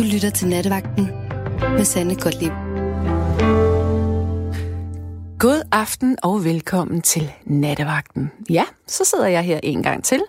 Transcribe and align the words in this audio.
Du 0.00 0.04
lytter 0.04 0.30
til 0.30 0.48
Nattevagten 0.48 1.06
med 1.60 1.84
Sande 1.84 2.16
Godtlip. 2.16 2.52
God 5.38 5.62
aften 5.72 6.18
og 6.22 6.44
velkommen 6.44 7.02
til 7.02 7.32
Nattevagten. 7.44 8.30
Ja, 8.50 8.64
så 8.86 9.04
sidder 9.04 9.26
jeg 9.26 9.42
her 9.42 9.60
en 9.62 9.82
gang 9.82 10.04
til, 10.04 10.22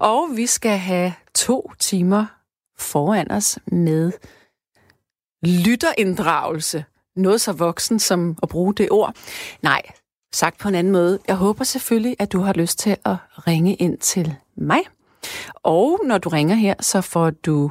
og 0.00 0.28
vi 0.36 0.46
skal 0.46 0.78
have 0.78 1.12
to 1.34 1.70
timer 1.78 2.26
foran 2.78 3.30
os 3.30 3.58
med 3.66 4.12
lytterinddragelse. 5.42 6.84
Noget 7.16 7.40
så 7.40 7.52
voksen 7.52 7.98
som 7.98 8.38
at 8.42 8.48
bruge 8.48 8.74
det 8.74 8.90
ord. 8.90 9.14
Nej, 9.62 9.82
sagt 10.32 10.58
på 10.58 10.68
en 10.68 10.74
anden 10.74 10.92
måde. 10.92 11.18
Jeg 11.28 11.36
håber 11.36 11.64
selvfølgelig, 11.64 12.16
at 12.18 12.32
du 12.32 12.40
har 12.40 12.52
lyst 12.52 12.78
til 12.78 12.96
at 13.04 13.16
ringe 13.46 13.74
ind 13.74 13.98
til 13.98 14.34
mig. 14.56 14.80
Og 15.54 16.00
når 16.04 16.18
du 16.18 16.28
ringer 16.28 16.54
her, 16.54 16.74
så 16.80 17.00
får 17.00 17.30
du 17.30 17.70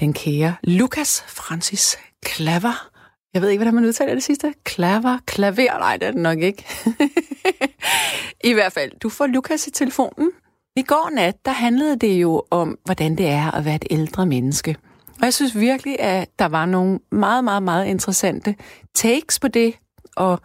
den 0.00 0.12
kære 0.12 0.54
Lukas 0.62 1.24
Francis 1.28 1.98
Klaver. 2.22 2.88
Jeg 3.34 3.42
ved 3.42 3.48
ikke, 3.48 3.58
hvordan 3.58 3.74
man 3.74 3.84
udtaler 3.84 4.14
det 4.14 4.22
sidste. 4.22 4.54
Klaver, 4.64 5.18
klaver, 5.26 5.78
nej, 5.78 5.96
det 5.96 6.08
er 6.08 6.12
det 6.12 6.20
nok 6.20 6.38
ikke. 6.38 6.64
I 8.50 8.52
hvert 8.52 8.72
fald, 8.72 8.92
du 9.02 9.08
får 9.08 9.26
Lukas 9.26 9.66
i 9.66 9.70
telefonen. 9.70 10.30
I 10.76 10.82
går 10.82 11.10
nat, 11.14 11.36
der 11.44 11.52
handlede 11.52 11.96
det 11.96 12.22
jo 12.22 12.42
om, 12.50 12.78
hvordan 12.84 13.16
det 13.16 13.28
er 13.28 13.50
at 13.50 13.64
være 13.64 13.74
et 13.74 13.84
ældre 13.90 14.26
menneske. 14.26 14.76
Og 15.18 15.24
jeg 15.24 15.34
synes 15.34 15.58
virkelig, 15.58 16.00
at 16.00 16.38
der 16.38 16.46
var 16.46 16.66
nogle 16.66 16.98
meget, 17.10 17.44
meget, 17.44 17.62
meget 17.62 17.86
interessante 17.86 18.54
takes 18.94 19.40
på 19.40 19.48
det. 19.48 19.74
Og 20.16 20.40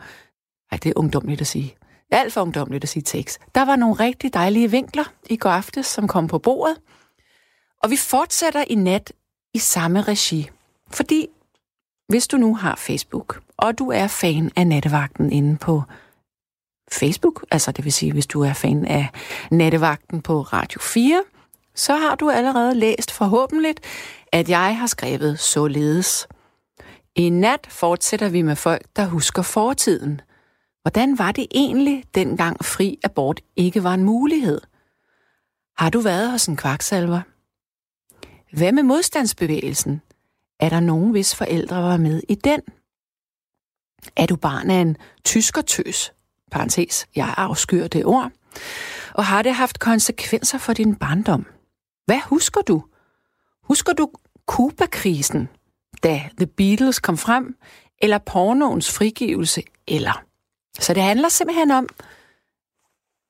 ej, 0.72 0.78
det 0.84 0.90
er 0.90 0.94
ungdomligt 0.96 1.42
at 1.42 1.48
sige. 1.48 1.76
Alt 2.12 2.34
for 2.34 2.42
ungdomligt 2.42 2.84
at 2.84 2.90
sige 2.90 3.04
takes. 3.04 3.40
Der 3.56 3.66
var 3.66 3.76
nogle 3.76 3.96
rigtig 3.96 4.34
dejlige 4.34 4.72
vinkler 4.72 5.14
i 5.30 5.38
går 5.38 5.50
aftes, 5.50 5.86
som 5.86 6.08
kom 6.08 6.28
på 6.28 6.40
bordet. 6.40 6.78
Og 7.84 7.92
vi 7.92 7.98
fortsætter 7.98 8.64
i 8.68 8.76
nat 8.76 9.14
i 9.58 9.60
samme 9.60 10.02
regi. 10.02 10.50
Fordi 10.92 11.28
hvis 12.10 12.28
du 12.28 12.38
nu 12.38 12.56
har 12.56 12.76
Facebook, 12.76 13.42
og 13.58 13.78
du 13.80 13.92
er 13.92 14.08
fan 14.08 14.52
af 14.56 14.68
nattevagten 14.68 15.32
inde 15.32 15.58
på 15.58 15.84
Facebook, 16.92 17.46
altså 17.52 17.72
det 17.72 17.86
vil 17.86 17.94
sige, 17.94 18.14
hvis 18.14 18.28
du 18.28 18.42
er 18.42 18.54
fan 18.54 18.86
af 18.86 19.08
nattevagten 19.52 20.22
på 20.22 20.42
Radio 20.42 20.82
4, 20.82 21.24
så 21.76 21.96
har 21.96 22.16
du 22.16 22.30
allerede 22.30 22.76
læst 22.76 23.12
forhåbentlig, 23.12 23.76
at 24.32 24.50
jeg 24.50 24.78
har 24.78 24.88
skrevet 24.88 25.40
således. 25.40 26.28
I 27.16 27.30
nat 27.30 27.68
fortsætter 27.70 28.30
vi 28.30 28.42
med 28.42 28.56
folk, 28.56 28.86
der 28.96 29.06
husker 29.06 29.42
fortiden. 29.42 30.22
Hvordan 30.82 31.18
var 31.18 31.32
det 31.32 31.48
egentlig, 31.52 32.04
dengang 32.16 32.66
fri 32.66 33.00
abort 33.04 33.42
ikke 33.56 33.84
var 33.84 33.94
en 33.94 34.04
mulighed? 34.04 34.62
Har 35.78 35.90
du 35.90 36.00
været 36.00 36.32
hos 36.32 36.46
en 36.46 36.58
kvaksalver? 36.58 37.22
Hvad 38.52 38.72
med 38.72 38.84
modstandsbevægelsen? 38.84 40.02
Er 40.60 40.70
der 40.70 40.80
nogen, 40.80 41.12
hvis 41.12 41.36
forældre 41.36 41.82
var 41.84 41.98
med 41.98 42.22
i 42.30 42.36
den? 42.36 42.62
Er 44.16 44.26
du 44.26 44.36
barn 44.36 44.70
af 44.70 44.82
en 44.82 44.98
tyskertøs? 45.26 46.14
Parenthes, 46.52 47.08
jeg 47.16 47.34
afskyr 47.38 47.88
det 47.88 48.06
ord. 48.06 48.32
Og 49.14 49.26
har 49.26 49.42
det 49.42 49.54
haft 49.54 49.80
konsekvenser 49.80 50.58
for 50.58 50.74
din 50.74 50.96
barndom? 50.96 51.46
Hvad 52.06 52.20
husker 52.20 52.62
du? 52.62 52.84
Husker 53.64 53.94
du 53.94 54.12
Kuba-krisen, 54.46 55.50
da 56.04 56.30
The 56.38 56.48
Beatles 56.48 57.00
kom 57.00 57.18
frem, 57.18 57.58
eller 58.02 58.18
pornoens 58.18 58.92
frigivelse, 58.92 59.64
eller? 59.88 60.24
Så 60.80 60.94
det 60.94 61.04
handler 61.04 61.30
simpelthen 61.30 61.72
om, 61.72 61.90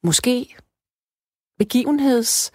måske 0.04 0.56
begivenheds 1.58 2.52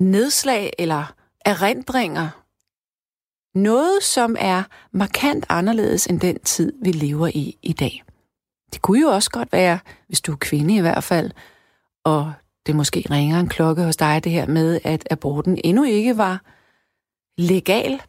nedslag 0.00 0.72
eller 0.78 1.14
erindringer. 1.44 2.28
Noget, 3.58 4.02
som 4.02 4.36
er 4.38 4.62
markant 4.92 5.46
anderledes 5.48 6.06
end 6.06 6.20
den 6.20 6.38
tid, 6.40 6.72
vi 6.82 6.92
lever 6.92 7.26
i 7.34 7.58
i 7.62 7.72
dag. 7.72 8.02
Det 8.72 8.82
kunne 8.82 9.00
jo 9.00 9.08
også 9.08 9.30
godt 9.30 9.52
være, 9.52 9.78
hvis 10.06 10.20
du 10.20 10.32
er 10.32 10.36
kvinde 10.36 10.76
i 10.76 10.80
hvert 10.80 11.04
fald, 11.04 11.30
og 12.04 12.32
det 12.66 12.76
måske 12.76 13.04
ringer 13.10 13.40
en 13.40 13.48
klokke 13.48 13.82
hos 13.82 13.96
dig, 13.96 14.24
det 14.24 14.32
her 14.32 14.46
med, 14.46 14.80
at 14.84 15.08
aborten 15.10 15.60
endnu 15.64 15.84
ikke 15.84 16.16
var 16.16 16.40
legal, 17.38 18.02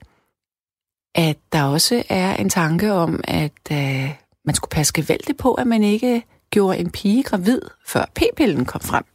at 1.15 1.37
der 1.51 1.63
også 1.63 2.03
er 2.09 2.35
en 2.35 2.49
tanke 2.49 2.93
om, 2.93 3.21
at 3.23 3.71
øh, 3.71 4.15
man 4.45 4.55
skulle 4.55 4.69
passe 4.69 4.93
gevaldigt 4.93 5.37
på, 5.37 5.53
at 5.53 5.67
man 5.67 5.83
ikke 5.83 6.23
gjorde 6.49 6.77
en 6.77 6.91
pige 6.91 7.23
gravid, 7.23 7.61
før 7.85 8.05
p-pillen 8.15 8.65
kom 8.65 8.81
frem. 8.81 9.05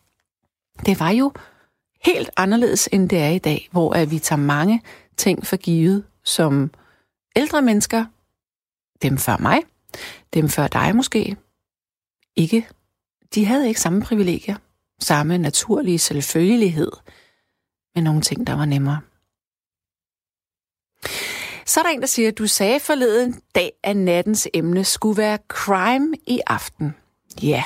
Det 0.86 1.00
var 1.00 1.10
jo 1.10 1.32
helt 2.04 2.30
anderledes, 2.36 2.88
end 2.92 3.08
det 3.08 3.18
er 3.18 3.28
i 3.28 3.38
dag, 3.38 3.68
hvor 3.72 3.92
at 3.92 4.10
vi 4.10 4.18
tager 4.18 4.40
mange 4.40 4.82
ting 5.16 5.46
for 5.46 5.56
givet, 5.56 6.04
som 6.24 6.70
ældre 7.36 7.62
mennesker, 7.62 8.04
dem 9.02 9.18
før 9.18 9.36
mig, 9.36 9.60
dem 10.34 10.48
før 10.48 10.66
dig 10.66 10.96
måske, 10.96 11.36
ikke. 12.36 12.68
De 13.34 13.44
havde 13.44 13.68
ikke 13.68 13.80
samme 13.80 14.02
privilegier, 14.02 14.56
samme 15.00 15.38
naturlige 15.38 15.98
selvfølgelighed, 15.98 16.92
men 17.94 18.04
nogle 18.04 18.20
ting, 18.20 18.46
der 18.46 18.54
var 18.54 18.64
nemmere. 18.64 19.00
Så 21.66 21.80
er 21.80 21.84
der 21.84 21.90
en, 21.90 22.00
der 22.00 22.06
siger, 22.06 22.28
at 22.28 22.38
du 22.38 22.46
sagde 22.46 22.80
forleden 22.80 23.42
dag, 23.54 23.72
at 23.82 23.96
nattens 23.96 24.48
emne 24.54 24.84
skulle 24.84 25.16
være 25.16 25.38
crime 25.48 26.14
i 26.26 26.40
aften. 26.46 26.94
Ja, 27.42 27.64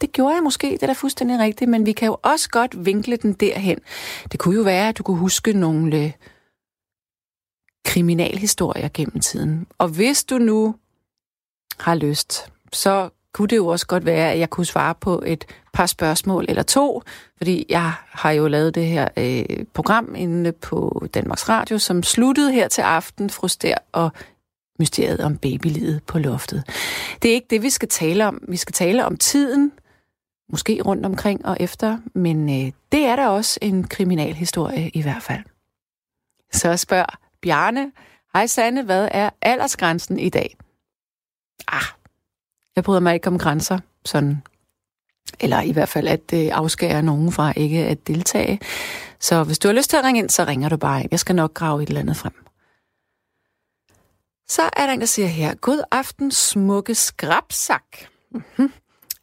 det 0.00 0.12
gjorde 0.12 0.34
jeg 0.34 0.42
måske, 0.42 0.70
det 0.70 0.82
er 0.82 0.86
da 0.86 0.92
fuldstændig 0.92 1.38
rigtigt, 1.38 1.70
men 1.70 1.86
vi 1.86 1.92
kan 1.92 2.06
jo 2.06 2.16
også 2.22 2.48
godt 2.48 2.84
vinkle 2.86 3.16
den 3.16 3.32
derhen. 3.32 3.78
Det 4.32 4.40
kunne 4.40 4.54
jo 4.56 4.62
være, 4.62 4.88
at 4.88 4.98
du 4.98 5.02
kunne 5.02 5.18
huske 5.18 5.52
nogle 5.52 5.96
øh, 5.96 6.12
kriminalhistorier 7.84 8.88
gennem 8.94 9.20
tiden. 9.20 9.66
Og 9.78 9.88
hvis 9.88 10.24
du 10.24 10.38
nu 10.38 10.74
har 11.78 11.94
lyst, 11.94 12.52
så 12.72 13.10
kunne 13.32 13.48
det 13.48 13.56
jo 13.56 13.66
også 13.66 13.86
godt 13.86 14.06
være, 14.06 14.32
at 14.32 14.38
jeg 14.38 14.50
kunne 14.50 14.66
svare 14.66 14.94
på 14.94 15.22
et 15.26 15.44
par 15.72 15.86
spørgsmål 15.86 16.44
eller 16.48 16.62
to, 16.62 17.02
fordi 17.36 17.66
jeg 17.68 17.92
har 18.08 18.30
jo 18.30 18.48
lavet 18.48 18.74
det 18.74 18.86
her 18.86 19.08
øh, 19.16 19.64
program 19.74 20.14
inde 20.14 20.52
på 20.52 21.06
Danmarks 21.14 21.48
Radio, 21.48 21.78
som 21.78 22.02
sluttede 22.02 22.52
her 22.52 22.68
til 22.68 22.82
aften, 22.82 23.30
Fruster 23.30 23.74
og 23.92 24.10
mysteriet 24.78 25.20
om 25.20 25.36
babylivet 25.36 26.02
på 26.06 26.18
loftet. 26.18 26.64
Det 27.22 27.30
er 27.30 27.34
ikke 27.34 27.46
det, 27.50 27.62
vi 27.62 27.70
skal 27.70 27.88
tale 27.88 28.26
om. 28.26 28.42
Vi 28.48 28.56
skal 28.56 28.72
tale 28.72 29.04
om 29.04 29.16
tiden, 29.16 29.72
måske 30.50 30.82
rundt 30.82 31.06
omkring 31.06 31.46
og 31.46 31.56
efter, 31.60 31.98
men 32.14 32.48
øh, 32.48 32.72
det 32.92 33.00
er 33.06 33.16
da 33.16 33.28
også 33.28 33.58
en 33.62 33.88
kriminalhistorie 33.88 34.88
i 34.88 35.02
hvert 35.02 35.22
fald. 35.22 35.42
Så 36.52 36.76
spørger 36.76 37.18
Bjarne, 37.42 37.92
hej 38.32 38.46
Sanne, 38.46 38.82
hvad 38.82 39.08
er 39.10 39.30
aldersgrænsen 39.42 40.18
i 40.18 40.28
dag? 40.28 40.56
Ah, 41.68 41.82
jeg 42.76 42.84
bryder 42.84 43.00
mig 43.00 43.14
ikke 43.14 43.26
om 43.26 43.38
grænser, 43.38 43.78
sådan. 44.04 44.42
Eller 45.40 45.60
i 45.60 45.72
hvert 45.72 45.88
fald 45.88 46.08
at 46.08 46.32
øh, 46.34 46.48
afskære 46.52 47.02
nogen 47.02 47.32
fra 47.32 47.52
ikke 47.56 47.78
at 47.78 48.06
deltage. 48.06 48.60
Så 49.20 49.44
hvis 49.44 49.58
du 49.58 49.68
har 49.68 49.72
lyst 49.72 49.90
til 49.90 49.96
at 49.96 50.04
ringe 50.04 50.18
ind, 50.18 50.30
så 50.30 50.44
ringer 50.44 50.68
du 50.68 50.76
bare 50.76 51.00
ind. 51.00 51.08
Jeg 51.10 51.20
skal 51.20 51.36
nok 51.36 51.54
grave 51.54 51.82
et 51.82 51.88
eller 51.88 52.00
andet 52.00 52.16
frem. 52.16 52.32
Så 54.48 54.62
er 54.62 54.86
der 54.86 54.92
en, 54.92 55.00
der 55.00 55.06
siger 55.06 55.28
her, 55.28 55.54
God 55.54 55.82
aften, 55.90 56.30
smukke 56.30 56.94
skrabsak. 56.94 57.84
Mm-hmm. 58.30 58.72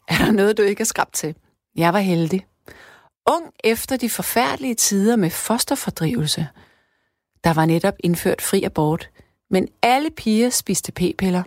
Er 0.07 0.17
der 0.17 0.31
noget, 0.31 0.57
du 0.57 0.61
ikke 0.61 0.81
er 0.81 0.85
skrab 0.85 1.13
til? 1.13 1.35
Jeg 1.75 1.93
var 1.93 1.99
heldig. 1.99 2.45
Ung 3.25 3.53
efter 3.63 3.97
de 3.97 4.09
forfærdelige 4.09 4.75
tider 4.75 5.15
med 5.15 5.29
fosterfordrivelse. 5.29 6.47
Der 7.43 7.53
var 7.53 7.65
netop 7.65 7.93
indført 7.99 8.41
fri 8.41 8.63
abort, 8.63 9.09
men 9.49 9.67
alle 9.81 10.09
piger 10.11 10.49
spiste 10.49 10.91
p-piller. 10.91 11.43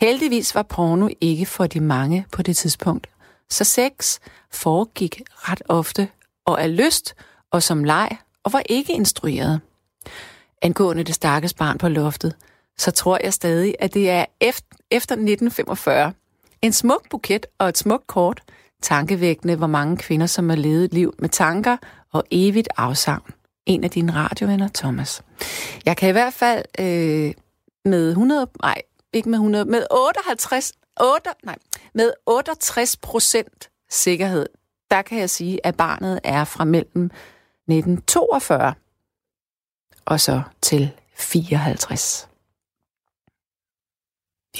Heldigvis 0.00 0.54
var 0.54 0.62
porno 0.62 1.08
ikke 1.20 1.46
for 1.46 1.66
de 1.66 1.80
mange 1.80 2.26
på 2.32 2.42
det 2.42 2.56
tidspunkt, 2.56 3.06
så 3.50 3.64
sex 3.64 4.18
foregik 4.50 5.22
ret 5.34 5.62
ofte 5.68 6.08
og 6.44 6.62
af 6.62 6.76
lyst 6.76 7.14
og 7.50 7.62
som 7.62 7.84
leg 7.84 8.16
og 8.42 8.52
var 8.52 8.62
ikke 8.68 8.92
instrueret. 8.92 9.60
Angående 10.62 11.04
det 11.04 11.14
stakkels 11.14 11.54
barn 11.54 11.78
på 11.78 11.88
loftet, 11.88 12.34
så 12.78 12.90
tror 12.90 13.18
jeg 13.24 13.32
stadig, 13.32 13.74
at 13.78 13.94
det 13.94 14.10
er 14.10 14.24
efter 14.40 15.14
1945. 15.14 16.12
En 16.62 16.72
smuk 16.72 17.08
buket 17.10 17.46
og 17.58 17.68
et 17.68 17.78
smukt 17.78 18.06
kort, 18.06 18.42
tankevækkende, 18.82 19.56
hvor 19.56 19.66
mange 19.66 19.96
kvinder, 19.96 20.26
som 20.26 20.48
har 20.48 20.56
levet 20.56 20.84
et 20.84 20.94
liv 20.94 21.14
med 21.18 21.28
tanker 21.28 21.76
og 22.12 22.24
evigt 22.30 22.68
afsavn. 22.76 23.30
En 23.66 23.84
af 23.84 23.90
dine 23.90 24.14
radiovenner, 24.14 24.68
Thomas. 24.74 25.22
Jeg 25.84 25.96
kan 25.96 26.08
i 26.08 26.12
hvert 26.12 26.34
fald 26.34 26.64
øh, 26.78 27.34
med 27.84 28.10
100, 28.10 28.46
nej, 28.62 28.82
ikke 29.12 29.28
med 29.28 29.38
100, 29.38 29.64
med 29.64 29.86
58, 29.90 30.72
8, 31.00 31.30
nej, 31.44 31.56
med 31.94 32.12
68 32.26 32.96
procent 32.96 33.70
sikkerhed, 33.90 34.46
der 34.90 35.02
kan 35.02 35.18
jeg 35.18 35.30
sige, 35.30 35.66
at 35.66 35.76
barnet 35.76 36.20
er 36.24 36.44
fra 36.44 36.64
mellem 36.64 37.04
1942 37.04 38.74
og 40.04 40.20
så 40.20 40.42
til 40.62 40.90
54. 41.14 42.28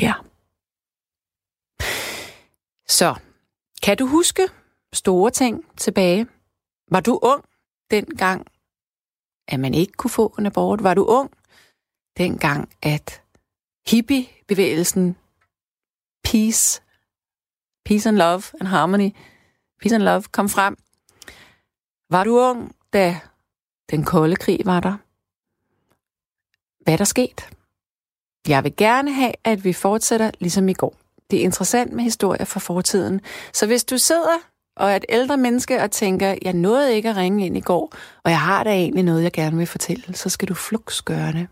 Ja. 0.01 0.13
Så, 2.89 3.15
kan 3.83 3.97
du 3.97 4.07
huske 4.07 4.49
store 4.93 5.31
ting 5.31 5.77
tilbage? 5.77 6.27
Var 6.91 7.01
du 7.01 7.19
ung 7.23 7.45
dengang, 7.91 8.47
at 9.49 9.61
man 9.61 9.75
ikke 9.75 9.93
kunne 9.93 10.11
få 10.11 10.35
en 10.39 10.47
abort? 10.47 10.83
Var 10.83 10.95
du 10.95 11.05
ung 11.05 11.31
dengang, 12.17 12.71
at 12.83 13.23
hippie-bevægelsen 13.87 15.17
Peace, 16.25 16.83
Peace 17.85 18.09
and 18.09 18.17
Love 18.17 18.43
and 18.61 18.69
Harmony, 18.69 19.11
Peace 19.81 19.95
and 19.95 20.03
Love 20.03 20.23
kom 20.23 20.49
frem? 20.49 20.77
Var 22.11 22.25
du 22.25 22.39
ung, 22.39 22.77
da 22.93 23.21
den 23.91 24.05
kolde 24.05 24.37
krig 24.37 24.61
var 24.65 24.81
der? 24.81 24.97
Hvad 26.85 26.93
er 26.93 26.99
der 26.99 27.05
sket? 27.05 27.51
Jeg 28.49 28.65
vil 28.65 28.77
gerne 28.77 29.13
have, 29.13 29.33
at 29.45 29.65
vi 29.65 29.73
fortsætter 29.73 30.31
ligesom 30.41 30.69
i 30.69 30.73
går. 30.73 31.08
Det 31.31 31.39
er 31.39 31.45
interessant 31.45 31.93
med 31.93 32.05
historier 32.05 32.45
fra 32.45 32.61
fortiden. 32.61 33.21
Så 33.53 33.67
hvis 33.67 33.85
du 33.85 33.97
sidder 33.99 34.39
og 34.77 34.91
er 34.91 34.97
et 34.97 35.05
ældre 35.09 35.37
menneske 35.37 35.75
og 35.85 35.91
tænker, 35.91 36.35
jeg 36.43 36.53
nåede 36.53 36.97
ikke 36.97 37.09
at 37.09 37.17
ringe 37.17 37.47
ind 37.47 37.57
i 37.57 37.61
går, 37.61 37.93
og 38.25 38.31
jeg 38.31 38.41
har 38.41 38.65
da 38.65 38.71
egentlig 38.71 39.05
noget, 39.05 39.23
jeg 39.23 39.33
gerne 39.33 39.57
vil 39.57 39.67
fortælle, 39.67 40.15
så 40.15 40.31
skal 40.31 40.49
du 40.49 40.55
flux 40.55 41.03
gøre 41.03 41.33
det. 41.33 41.47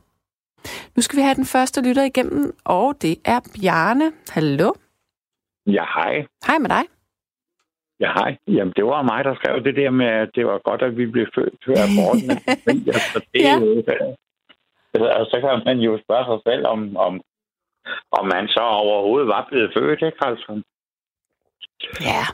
Nu 0.97 1.03
skal 1.03 1.17
vi 1.17 1.23
have 1.23 1.35
den 1.35 1.45
første 1.45 1.89
lytter 1.89 2.05
igennem, 2.05 2.57
og 2.65 3.03
det 3.03 3.15
er 3.25 3.41
Bjarne. 3.55 4.13
Hallo? 4.31 4.73
Ja, 5.67 5.85
hej. 5.97 6.27
Hej 6.47 6.59
med 6.59 6.69
dig. 6.69 6.85
Ja, 8.01 8.11
hej. 8.19 8.37
Jamen, 8.47 8.73
det 8.77 8.85
var 8.85 9.03
mig, 9.03 9.25
der 9.25 9.35
skrev 9.35 9.65
det 9.65 9.77
der 9.77 9.91
med, 9.91 10.07
at 10.07 10.31
det 10.35 10.47
var 10.47 10.59
godt, 10.59 10.83
at 10.83 10.97
vi 10.97 11.07
blev 11.07 11.27
født 11.35 11.55
før 11.67 11.79
aborten. 11.87 12.31
altså, 12.99 13.19
det 13.33 13.41
ja. 13.49 13.55
altså, 14.95 15.27
så 15.33 15.37
kan 15.41 15.63
man 15.65 15.79
jo 15.79 15.99
spørge 16.05 16.25
sig 16.31 16.39
selv, 16.49 16.67
om, 16.67 16.97
om, 16.97 17.21
om 18.11 18.27
man 18.27 18.49
så 18.49 18.61
overhovedet 18.61 19.29
var 19.29 19.47
blevet 19.49 19.73
født, 19.77 20.03
ikke 20.03 20.27
altså? 20.27 20.63
Ja. 22.01 22.25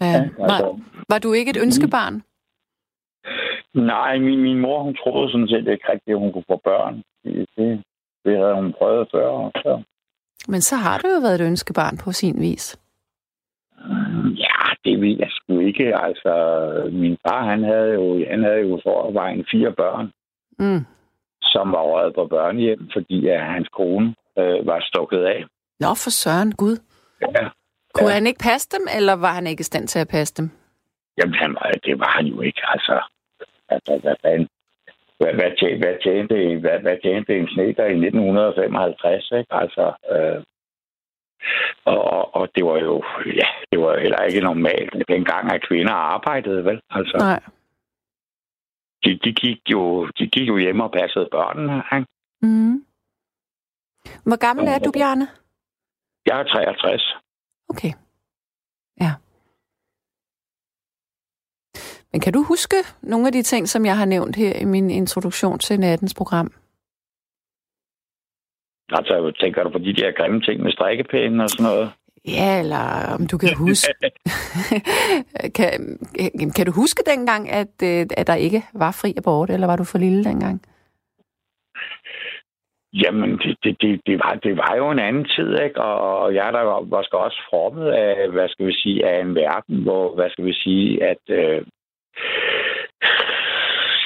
ja 0.00 0.22
altså, 0.22 0.64
var, 0.64 0.80
var 1.08 1.18
du 1.18 1.32
ikke 1.32 1.50
et 1.50 1.62
ønskebarn? 1.62 2.22
Nej, 3.74 4.18
min, 4.18 4.42
min 4.42 4.58
mor, 4.60 4.82
hun 4.82 4.96
troede 4.96 5.32
sådan 5.32 5.48
set 5.48 5.68
ikke 5.72 5.92
rigtigt, 5.92 6.14
at 6.14 6.18
hun 6.18 6.32
kunne 6.32 6.50
få 6.50 6.60
børn. 6.64 7.02
Det, 7.24 7.46
det, 7.56 7.82
det 8.24 8.38
havde 8.38 8.54
hun 8.54 8.72
prøvet 8.78 9.08
før. 9.12 9.50
Så. 9.54 9.82
Men 10.48 10.60
så 10.60 10.76
har 10.76 10.98
du 10.98 11.08
jo 11.14 11.20
været 11.20 11.40
et 11.40 11.46
ønskebarn 11.46 11.96
på 12.04 12.12
sin 12.12 12.40
vis. 12.40 12.78
Ja, 14.44 14.60
det 14.84 15.00
ved 15.00 15.16
jeg 15.18 15.28
sgu 15.30 15.58
ikke. 15.58 15.96
Altså, 15.96 16.32
min 16.92 17.16
far, 17.26 17.44
han 17.44 17.64
havde 17.64 17.92
jo, 17.94 18.24
han 18.30 18.42
havde 18.42 18.60
jo 18.60 18.80
forvejen 18.82 19.46
fire 19.50 19.72
børn, 19.72 20.12
mm. 20.58 20.84
som 21.42 21.72
var 21.72 21.82
røget 21.82 22.14
på 22.14 22.26
børnehjem, 22.26 22.88
fordi 22.92 23.28
at 23.28 23.40
hans 23.40 23.68
kone 23.68 24.14
øh, 24.38 24.66
var 24.66 24.80
stukket 24.90 25.24
af. 25.24 25.44
Nå, 25.80 25.88
for 26.02 26.10
søren, 26.10 26.52
Gud. 26.54 26.76
Ja. 27.20 27.48
Kunne 27.94 28.08
ja. 28.08 28.14
han 28.14 28.26
ikke 28.26 28.44
passe 28.50 28.68
dem, 28.76 28.86
eller 28.96 29.12
var 29.12 29.32
han 29.32 29.46
ikke 29.46 29.60
i 29.60 29.70
stand 29.70 29.88
til 29.88 29.98
at 29.98 30.08
passe 30.08 30.34
dem? 30.34 30.50
Jamen, 31.18 31.34
han 31.34 31.56
det 31.84 31.98
var 31.98 32.10
han 32.16 32.26
jo 32.26 32.40
ikke. 32.40 32.62
Altså, 32.64 33.02
altså 33.68 33.98
hvad 34.02 34.16
fanden? 34.22 34.48
Hvad, 35.18 35.34
hvad, 35.34 35.50
tjente, 35.58 35.78
hvad, 35.78 35.96
tjente, 36.02 36.60
hvad, 36.60 36.78
hvad 36.80 36.96
tjente 37.02 37.38
en 37.38 37.48
sneker 37.48 37.84
i 37.84 37.96
1955, 38.06 39.30
ikke? 39.32 39.54
Altså, 39.54 39.92
øh, 40.12 40.42
og, 41.84 42.34
og 42.36 42.48
det 42.54 42.64
var 42.64 42.78
jo, 42.78 43.02
ja, 43.26 43.48
det 43.70 43.80
var 43.80 43.98
heller 43.98 44.22
ikke 44.22 44.40
normalt 44.40 45.08
dengang, 45.08 45.52
at 45.52 45.66
kvinder 45.68 45.92
arbejdede, 45.92 46.64
vel? 46.64 46.80
Altså, 46.90 47.16
Nej. 47.18 47.40
De, 49.04 49.18
de, 49.24 49.32
gik 49.32 49.60
jo, 49.70 50.06
de 50.18 50.26
gik 50.26 50.48
jo 50.48 50.56
hjem 50.56 50.80
og 50.80 50.92
passede 50.92 51.28
børnene, 51.30 51.82
ikke? 51.94 52.06
Mm. 52.42 52.84
Hvor 54.24 54.36
gammel 54.36 54.66
er 54.66 54.78
du, 54.78 54.90
Bjarne? 54.92 55.28
Jeg 56.26 56.40
er 56.40 56.44
63. 56.44 57.14
Okay. 57.68 57.92
Ja. 59.00 59.12
Men 62.12 62.20
kan 62.20 62.32
du 62.32 62.42
huske 62.42 62.76
nogle 63.02 63.26
af 63.26 63.32
de 63.32 63.42
ting, 63.42 63.68
som 63.68 63.86
jeg 63.86 63.96
har 63.98 64.04
nævnt 64.04 64.36
her 64.36 64.52
i 64.52 64.64
min 64.64 64.90
introduktion 64.90 65.58
til 65.58 65.80
nattens 65.80 66.14
program? 66.14 66.52
Altså, 68.88 69.32
tænker 69.40 69.62
du 69.62 69.70
på 69.70 69.78
de 69.78 69.94
der 69.94 70.12
grimme 70.12 70.40
ting 70.40 70.62
med 70.62 70.72
strikkepæne 70.72 71.42
og 71.42 71.50
sådan 71.50 71.64
noget? 71.64 71.92
Ja, 72.28 72.58
eller 72.58 73.14
om 73.14 73.26
du 73.26 73.38
kan 73.38 73.56
huske... 73.56 73.94
kan, 75.58 75.98
kan 76.56 76.66
du 76.66 76.72
huske 76.72 77.02
dengang, 77.06 77.50
at, 77.50 77.82
øh, 77.82 78.06
at 78.16 78.26
der 78.26 78.34
ikke 78.34 78.62
var 78.74 78.90
fri 78.90 79.14
abort, 79.16 79.50
eller 79.50 79.66
var 79.66 79.76
du 79.76 79.84
for 79.84 79.98
lille 79.98 80.24
dengang? 80.24 80.62
Jamen, 83.02 83.38
det, 83.38 83.56
det, 83.64 83.76
det, 83.80 84.00
det, 84.06 84.18
var, 84.18 84.38
det 84.42 84.56
var 84.56 84.74
jo 84.76 84.90
en 84.90 84.98
anden 84.98 85.24
tid, 85.24 85.58
ikke? 85.64 85.80
Og 85.82 86.34
jeg 86.34 86.52
der 86.52 86.60
var, 86.60 86.80
måske 86.80 87.18
også 87.18 87.40
formet 87.50 87.90
af, 87.90 88.28
hvad 88.30 88.48
skal 88.48 88.66
vi 88.66 88.74
sige, 88.74 89.06
af 89.06 89.20
en 89.20 89.34
verden, 89.34 89.82
hvor, 89.82 90.14
hvad 90.14 90.30
skal 90.30 90.44
vi 90.44 90.52
sige, 90.52 91.04
at... 91.04 91.22
Øh, 91.28 91.62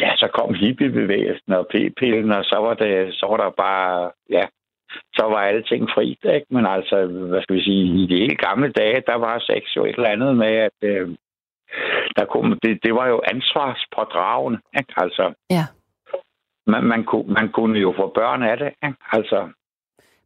ja, 0.00 0.11
så 0.17 0.29
kom 0.35 0.55
hippiebevægelsen 0.55 1.52
og 1.52 1.67
p-pillen, 1.67 2.32
og 2.32 2.44
så 2.44 2.56
var, 2.61 2.75
det, 2.75 3.14
så 3.14 3.26
var 3.31 3.37
der 3.37 3.50
bare, 3.50 4.11
ja, 4.31 4.44
så 5.14 5.25
var 5.32 5.40
alting 5.40 5.88
frit, 5.94 6.25
ikke? 6.35 6.46
Men 6.50 6.67
altså, 6.67 7.06
hvad 7.06 7.43
skal 7.43 7.56
vi 7.56 7.62
sige, 7.62 8.02
i 8.02 8.06
de 8.06 8.19
helt 8.19 8.40
gamle 8.40 8.73
dage, 8.73 9.02
der 9.06 9.14
var 9.14 9.38
sex 9.38 9.76
jo 9.76 9.85
et 9.85 9.94
eller 9.94 10.08
andet 10.08 10.37
med, 10.37 10.55
at 10.69 10.79
øh, 10.82 11.08
der 12.17 12.25
kunne, 12.25 12.56
det, 12.62 12.79
det 12.85 12.94
var 12.94 13.08
jo 13.08 13.20
ansvarspådragende, 13.32 14.58
ikke? 14.79 14.93
Altså, 14.96 15.32
ja 15.50 15.64
man, 16.68 16.84
man, 16.84 17.04
kunne, 17.04 17.32
man 17.32 17.48
kunne 17.52 17.78
jo 17.78 17.94
få 17.96 18.12
børn 18.14 18.42
af 18.42 18.56
det, 18.56 18.70
ikke? 18.84 18.98
Altså. 19.12 19.48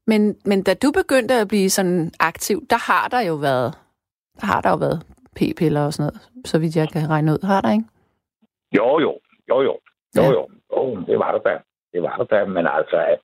Men, 0.07 0.37
men 0.45 0.63
da 0.63 0.75
du 0.75 0.89
begyndte 1.01 1.35
at 1.35 1.49
blive 1.49 1.71
sådan 1.71 2.11
aktiv, 2.21 2.59
der 2.71 2.93
har 2.93 3.09
der 3.09 3.21
jo 3.21 3.35
været, 3.35 3.71
der 4.41 4.47
har 4.47 4.61
der 4.61 4.71
jo 4.71 4.77
været 4.77 4.99
p-piller 5.37 5.85
og 5.87 5.93
sådan 5.93 6.07
noget, 6.07 6.47
så 6.51 6.59
vidt 6.59 6.77
jeg 6.77 6.89
kan 6.89 7.11
regne 7.11 7.33
ud. 7.33 7.47
Har 7.47 7.61
der, 7.61 7.73
ikke? 7.73 7.85
Jo, 8.79 9.01
jo. 9.01 9.13
Jo, 9.51 9.63
jo. 9.63 9.75
Jo, 10.17 10.23
ja. 10.23 10.31
jo. 10.31 10.49
jo. 10.77 11.05
det 11.09 11.19
var 11.19 11.33
der 11.33 11.39
da. 11.51 11.59
Det 11.93 12.03
var 12.03 12.17
der 12.17 12.25
da, 12.25 12.45
men 12.45 12.67
altså, 12.67 12.97
at 12.97 13.21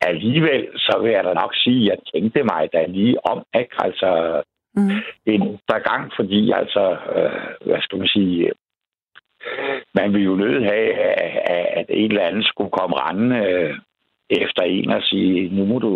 alligevel, 0.00 0.68
så 0.76 0.98
vil 1.02 1.12
jeg 1.12 1.24
da 1.24 1.32
nok 1.34 1.54
sige, 1.54 1.92
at 1.92 1.98
jeg 1.98 1.98
tænkte 2.12 2.42
mig 2.42 2.68
da 2.72 2.86
lige 2.86 3.26
om, 3.26 3.38
ikke? 3.60 3.74
Altså, 3.78 4.42
mm. 4.76 4.90
en 5.26 5.58
der 5.68 5.78
gang, 5.90 6.12
fordi 6.16 6.52
altså, 6.60 6.96
øh, 7.16 7.66
hvad 7.66 7.80
skal 7.80 7.98
man 7.98 8.08
sige, 8.08 8.52
man 9.94 10.12
vil 10.12 10.22
jo 10.24 10.34
nødt 10.36 10.64
have, 10.64 10.92
at 11.80 11.86
en 11.88 12.10
eller 12.10 12.26
anden 12.26 12.42
skulle 12.42 12.70
komme 12.70 12.96
rendende 12.96 13.36
øh, 13.36 13.74
efter 14.30 14.62
en 14.62 14.90
og 14.90 15.02
sige, 15.02 15.56
nu 15.56 15.64
må 15.64 15.78
du 15.78 15.94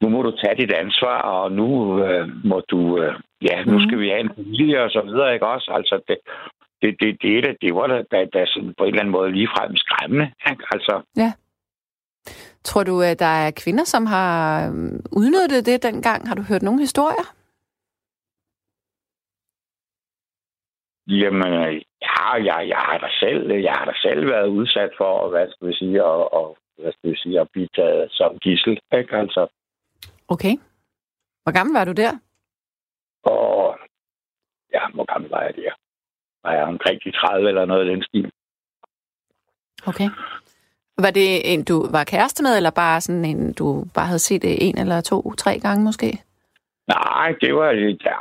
nu 0.00 0.08
må 0.08 0.22
du 0.22 0.30
tage 0.30 0.56
dit 0.62 0.72
ansvar, 0.72 1.18
og 1.22 1.52
nu 1.52 1.68
øh, 2.04 2.28
må 2.44 2.62
du, 2.70 2.98
øh, 3.02 3.14
ja, 3.42 3.64
nu 3.64 3.80
skal 3.86 3.98
vi 3.98 4.08
have 4.08 4.20
en 4.20 4.34
familie 4.36 4.82
og 4.82 4.90
så 4.90 5.02
videre, 5.04 5.34
ikke 5.34 5.46
også? 5.46 5.70
Altså, 5.78 6.00
det, 6.08 6.18
det, 6.82 6.96
det, 7.00 7.22
det, 7.22 7.56
det, 7.62 7.74
var 7.74 7.86
da, 7.86 8.02
da, 8.12 8.24
da 8.34 8.46
sådan 8.46 8.74
på 8.78 8.84
en 8.84 8.88
eller 8.88 9.00
anden 9.00 9.12
måde 9.12 9.32
ligefrem 9.32 9.76
skræmmende, 9.76 10.26
ikke? 10.50 10.64
Altså, 10.74 11.02
ja. 11.16 11.32
Tror 12.64 12.84
du, 12.84 13.00
at 13.02 13.18
der 13.18 13.32
er 13.46 13.50
kvinder, 13.62 13.84
som 13.84 14.06
har 14.06 14.68
udnyttet 15.12 15.66
det 15.66 15.82
dengang? 15.82 16.28
Har 16.28 16.34
du 16.34 16.42
hørt 16.42 16.62
nogle 16.62 16.80
historier? 16.80 17.26
Jamen, 21.06 21.52
ja, 22.06 22.18
jeg, 22.48 22.68
jeg 22.68 22.78
har 22.88 22.98
da 22.98 23.08
selv, 23.20 23.52
jeg 23.52 23.72
har 23.72 23.84
da 23.84 23.92
selv 23.94 24.26
været 24.26 24.46
udsat 24.46 24.90
for, 24.96 25.28
hvad 25.28 25.46
skal 25.50 25.68
vi 25.68 25.74
sige, 25.74 26.04
og, 26.04 26.32
og 26.32 26.58
hvad 26.78 26.92
skal 26.92 27.10
vi 27.10 27.16
sige, 27.16 27.40
at 27.40 27.48
blive 27.52 27.68
taget 27.74 28.08
som 28.10 28.38
gissel, 28.38 28.80
ikke? 28.98 29.16
Altså. 29.16 29.46
Okay. 30.28 30.54
Hvor 31.42 31.52
gammel 31.52 31.74
var 31.78 31.84
du 31.84 31.92
der? 31.92 32.12
Og 33.22 33.78
ja, 34.74 34.82
hvor 34.94 35.04
gammel 35.12 35.30
var 35.30 35.42
jeg 35.42 35.56
der? 35.56 35.72
Var 36.44 36.52
jeg 36.52 36.64
omkring 36.64 37.00
de 37.04 37.10
30 37.10 37.48
eller 37.48 37.64
noget 37.64 37.80
af 37.80 37.86
den 37.86 38.02
stil. 38.02 38.30
Okay. 39.86 40.08
Var 40.98 41.10
det 41.10 41.52
en, 41.52 41.64
du 41.64 41.90
var 41.90 42.04
kæreste 42.04 42.42
med, 42.42 42.56
eller 42.56 42.70
bare 42.70 43.00
sådan 43.00 43.24
en, 43.24 43.52
du 43.52 43.84
bare 43.94 44.06
havde 44.06 44.18
set 44.18 44.68
en 44.68 44.78
eller 44.78 45.00
to, 45.00 45.34
tre 45.34 45.58
gange 45.58 45.84
måske? 45.84 46.22
Nej, 46.88 47.34
det 47.40 47.54
var 47.54 47.72
lidt... 47.72 48.02
Ja, 48.04 48.16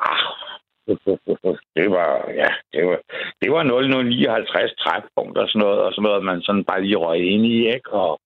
det 1.75 1.91
var, 1.91 2.31
ja, 2.41 2.49
det 2.73 2.85
var, 2.87 2.99
det 3.41 3.51
var 3.51 3.63
0059 3.63 4.73
træfpunkt 4.73 5.37
og 5.37 5.47
sådan 5.49 5.59
noget, 5.59 5.79
og 5.81 5.93
sådan 5.93 6.03
noget, 6.03 6.23
man 6.23 6.41
sådan 6.41 6.63
bare 6.63 6.81
lige 6.81 6.95
røg 6.95 7.19
ind 7.19 7.45
i, 7.45 7.67
ikke? 7.75 7.91
Og, 7.91 8.19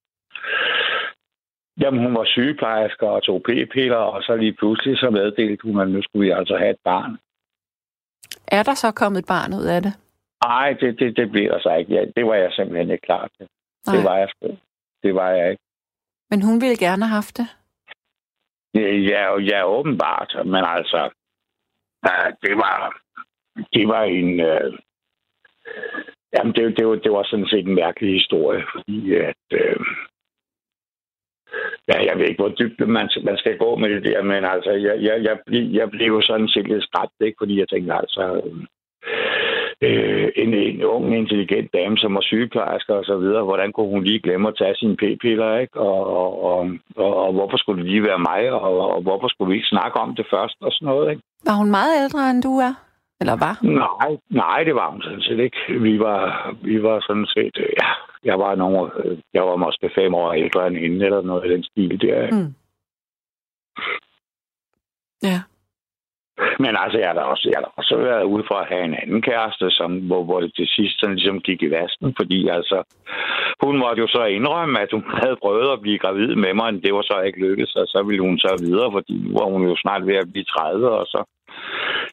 jamen, 1.81 2.03
hun 2.05 2.15
var 2.15 2.25
sygeplejerske 2.25 3.09
og 3.09 3.23
tog 3.23 3.41
p-piller, 3.43 4.03
og 4.15 4.23
så 4.23 4.35
lige 4.35 4.53
pludselig 4.53 4.97
så 4.97 5.09
meddelte 5.09 5.63
hun, 5.63 5.79
at 5.79 5.89
nu 5.89 6.01
skulle 6.01 6.25
vi 6.25 6.31
altså 6.31 6.57
have 6.57 6.69
et 6.69 6.83
barn. 6.83 7.17
Er 8.47 8.63
der 8.63 8.73
så 8.73 8.91
kommet 8.91 9.19
et 9.19 9.27
barn 9.27 9.53
ud 9.53 9.65
af 9.65 9.81
det? 9.81 9.93
Nej, 10.43 10.73
det, 10.73 10.99
det, 10.99 11.17
det 11.17 11.31
bliver 11.31 11.51
der 11.51 11.59
så 11.59 11.75
ikke. 11.75 11.93
Ja, 11.93 12.05
det 12.15 12.25
var 12.25 12.35
jeg 12.35 12.51
simpelthen 12.51 12.91
ikke 12.91 13.05
klar 13.05 13.29
til. 13.37 13.47
Nej. 13.87 13.95
Det 13.95 14.05
var 14.05 14.17
jeg 14.17 14.29
sgu. 14.29 14.57
Det 15.03 15.15
var 15.15 15.29
jeg 15.29 15.51
ikke. 15.51 15.63
Men 16.29 16.41
hun 16.41 16.61
ville 16.61 16.77
gerne 16.77 17.05
have 17.05 17.15
haft 17.15 17.37
det? 17.37 17.47
Ja, 19.11 19.39
ja 19.39 19.59
åbenbart. 19.65 20.31
Men 20.45 20.63
altså, 20.75 21.09
ja, 22.05 22.17
det 22.43 22.55
var, 22.57 23.01
det 23.73 23.87
var 23.87 24.03
en... 24.03 24.39
Øh, 24.39 24.73
jamen, 26.33 26.53
det, 26.53 26.77
det, 26.77 26.87
var, 26.87 26.95
det 26.95 27.11
var 27.11 27.23
sådan 27.23 27.47
set 27.47 27.67
en 27.67 27.75
mærkelig 27.75 28.13
historie, 28.13 28.63
fordi 28.71 29.13
at... 29.15 29.45
Øh, 29.51 29.79
ja, 31.87 31.97
jeg 32.07 32.17
ved 32.17 32.25
ikke, 32.27 32.41
hvor 32.41 32.55
dybt 32.59 32.79
man, 32.87 33.09
man 33.23 33.37
skal 33.37 33.57
gå 33.57 33.75
med 33.75 33.89
det 33.89 34.03
der, 34.03 34.23
men 34.23 34.45
altså, 34.45 34.71
jeg, 34.71 34.95
jeg, 35.01 35.23
jeg, 35.23 35.37
jeg 35.79 35.89
blev 35.89 36.07
jo 36.07 36.21
sådan 36.21 36.47
set 36.47 36.67
lidt 36.67 36.83
skræbt, 36.83 37.13
ikke? 37.21 37.37
Fordi 37.39 37.59
jeg 37.59 37.69
tænkte, 37.69 37.93
altså... 37.93 38.41
Øh, 38.45 38.65
øh, 39.81 40.29
en, 40.35 40.53
en 40.53 40.83
ung, 40.83 41.17
intelligent 41.17 41.73
dame, 41.73 41.97
som 41.97 42.15
var 42.15 42.21
sygeplejerske 42.21 42.93
og 42.93 43.05
så 43.05 43.17
videre. 43.17 43.43
Hvordan 43.43 43.71
kunne 43.71 43.89
hun 43.89 44.03
lige 44.03 44.19
glemme 44.19 44.47
at 44.47 44.57
tage 44.57 44.75
sine 44.75 44.97
p-piller, 44.97 45.57
ikke? 45.57 45.79
Og, 45.79 46.07
og, 46.19 46.43
og, 46.43 46.69
og, 46.95 47.15
og 47.15 47.33
hvorfor 47.33 47.57
skulle 47.57 47.81
det 47.81 47.91
lige 47.91 48.03
være 48.03 48.19
mig, 48.19 48.51
og, 48.51 48.91
og 48.95 49.01
hvorfor 49.01 49.27
skulle 49.27 49.49
vi 49.49 49.55
ikke 49.55 49.73
snakke 49.75 49.99
om 49.99 50.15
det 50.15 50.25
først 50.29 50.57
og 50.61 50.71
sådan 50.71 50.85
noget, 50.85 51.09
ikke? 51.11 51.23
Var 51.47 51.55
hun 51.61 51.71
meget 51.71 52.03
ældre, 52.03 52.29
end 52.31 52.43
du 52.43 52.57
er? 52.57 52.73
Eller 53.21 53.35
var? 53.45 53.55
Nej, 53.61 54.17
nej, 54.29 54.63
det 54.63 54.75
var 54.75 54.91
hun 54.91 55.01
sådan 55.01 55.21
set 55.21 55.39
ikke. 55.39 55.57
Vi 55.79 55.99
var, 55.99 56.21
vi 56.63 56.83
var 56.83 56.99
sådan 57.07 57.27
set, 57.35 57.57
ja, 57.57 57.89
jeg 58.23 58.39
var, 58.39 58.55
nogle, 58.55 58.91
jeg 59.33 59.43
var 59.43 59.55
måske 59.55 59.91
fem 59.95 60.13
år 60.13 60.33
ældre 60.33 60.67
end 60.67 60.77
hende, 60.77 61.05
eller 61.05 61.21
noget 61.21 61.45
i 61.45 61.53
den 61.53 61.63
stil 61.63 62.01
der. 62.01 62.31
Mm. 62.31 62.53
Ja. 65.23 65.39
Men 66.59 66.73
altså, 66.83 66.97
jeg 66.99 67.07
har 67.09 67.17
da 67.17 67.23
også, 67.33 67.45
jeg 67.53 67.59
har 67.63 67.71
også 67.79 67.95
været 68.09 68.23
ude 68.33 68.43
for 68.49 68.55
at 68.55 68.69
have 68.71 68.83
en 68.85 68.97
anden 69.01 69.21
kæreste, 69.21 69.65
som, 69.79 69.91
hvor, 70.07 70.23
hvor 70.23 70.39
det 70.39 70.51
til 70.55 70.67
sidst 70.67 70.99
sådan 70.99 71.15
ligesom 71.15 71.39
gik 71.39 71.61
i 71.61 71.71
vasken, 71.71 72.15
fordi 72.19 72.39
altså, 72.47 72.77
hun 73.63 73.77
måtte 73.77 74.01
jo 74.01 74.07
så 74.07 74.23
indrømme, 74.37 74.79
at 74.79 74.91
hun 74.91 75.03
havde 75.23 75.41
prøvet 75.43 75.69
at 75.73 75.81
blive 75.81 75.99
gravid 76.03 76.35
med 76.35 76.53
mig, 76.53 76.73
men 76.73 76.83
det 76.83 76.93
var 76.93 77.01
så 77.01 77.21
ikke 77.27 77.39
lykkedes, 77.39 77.75
og 77.75 77.87
så 77.87 78.03
ville 78.07 78.21
hun 78.27 78.37
så 78.37 78.53
videre, 78.65 78.91
fordi 78.91 79.13
nu 79.23 79.31
var 79.39 79.45
hun 79.53 79.63
jo 79.69 79.75
snart 79.83 80.07
ved 80.07 80.15
at 80.15 80.31
blive 80.31 80.45
30, 80.45 80.89
og 80.99 81.05
så, 81.13 81.19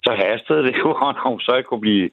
så 0.06 0.12
hastede 0.22 0.62
det 0.66 0.74
jo, 0.82 0.88
og 1.06 1.12
når 1.14 1.28
hun 1.30 1.40
så 1.40 1.52
ikke 1.56 1.68
kunne 1.68 1.86
blive 1.88 2.10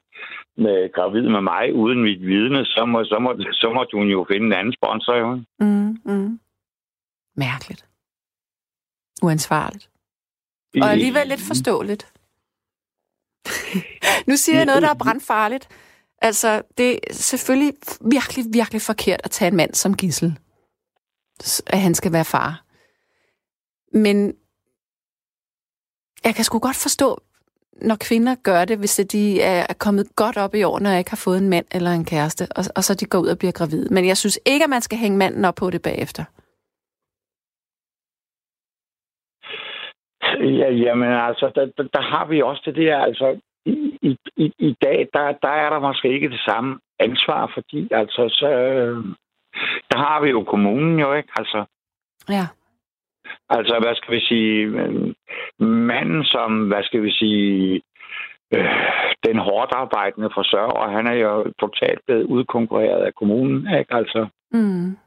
med, 0.58 0.94
gravid 0.94 1.26
med 1.36 1.42
mig 1.42 1.74
uden 1.74 2.04
mit 2.04 2.22
vidne, 2.22 2.66
så, 2.66 2.86
må, 2.86 3.04
så, 3.04 3.18
må, 3.20 3.30
så 3.52 3.68
måtte 3.76 3.98
hun 3.98 4.08
jo 4.08 4.26
finde 4.32 4.46
en 4.46 4.60
anden 4.60 4.74
sponsor, 4.80 5.16
jo. 5.16 5.30
Mm, 5.60 5.98
mm. 6.06 6.40
Mærkeligt. 7.36 7.86
Uansvarligt. 9.24 9.91
Og 10.76 10.92
alligevel 10.92 11.28
lidt 11.28 11.42
forståeligt. 11.42 12.08
nu 14.28 14.38
siger 14.38 14.58
jeg 14.58 14.66
noget, 14.66 14.82
der 14.82 14.90
er 14.90 14.94
brandfarligt. 14.94 15.68
Altså, 16.22 16.62
det 16.78 16.92
er 16.92 17.14
selvfølgelig 17.14 17.74
virkelig, 18.02 18.46
virkelig 18.50 18.82
forkert 18.82 19.22
at 19.24 19.32
tage 19.32 19.48
en 19.48 19.56
mand 19.56 19.74
som 19.74 19.96
gissel. 19.98 20.40
At 21.68 21.82
han 21.82 21.96
skal 21.96 22.12
være 22.12 22.26
far. 22.26 22.66
Men 23.94 24.34
jeg 26.24 26.36
kan 26.36 26.46
sgu 26.46 26.60
godt 26.60 26.76
forstå, 26.76 27.22
når 27.82 27.96
kvinder 27.96 28.36
gør 28.36 28.66
det, 28.66 28.78
hvis 28.78 29.02
de 29.12 29.42
er 29.42 29.74
kommet 29.74 30.16
godt 30.16 30.38
op 30.38 30.56
i 30.56 30.64
årene 30.64 30.90
og 30.90 30.98
ikke 30.98 31.10
har 31.10 31.16
fået 31.18 31.38
en 31.38 31.50
mand 31.50 31.66
eller 31.72 31.92
en 31.92 32.06
kæreste, 32.06 32.48
og, 32.52 32.66
og 32.76 32.84
så 32.84 32.94
de 32.94 33.06
går 33.06 33.20
ud 33.20 33.28
og 33.28 33.38
bliver 33.38 33.52
gravide. 33.52 33.94
Men 33.94 34.08
jeg 34.08 34.18
synes 34.18 34.40
ikke, 34.46 34.64
at 34.64 34.70
man 34.70 34.82
skal 34.82 34.98
hænge 34.98 35.18
manden 35.18 35.46
op 35.46 35.56
på 35.56 35.70
det 35.70 35.82
bagefter. 35.82 36.24
Ja, 40.40 40.72
jamen 40.72 41.12
altså, 41.12 41.52
der, 41.56 41.66
der, 41.78 41.84
der 41.84 42.02
har 42.02 42.26
vi 42.26 42.42
også 42.42 42.62
det 42.66 42.76
der, 42.76 42.98
altså, 42.98 43.40
i, 43.66 44.18
i, 44.38 44.54
i 44.60 44.76
dag, 44.82 45.10
der, 45.14 45.32
der 45.32 45.50
er 45.50 45.70
der 45.70 45.80
måske 45.80 46.14
ikke 46.14 46.30
det 46.30 46.42
samme 46.46 46.80
ansvar, 47.00 47.52
fordi 47.54 47.88
altså, 47.92 48.30
så, 48.30 48.48
der 49.92 49.98
har 49.98 50.22
vi 50.22 50.30
jo 50.30 50.44
kommunen 50.44 51.00
jo, 51.00 51.14
ikke? 51.14 51.30
Altså, 51.36 51.66
ja. 52.30 52.46
Altså, 53.50 53.80
hvad 53.80 53.96
skal 53.96 54.14
vi 54.16 54.20
sige, 54.20 54.68
manden 55.60 56.24
som, 56.24 56.68
hvad 56.68 56.84
skal 56.84 57.04
vi 57.04 57.12
sige, 57.12 57.82
øh, 58.54 58.66
den 59.26 59.38
hårdt 59.38 59.72
arbejdende 59.74 60.30
forsørger, 60.34 60.90
han 60.90 61.08
er 61.08 61.14
jo 61.14 61.54
totalt 61.60 62.00
blevet 62.06 62.24
udkonkurreret 62.24 63.04
af 63.04 63.14
kommunen, 63.14 63.58
ikke? 63.80 63.94
Altså, 63.94 64.28
mm. 64.52 64.98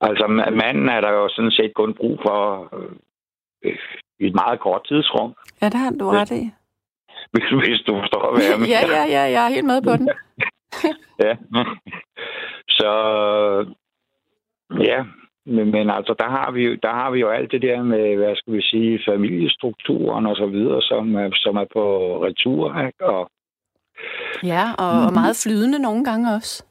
altså 0.00 0.26
manden 0.62 0.88
er 0.88 1.00
der 1.00 1.10
jo 1.10 1.28
sådan 1.28 1.50
set 1.50 1.74
kun 1.74 1.94
brug 1.94 2.18
for 2.26 2.68
øh, 2.76 3.76
i 4.22 4.26
et 4.26 4.34
meget 4.34 4.60
kort 4.60 4.82
tidsrum. 4.88 5.30
Ja, 5.60 5.66
det 5.66 5.78
har 5.84 5.90
du 6.00 6.06
ret 6.08 6.30
i. 6.30 6.44
Hvis, 7.32 7.44
hvis 7.64 7.80
du 7.86 7.92
forstår, 8.00 8.24
hvad 8.32 8.44
jeg 8.50 8.58
mener. 8.62 8.72
ja, 8.74 8.80
ja, 8.96 9.02
ja, 9.16 9.22
jeg 9.34 9.44
er 9.46 9.54
helt 9.56 9.66
med 9.72 9.82
på 9.82 9.92
den. 10.00 10.08
ja. 11.26 11.34
Så 12.68 12.90
ja, 14.90 15.04
men, 15.46 15.70
men 15.70 15.90
altså, 15.90 16.14
der 16.18 16.28
har, 16.28 16.50
vi, 16.50 16.76
der 16.76 16.92
har 16.92 17.10
vi 17.10 17.20
jo 17.20 17.28
alt 17.28 17.52
det 17.52 17.62
der 17.62 17.82
med, 17.82 18.16
hvad 18.16 18.36
skal 18.36 18.52
vi 18.52 18.62
sige, 18.62 19.00
familiestrukturen 19.08 20.26
og 20.26 20.36
så 20.36 20.46
videre, 20.46 20.82
som, 20.82 21.14
er, 21.14 21.30
som 21.34 21.56
er 21.56 21.66
på 21.72 21.84
retur, 22.24 22.86
ikke? 22.86 23.06
Og, 23.06 23.30
ja, 24.44 24.64
og, 24.78 24.94
mm. 24.94 25.06
og 25.06 25.12
meget 25.12 25.36
flydende 25.42 25.78
nogle 25.78 26.04
gange 26.04 26.34
også. 26.34 26.64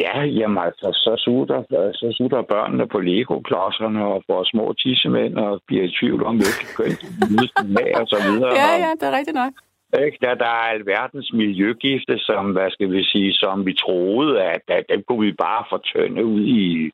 Ja, 0.00 0.22
jamen 0.22 0.58
altså, 0.58 0.88
så 0.92 1.14
sutter, 1.24 1.62
så 2.00 2.14
sutter 2.16 2.42
børnene 2.42 2.86
på 2.88 2.98
Lego-klodserne 3.00 4.04
og 4.04 4.22
får 4.26 4.44
små 4.44 4.72
tissemænd 4.72 5.34
og 5.36 5.60
bliver 5.66 5.84
i 5.84 5.94
tvivl 6.00 6.22
om, 6.24 6.36
hvilket 6.36 6.68
køn 6.76 6.90
de 6.90 8.00
og 8.00 8.06
så 8.08 8.18
videre. 8.30 8.52
Ja, 8.54 8.70
ja, 8.84 8.90
det 9.00 9.08
er 9.08 9.16
rigtigt 9.18 9.36
nok. 9.36 9.52
Ikke? 9.98 10.18
Der, 10.20 10.34
der 10.34 10.44
er 10.44 10.68
alverdens 10.76 11.32
miljøgifte, 11.32 12.18
som, 12.18 12.52
hvad 12.52 12.70
skal 12.70 12.92
vi 12.92 13.04
sige, 13.04 13.32
som 13.32 13.66
vi 13.66 13.74
troede, 13.74 14.42
at, 14.42 14.62
at 14.68 14.84
dem 14.88 15.02
kunne 15.02 15.26
vi 15.26 15.32
bare 15.32 15.64
fortønde 15.70 16.24
ud 16.24 16.40
i 16.40 16.90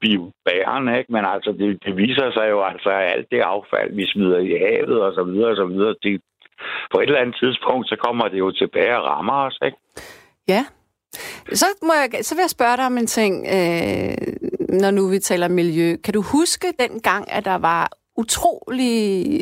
biosfæren, 0.00 0.96
ikke? 0.98 1.12
Men 1.12 1.24
altså, 1.24 1.52
det, 1.52 1.84
det, 1.84 1.96
viser 1.96 2.30
sig 2.32 2.46
jo 2.50 2.62
altså, 2.62 2.90
at 2.90 3.12
alt 3.14 3.30
det 3.30 3.40
affald, 3.40 3.94
vi 3.94 4.06
smider 4.06 4.38
i 4.38 4.50
havet 4.64 5.00
og 5.02 5.12
så 5.14 5.24
videre 5.24 5.50
og 5.50 5.56
så 5.56 5.66
videre, 5.66 5.94
det, 6.02 6.20
på 6.92 7.00
et 7.00 7.06
eller 7.06 7.20
andet 7.20 7.36
tidspunkt, 7.42 7.88
så 7.88 7.96
kommer 7.96 8.28
det 8.28 8.38
jo 8.38 8.50
tilbage 8.50 8.96
og 8.98 9.04
rammer 9.04 9.38
os, 9.46 9.58
ikke? 9.64 9.78
Ja, 10.48 10.64
så, 11.52 11.66
må 11.82 11.92
jeg, 11.92 12.24
så 12.24 12.34
vil 12.34 12.42
jeg 12.42 12.50
spørge 12.50 12.76
dig 12.76 12.86
om 12.86 12.98
en 12.98 13.06
ting, 13.06 13.46
øh, 13.46 14.16
når 14.80 14.90
nu 14.90 15.08
vi 15.08 15.18
taler 15.18 15.48
miljø. 15.48 15.96
Kan 16.04 16.14
du 16.14 16.22
huske 16.22 16.66
den 16.78 17.00
gang, 17.00 17.32
at 17.32 17.44
der 17.44 17.58
var 17.58 17.90
utrolig... 18.16 19.40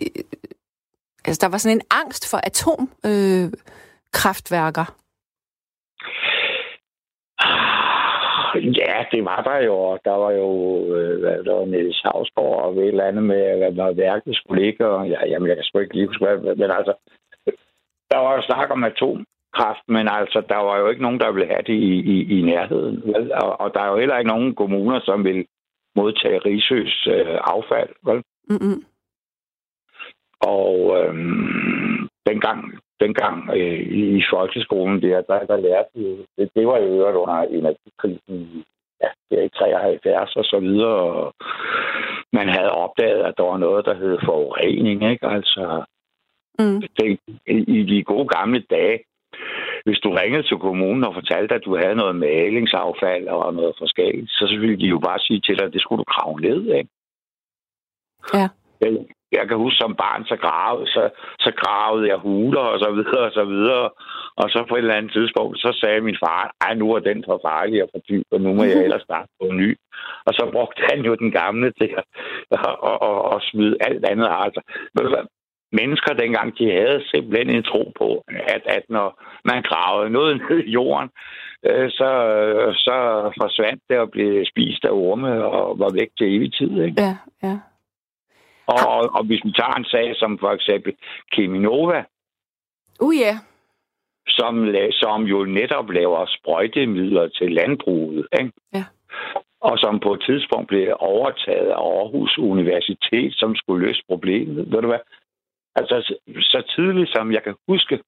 Altså, 1.25 1.47
der 1.47 1.51
var 1.51 1.59
sådan 1.59 1.77
en 1.77 1.83
angst 1.91 2.31
for 2.31 2.39
atomkraftværker? 2.39 4.97
Øh, 8.57 8.79
ja, 8.79 9.05
det 9.13 9.25
var 9.25 9.43
der 9.43 9.59
jo. 9.69 9.99
Der 10.05 10.17
var 10.23 10.31
jo 10.31 10.49
øh, 10.97 11.21
hvad, 11.21 11.45
der 11.45 11.55
var 11.55 11.65
Niels 11.65 12.03
Havsgaard 12.05 12.65
og 12.65 12.77
et 12.77 12.89
eller 12.89 13.05
andet 13.05 13.23
med, 13.23 13.59
hvad 13.59 13.73
der 13.73 13.93
værket 13.93 14.37
skulle 14.37 14.65
ligge. 14.65 14.87
Og, 14.87 15.09
ja, 15.09 15.27
jamen, 15.27 15.49
jeg 15.49 15.57
kan 15.57 15.65
sgu 15.65 15.79
ikke 15.79 15.95
lige 15.95 16.07
huske, 16.07 16.25
hvad, 16.25 16.57
men 16.57 16.71
altså, 16.71 16.95
der 18.11 18.19
var 18.19 18.37
jo 18.37 18.43
snak 18.43 18.71
om 18.71 18.85
atom 18.85 19.27
kraft, 19.57 19.85
men 19.89 20.09
altså, 20.09 20.43
der 20.49 20.57
var 20.57 20.79
jo 20.79 20.89
ikke 20.89 21.03
nogen, 21.03 21.21
der 21.21 21.33
ville 21.33 21.47
have 21.47 21.63
det 21.67 21.79
i, 21.91 21.95
i, 22.15 22.39
i 22.39 22.43
nærheden. 22.43 23.03
Vel? 23.05 23.33
Og, 23.33 23.61
og 23.61 23.75
der 23.75 23.81
er 23.81 23.91
jo 23.91 23.99
heller 23.99 24.19
ikke 24.19 24.29
nogen 24.35 24.55
kommuner, 24.55 25.01
som 25.05 25.25
vil 25.25 25.47
modtage 25.97 26.39
Rigsøs 26.39 27.07
øh, 27.11 27.39
affald. 27.55 27.91
Vel? 28.07 28.23
Mm-hmm. 28.51 28.85
Og 30.41 30.99
øhm, 30.99 32.09
dengang, 32.27 32.79
dengang 33.01 33.51
øh, 33.57 33.81
i, 34.01 34.19
i 34.19 34.23
folkeskolen 34.33 35.03
der, 35.03 35.21
der, 35.21 35.47
der 35.47 35.57
lærte 35.57 35.89
vi, 35.95 36.27
det, 36.39 36.51
det 36.57 36.67
var 36.67 36.79
jo 36.79 36.85
øvrigt 36.85 37.17
under 37.17 37.43
energikrisen 37.43 38.65
ja, 39.03 39.09
det 39.31 39.39
er 39.39 39.45
i 39.45 39.49
73 39.49 40.37
og 40.37 40.45
så 40.45 40.59
videre, 40.61 41.01
og 41.13 41.35
man 42.33 42.49
havde 42.49 42.73
opdaget, 42.85 43.23
at 43.29 43.35
der 43.37 43.45
var 43.45 43.59
noget, 43.59 43.85
der 43.85 43.95
hed 43.95 44.19
forurening, 44.25 45.11
ikke? 45.13 45.27
Altså, 45.27 45.85
mm. 46.59 46.81
det, 46.99 47.19
i 47.69 47.83
de 47.83 48.05
gode 48.05 48.29
gamle 48.29 48.61
dage, 48.71 48.99
hvis 49.85 49.99
du 49.99 50.11
ringede 50.11 50.43
til 50.43 50.59
kommunen 50.59 51.05
og 51.05 51.15
fortalte, 51.15 51.55
at 51.55 51.65
du 51.65 51.77
havde 51.77 51.95
noget 51.95 52.17
malingsaffald 52.17 53.27
og 53.29 53.55
noget 53.55 53.75
forskelligt, 53.79 54.31
så 54.31 54.45
ville 54.61 54.79
de 54.83 54.87
jo 54.95 54.99
bare 54.99 55.19
sige 55.19 55.41
til 55.41 55.59
dig, 55.59 55.67
at 55.67 55.73
det 55.73 55.83
skulle 55.83 56.01
du 56.03 56.09
grave 56.15 56.41
ned, 56.41 56.75
ikke? 56.79 56.91
Ja. 58.35 58.49
Jeg, 58.81 58.91
jeg 59.33 59.49
kan 59.49 59.57
huske 59.57 59.79
som 59.81 59.95
barn, 59.97 60.25
så 60.25 60.37
gravede, 60.37 60.87
så, 60.87 61.11
så 61.45 61.51
gravede 61.63 62.09
jeg 62.09 62.17
huler 62.17 62.61
og 62.61 62.79
så 62.79 62.91
videre 62.91 63.25
og 63.29 63.33
så 63.33 63.45
videre. 63.45 63.91
Og 64.37 64.47
så 64.51 64.65
på 64.69 64.75
et 64.75 64.79
eller 64.79 64.95
andet 64.95 65.13
tidspunkt, 65.13 65.59
så 65.59 65.71
sagde 65.81 66.01
min 66.01 66.23
far, 66.25 66.55
ej, 66.61 66.75
nu 66.75 66.87
er 66.95 66.99
den 66.99 67.25
for 67.27 67.41
farlig 67.47 67.83
og 67.83 67.89
for 67.93 68.01
dyb, 68.09 68.27
og 68.31 68.41
nu 68.41 68.55
må 68.55 68.63
jeg 68.65 68.83
ellers 68.85 69.03
starte 69.03 69.29
på 69.41 69.47
en 69.47 69.57
ny. 69.57 69.71
Og 70.27 70.33
så 70.35 70.49
brugte 70.53 70.83
han 70.91 71.01
jo 71.09 71.15
den 71.15 71.31
gamle 71.31 71.73
til 71.81 71.91
at, 71.99 72.05
at, 72.51 72.99
at, 73.11 73.21
at 73.35 73.43
smide 73.51 73.77
alt 73.81 74.05
andet. 74.11 74.29
Altså, 74.31 74.61
mennesker 75.73 76.13
dengang, 76.13 76.59
de 76.59 76.71
havde 76.71 77.03
simpelthen 77.11 77.51
en 77.57 77.63
tro 77.63 77.93
på, 77.99 78.25
at, 78.29 78.63
at 78.67 78.85
når 78.89 79.23
man 79.45 79.63
gravede 79.63 80.11
noget 80.11 80.37
ned 80.37 80.59
i 80.65 80.71
jorden, 80.71 81.11
øh, 81.67 81.91
så, 81.91 82.11
så 82.87 82.97
forsvandt 83.41 83.83
det 83.89 83.99
og 83.99 84.11
blev 84.11 84.45
spist 84.45 84.85
af 84.85 84.91
orme 84.91 85.45
og 85.45 85.79
var 85.79 85.91
væk 86.01 86.11
til 86.19 86.37
evig 86.37 86.55
tid. 86.55 86.83
Ikke? 86.83 87.03
Ja, 87.03 87.17
ja. 87.43 87.59
Og, 88.67 88.79
og, 88.89 89.03
og 89.17 89.25
hvis 89.25 89.41
vi 89.45 89.53
tager 89.53 89.75
en 89.75 89.85
sag 89.85 90.17
som 90.17 90.39
for 90.39 90.51
eksempel 90.51 90.93
Keminova, 91.33 92.05
uh, 93.01 93.15
yeah. 93.15 93.37
som, 94.29 94.75
som 94.91 95.23
jo 95.23 95.45
netop 95.45 95.91
laver 95.91 96.27
sprøjtemidler 96.27 97.29
til 97.29 97.53
landbruget, 97.53 98.27
ikke? 98.41 98.53
Ja. 98.75 98.85
og 99.61 99.79
som 99.79 100.01
på 100.01 100.15
et 100.15 100.23
tidspunkt 100.27 100.69
blev 100.69 100.97
overtaget 100.99 101.69
af 101.69 101.81
Aarhus 101.81 102.39
Universitet, 102.39 103.35
som 103.35 103.57
skulle 103.57 103.87
løse 103.87 104.03
problemet. 104.09 104.73
Ved 104.73 104.81
du 104.83 104.87
hvad? 104.87 105.05
Altså, 105.75 106.15
så 106.41 106.63
tidligt 106.77 107.11
som 107.11 107.33
jeg 107.33 107.43
kan 107.43 107.55
huske, 107.69 108.03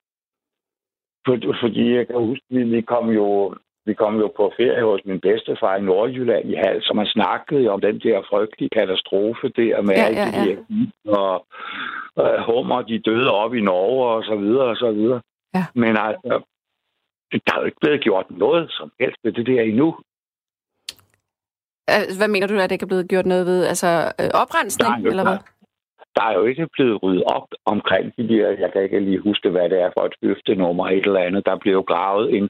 fordi 1.60 1.94
jeg 1.94 2.06
kan 2.06 2.16
huske, 2.16 2.44
vi, 2.50 2.62
vi 2.62 2.80
kom 2.80 3.10
jo 3.10 3.54
vi 3.86 3.94
kom 3.94 4.14
jo 4.20 4.28
på 4.36 4.52
ferie 4.56 4.84
hos 4.84 5.00
min 5.04 5.20
bedstefar 5.20 5.76
i 5.76 5.80
Nordjylland 5.80 6.50
i 6.50 6.54
Hals, 6.54 6.90
og 6.90 6.96
man 6.96 7.06
snakkede 7.06 7.68
om 7.68 7.80
den 7.80 7.98
der 8.00 8.22
frygtelige 8.30 8.68
katastrofe 8.68 9.48
der 9.48 9.82
med 9.82 9.94
ja, 9.94 10.08
ja, 10.20 10.26
ja. 10.44 10.56
og, 11.18 11.46
og 12.16 12.44
hummer, 12.46 12.82
de 12.82 12.98
døde 12.98 13.30
op 13.30 13.54
i 13.54 13.60
Norge 13.60 14.06
og 14.14 14.24
så 14.24 14.36
videre 14.36 14.66
og 14.66 14.76
så 14.76 14.90
videre. 14.92 15.20
Ja. 15.54 15.64
Men 15.74 15.96
altså, 15.96 16.42
der 17.32 17.52
er 17.54 17.60
jo 17.60 17.64
ikke 17.64 17.80
blevet 17.80 18.00
gjort 18.00 18.30
noget 18.30 18.70
som 18.70 18.92
helst 19.00 19.18
ved 19.24 19.32
det 19.32 19.46
der 19.46 19.62
endnu. 19.62 19.96
Hvad 22.18 22.28
mener 22.28 22.46
du, 22.46 22.54
at 22.54 22.70
det 22.70 22.74
ikke 22.74 22.84
er 22.84 22.92
blevet 22.94 23.08
gjort 23.08 23.26
noget 23.26 23.46
ved? 23.46 23.66
Altså 23.66 24.12
øh, 24.20 24.30
oprensning, 24.42 25.06
eller 25.06 25.22
hvad? 25.22 25.38
Der 26.16 26.22
er 26.22 26.34
jo 26.34 26.44
ikke 26.44 26.68
blevet 26.72 27.02
ryddet 27.02 27.24
op 27.24 27.48
omkring 27.64 28.16
de 28.16 28.28
der, 28.28 28.48
jeg 28.48 28.72
kan 28.72 28.82
ikke 28.82 29.00
lige 29.00 29.18
huske, 29.18 29.50
hvad 29.50 29.70
det 29.70 29.80
er 29.80 29.90
for 29.96 30.04
et 30.06 30.14
høftenummer, 30.22 30.86
et 30.86 31.06
eller 31.06 31.20
andet. 31.20 31.46
Der 31.46 31.56
blev 31.56 31.82
gravet 31.82 32.30
ind. 32.30 32.48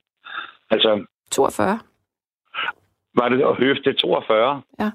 Altså, 0.71 1.05
42. 1.31 1.79
var 3.15 3.29
det 3.29 3.57
høfte 3.57 3.93
42? 3.93 4.63
Ja. 4.81 4.91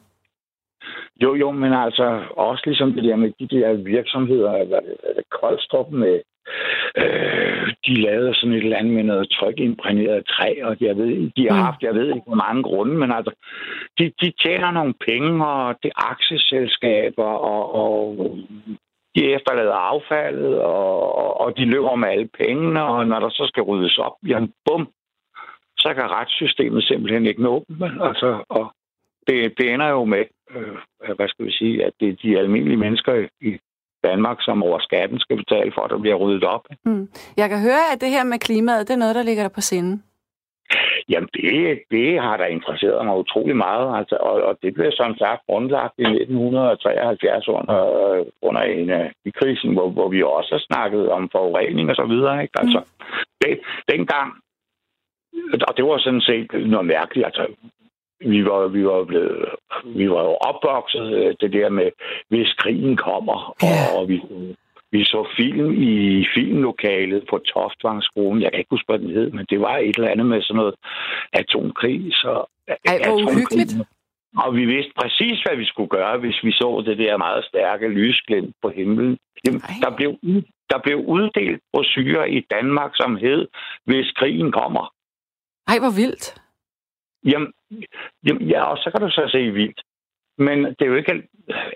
Jo, 1.23 1.35
jo, 1.35 1.51
men 1.51 1.73
altså 1.73 2.23
også 2.37 2.63
ligesom 2.65 2.93
det 2.93 3.03
der 3.03 3.15
med 3.15 3.31
de 3.39 3.47
der 3.47 3.73
virksomheder, 3.73 4.65
hvad 4.65 4.81
det 5.15 5.29
Koldstrup 5.29 5.91
med, 5.91 6.21
øh, 6.97 7.73
de 7.87 7.93
lavede 8.01 8.35
sådan 8.35 8.53
et 8.53 8.63
eller 8.63 8.77
andet 8.77 8.93
med 8.93 9.03
noget 9.03 9.29
trykimprægneret 9.31 10.25
træ, 10.27 10.49
og 10.63 10.77
jeg 10.81 10.97
ved, 10.97 11.31
de 11.37 11.47
har 11.49 11.57
Mm. 11.57 11.63
haft, 11.65 11.81
jeg 11.83 11.93
ved 11.95 12.07
ikke 12.07 12.27
hvor 12.27 12.35
mange 12.45 12.63
grunde, 12.63 12.95
men 12.97 13.11
altså, 13.11 13.31
de, 13.97 14.11
de 14.21 14.31
tjener 14.43 14.71
nogle 14.71 14.93
penge, 15.07 15.45
og 15.47 15.75
det 15.83 15.91
er 15.95 16.09
aktieselskaber, 16.11 17.23
og, 17.51 17.75
og 17.75 18.37
de 19.15 19.33
efterlader 19.33 19.73
affaldet, 19.73 20.59
og, 20.61 21.15
og, 21.15 21.41
og 21.41 21.57
de 21.57 21.65
løber 21.65 21.95
med 21.95 22.09
alle 22.09 22.29
pengene, 22.39 22.83
og 22.83 23.07
når 23.07 23.19
der 23.19 23.29
så 23.29 23.45
skal 23.47 23.63
ryddes 23.63 23.97
op, 23.97 24.13
jamen 24.27 24.53
bum, 24.65 24.87
så 25.77 25.93
kan 25.93 26.11
retssystemet 26.11 26.83
simpelthen 26.83 27.25
ikke 27.25 27.43
nå 27.43 27.65
dem. 27.69 27.81
Altså, 28.01 28.43
og 28.49 28.73
det, 29.27 29.53
det 29.57 29.73
ender 29.73 29.87
jo 29.89 30.05
med, 30.05 30.23
øh, 30.55 31.15
hvad 31.15 31.27
skal 31.27 31.45
vi 31.45 31.51
sige, 31.51 31.85
at 31.85 31.93
det 31.99 32.09
er 32.09 32.13
de 32.23 32.39
almindelige 32.39 32.77
mennesker 32.77 33.27
i 33.41 33.57
Danmark, 34.03 34.37
som 34.41 34.63
over 34.63 34.79
skatten 34.79 35.19
skal 35.19 35.37
betale 35.37 35.71
for, 35.75 35.81
at 35.81 35.91
der 35.91 35.97
bliver 35.97 36.15
ryddet 36.15 36.43
op. 36.43 36.65
Mm. 36.85 37.09
Jeg 37.37 37.49
kan 37.49 37.61
høre, 37.61 37.83
at 37.93 38.01
det 38.01 38.09
her 38.09 38.23
med 38.23 38.39
klimaet, 38.39 38.87
det 38.87 38.93
er 38.93 39.03
noget, 39.03 39.15
der 39.15 39.23
ligger 39.23 39.43
der 39.43 39.49
på 39.49 39.61
sinde. 39.61 40.01
Jamen, 41.09 41.29
det, 41.33 41.81
det 41.91 42.21
har 42.21 42.37
da 42.37 42.45
interesseret 42.45 43.05
mig 43.05 43.17
utrolig 43.17 43.55
meget, 43.55 43.97
altså, 43.99 44.15
og, 44.15 44.35
og 44.47 44.57
det 44.61 44.73
blev 44.73 44.91
som 44.91 45.15
sagt 45.17 45.41
grundlagt 45.45 45.93
i 45.97 46.03
1973 46.03 47.47
under, 47.47 47.79
øh, 47.99 48.25
under 48.41 48.61
en 48.61 48.89
af 48.89 49.11
uh, 49.25 49.31
krisen, 49.39 49.73
hvor, 49.73 49.89
hvor 49.89 50.09
vi 50.09 50.23
også 50.23 50.51
har 50.55 50.63
snakket 50.69 51.09
om 51.09 51.29
forurening 51.31 51.89
og 51.89 51.95
så 51.95 52.05
videre. 52.05 52.41
Ikke? 52.41 52.53
Altså, 52.59 52.81
det, 53.41 53.59
dengang, 53.91 54.29
og 55.67 55.77
det 55.77 55.85
var 55.85 55.97
sådan 55.97 56.21
set 56.21 56.47
noget 56.53 56.85
mærkeligt, 56.85 57.25
altså, 57.25 57.45
vi 58.21 58.45
var, 58.45 58.67
vi 58.67 58.85
var 58.85 59.03
blevet, 59.03 59.45
vi 59.85 60.09
var 60.09 60.23
jo 60.23 60.33
opvokset 60.49 61.13
øh, 61.13 61.35
det 61.41 61.53
der 61.53 61.69
med, 61.69 61.89
hvis 62.29 62.53
krigen 62.53 62.97
kommer, 62.97 63.55
Ja. 63.63 63.97
og 63.97 64.09
vi, 64.09 64.21
vi 64.91 65.03
så 65.03 65.27
film 65.37 65.73
i 65.83 66.25
filmlokalet 66.35 67.23
på 67.29 67.37
Toftvangsskolen. 67.37 68.41
Jeg 68.41 68.51
kan 68.51 68.59
ikke 68.59 68.69
huske, 68.75 68.87
hvad 68.89 68.99
den 68.99 69.09
hed, 69.09 69.31
men 69.31 69.45
det 69.49 69.59
var 69.61 69.77
et 69.77 69.95
eller 69.95 70.11
andet 70.11 70.25
med 70.25 70.41
sådan 70.41 70.57
noget 70.57 70.75
atomkrig. 71.33 72.13
Så, 72.13 72.45
Ej, 72.85 72.99
hvor 73.05 73.15
uhyggeligt. 73.31 73.73
Og 74.37 74.55
vi 74.55 74.65
vidste 74.65 74.91
præcis, 75.01 75.41
hvad 75.41 75.57
vi 75.57 75.65
skulle 75.65 75.89
gøre, 75.89 76.17
hvis 76.19 76.43
vi 76.43 76.51
så 76.51 76.83
det 76.85 76.97
der 76.97 77.17
meget 77.17 77.45
stærke 77.45 77.87
lysglimt 77.87 78.55
på 78.61 78.69
himlen. 78.69 79.17
Jamen, 79.45 79.61
Ej. 79.61 79.75
der 79.89 79.95
blev, 79.95 80.11
der 80.69 80.79
blev 80.83 80.97
uddelt 80.97 81.61
brosyrer 81.73 82.25
i 82.25 82.39
Danmark, 82.51 82.91
som 82.95 83.15
hed, 83.15 83.47
hvis 83.85 84.11
krigen 84.11 84.51
kommer. 84.51 84.93
Ej, 85.67 85.79
hvor 85.79 85.93
vildt. 86.01 86.41
Jamen, 87.25 87.53
jamen 88.25 88.41
ja, 88.41 88.63
og 88.63 88.77
så 88.77 88.91
kan 88.91 89.01
du 89.01 89.09
så 89.09 89.29
se 89.31 89.51
vildt. 89.51 89.81
Men 90.37 90.57
det 90.65 90.81
er 90.81 90.91
jo 90.93 90.95
ikke, 90.95 91.27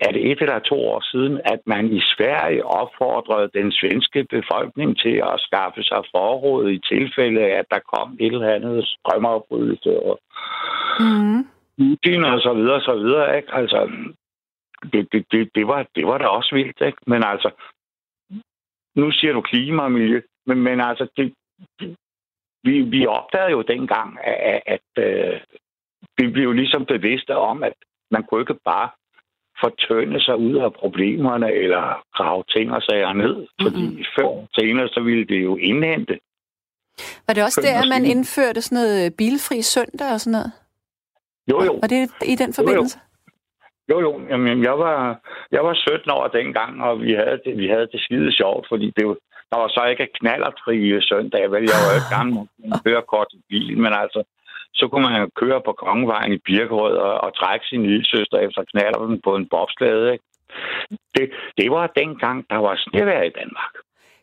er 0.06 0.12
det 0.12 0.30
et 0.30 0.40
eller 0.40 0.58
to 0.58 0.74
år 0.74 1.00
siden, 1.12 1.40
at 1.44 1.60
man 1.66 1.92
i 1.92 2.00
Sverige 2.00 2.66
opfordrede 2.66 3.50
den 3.54 3.72
svenske 3.72 4.24
befolkning 4.30 4.98
til 4.98 5.16
at 5.32 5.40
skaffe 5.46 5.82
sig 5.82 6.02
forråd 6.14 6.70
i 6.70 6.78
tilfælde 6.92 7.40
af, 7.40 7.58
at 7.58 7.66
der 7.70 7.80
kom 7.94 8.16
et 8.20 8.32
eller 8.32 8.54
andet 8.54 8.84
strømafbrydelse 8.86 10.00
og 10.00 10.20
Mm. 11.00 11.46
Putin 11.78 12.24
og 12.24 12.40
så 12.40 12.54
videre, 12.54 12.80
så 12.80 12.94
videre, 12.94 13.36
ikke? 13.36 13.54
Altså, 13.54 13.90
det, 14.92 15.08
det, 15.12 15.26
det, 15.32 15.50
det, 15.54 15.66
var, 15.66 15.86
det 15.94 16.06
var 16.06 16.18
da 16.18 16.26
også 16.26 16.54
vildt, 16.54 16.80
ikke? 16.80 16.98
Men 17.06 17.22
altså, 17.24 17.50
nu 18.96 19.10
siger 19.10 19.32
du 19.32 19.40
klima 19.40 19.82
og 19.82 19.92
miljø, 19.92 20.20
men, 20.46 20.62
men 20.62 20.80
altså, 20.80 21.06
det, 21.16 21.34
det, 21.80 21.96
vi, 22.64 22.80
vi 22.80 23.06
opdagede 23.06 23.50
jo 23.50 23.62
dengang, 23.62 24.18
at, 24.24 24.62
at, 24.66 24.80
at 24.96 25.04
øh, 25.04 25.40
vi 26.18 26.26
blev 26.28 26.52
ligesom 26.52 26.86
bevidste 26.86 27.36
om, 27.36 27.62
at 27.62 27.72
man 28.10 28.22
kunne 28.22 28.40
ikke 28.40 28.58
bare 28.64 28.88
fortønne 29.60 30.20
sig 30.20 30.36
ud 30.36 30.56
af 30.56 30.72
problemerne 30.72 31.52
eller 31.52 32.02
grave 32.14 32.44
ting 32.54 32.72
og 32.72 32.82
sager 32.82 33.12
ned, 33.12 33.46
fordi 33.62 33.86
Mhm. 33.86 34.04
før 34.18 34.46
senere, 34.58 34.88
så 34.88 35.00
ville 35.00 35.24
det 35.24 35.42
jo 35.44 35.56
indhente. 35.56 36.18
Var 37.26 37.34
det 37.34 37.42
også 37.44 37.60
der, 37.60 37.80
at 37.82 37.88
man 37.88 38.04
indførte 38.04 38.62
sådan 38.62 38.76
noget 38.76 39.14
bilfri 39.16 39.62
søndag 39.62 40.12
og 40.12 40.20
sådan 40.20 40.32
noget? 40.38 40.52
Jo, 41.50 41.62
jo. 41.64 41.72
Var 41.82 41.88
det 41.88 42.10
i 42.32 42.34
den 42.34 42.52
forbindelse? 42.54 42.98
Jo, 43.90 44.00
jo. 44.00 44.20
Jamen, 44.30 44.62
jeg 44.64 44.78
var, 44.78 45.20
jeg 45.52 45.64
var 45.64 45.74
17 45.74 46.10
år 46.10 46.28
dengang, 46.28 46.82
og 46.82 47.00
vi 47.02 47.12
havde 47.12 47.40
det, 47.44 47.58
vi 47.58 47.66
havde 47.68 47.88
det 47.92 48.00
skide 48.00 48.32
sjovt, 48.32 48.66
fordi 48.68 48.92
det, 48.96 49.16
der 49.50 49.56
var 49.62 49.68
så 49.68 49.82
ikke 49.92 50.14
knallertfri 50.18 50.76
søndag. 51.10 51.50
Vel, 51.52 51.62
jeg 51.70 51.78
var 51.82 51.90
jo 51.90 51.98
ikke 52.00 52.14
gammel 52.16 52.34
med 52.58 52.78
kørekort 52.84 53.30
i 53.38 53.40
bil, 53.48 53.78
men 53.84 53.92
altså, 54.02 54.20
så 54.78 54.88
kunne 54.88 55.06
man 55.08 55.20
jo 55.22 55.28
køre 55.40 55.60
på 55.66 55.72
Kongevejen 55.72 56.32
i 56.32 56.44
Birkerød 56.46 56.96
og, 56.96 57.14
og 57.24 57.36
trække 57.40 57.66
sin 57.66 57.82
lille 57.90 58.06
søster 58.14 58.38
efter 58.38 58.62
knalleren 58.70 59.20
på 59.24 59.36
en 59.36 59.48
bobslæde. 59.48 60.12
Ikke? 60.12 60.24
Det, 61.14 61.24
det 61.58 61.70
var 61.70 61.86
dengang, 61.86 62.46
der 62.50 62.56
var 62.56 62.74
snevejr 62.84 63.22
i 63.22 63.36
Danmark. 63.40 63.74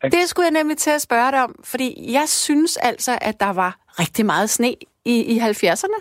Det 0.02 0.28
skulle 0.28 0.46
jeg 0.46 0.58
nemlig 0.60 0.78
til 0.78 0.90
at 0.90 1.02
spørge 1.02 1.30
dig 1.30 1.42
om, 1.44 1.54
fordi 1.64 1.88
jeg 2.12 2.28
synes 2.28 2.76
altså, 2.76 3.18
at 3.20 3.40
der 3.40 3.52
var 3.52 3.72
rigtig 4.02 4.26
meget 4.26 4.50
sne 4.50 4.68
i, 5.04 5.16
i 5.34 5.38
70'erne. 5.38 6.00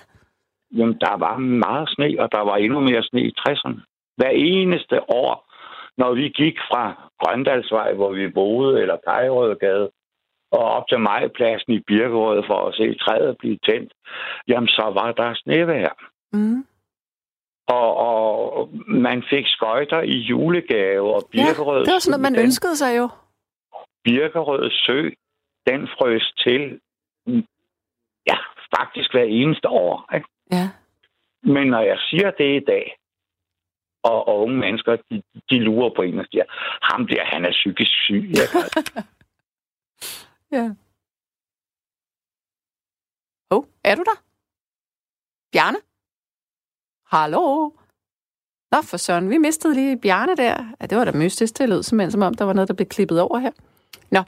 Jamen, 0.77 0.97
der 0.99 1.17
var 1.17 1.37
meget 1.37 1.89
sne, 1.89 2.15
og 2.19 2.31
der 2.31 2.43
var 2.49 2.55
endnu 2.55 2.79
mere 2.79 3.03
sne 3.03 3.21
i 3.21 3.33
60'erne. 3.39 3.79
Hver 4.17 4.29
eneste 4.29 5.09
år, 5.09 5.51
når 5.97 6.13
vi 6.13 6.29
gik 6.29 6.57
fra 6.69 7.10
Grøndalsvej, 7.21 7.93
hvor 7.93 8.11
vi 8.11 8.27
boede, 8.29 8.81
eller 8.81 8.97
Kajrødgade, 9.07 9.89
og 10.51 10.63
op 10.77 10.87
til 10.89 10.99
Majpladsen 10.99 11.73
i 11.73 11.79
Birkerød 11.79 12.43
for 12.47 12.67
at 12.67 12.75
se 12.75 12.97
træet 12.97 13.37
blive 13.37 13.57
tændt, 13.65 13.93
jamen 14.47 14.67
så 14.67 14.91
var 14.93 15.11
der 15.11 15.33
snevejr. 15.33 15.93
Mm. 16.33 16.65
Og, 17.67 17.97
og 17.97 18.69
man 18.87 19.23
fik 19.29 19.45
skøjter 19.47 20.01
i 20.01 20.17
julegave, 20.17 21.15
og 21.15 21.21
Ja, 21.33 21.45
Birkerød, 21.45 21.85
det 21.85 21.93
var 21.93 21.99
sådan 21.99 22.11
noget, 22.11 22.31
man 22.31 22.35
den, 22.35 22.43
ønskede 22.43 22.75
sig 22.75 22.97
jo. 22.97 23.09
Birkerød 24.03 24.69
Sø, 24.71 25.09
den 25.67 25.87
frøs 25.87 26.33
til, 26.37 26.79
mm, 27.27 27.43
ja, 28.27 28.37
faktisk 28.77 29.11
hver 29.13 29.23
eneste 29.23 29.67
år. 29.69 30.13
Ikke? 30.15 30.27
Ja. 30.51 30.69
Men 31.43 31.67
når 31.67 31.81
jeg 31.81 31.97
siger 32.09 32.31
det 32.31 32.61
i 32.61 32.65
dag, 32.65 32.95
og, 34.03 34.27
og 34.27 34.39
unge 34.39 34.57
mennesker, 34.57 34.95
de, 34.95 35.23
de 35.49 35.59
lurer 35.59 35.89
på 35.95 36.01
en 36.01 36.19
og 36.19 36.25
siger, 36.31 36.43
ham 36.91 37.07
der, 37.07 37.25
han 37.25 37.45
er 37.45 37.51
psykisk 37.51 37.91
syg. 38.05 38.23
Ikke? 38.29 38.59
ja. 40.55 40.69
Oh, 43.49 43.63
er 43.83 43.95
du 43.95 44.03
der? 44.03 44.23
Bjarne? 45.51 45.77
Hallo? 47.05 47.69
Nå, 48.71 48.81
for 48.81 48.97
søren, 48.97 49.29
vi 49.29 49.37
mistede 49.37 49.73
lige 49.73 49.97
Bjarne 49.97 50.35
der. 50.35 50.75
Ja, 50.81 50.85
det 50.85 50.97
var 50.97 51.05
da 51.05 51.11
mystisk. 51.11 51.57
Det 51.57 51.69
lød 51.69 51.83
simpelthen, 51.83 52.11
som 52.11 52.21
om 52.21 52.33
der 52.33 52.45
var 52.45 52.53
noget, 52.53 52.67
der 52.67 52.73
blev 52.73 52.87
klippet 52.87 53.21
over 53.21 53.39
her. 53.39 53.51
Nå. 54.11 54.23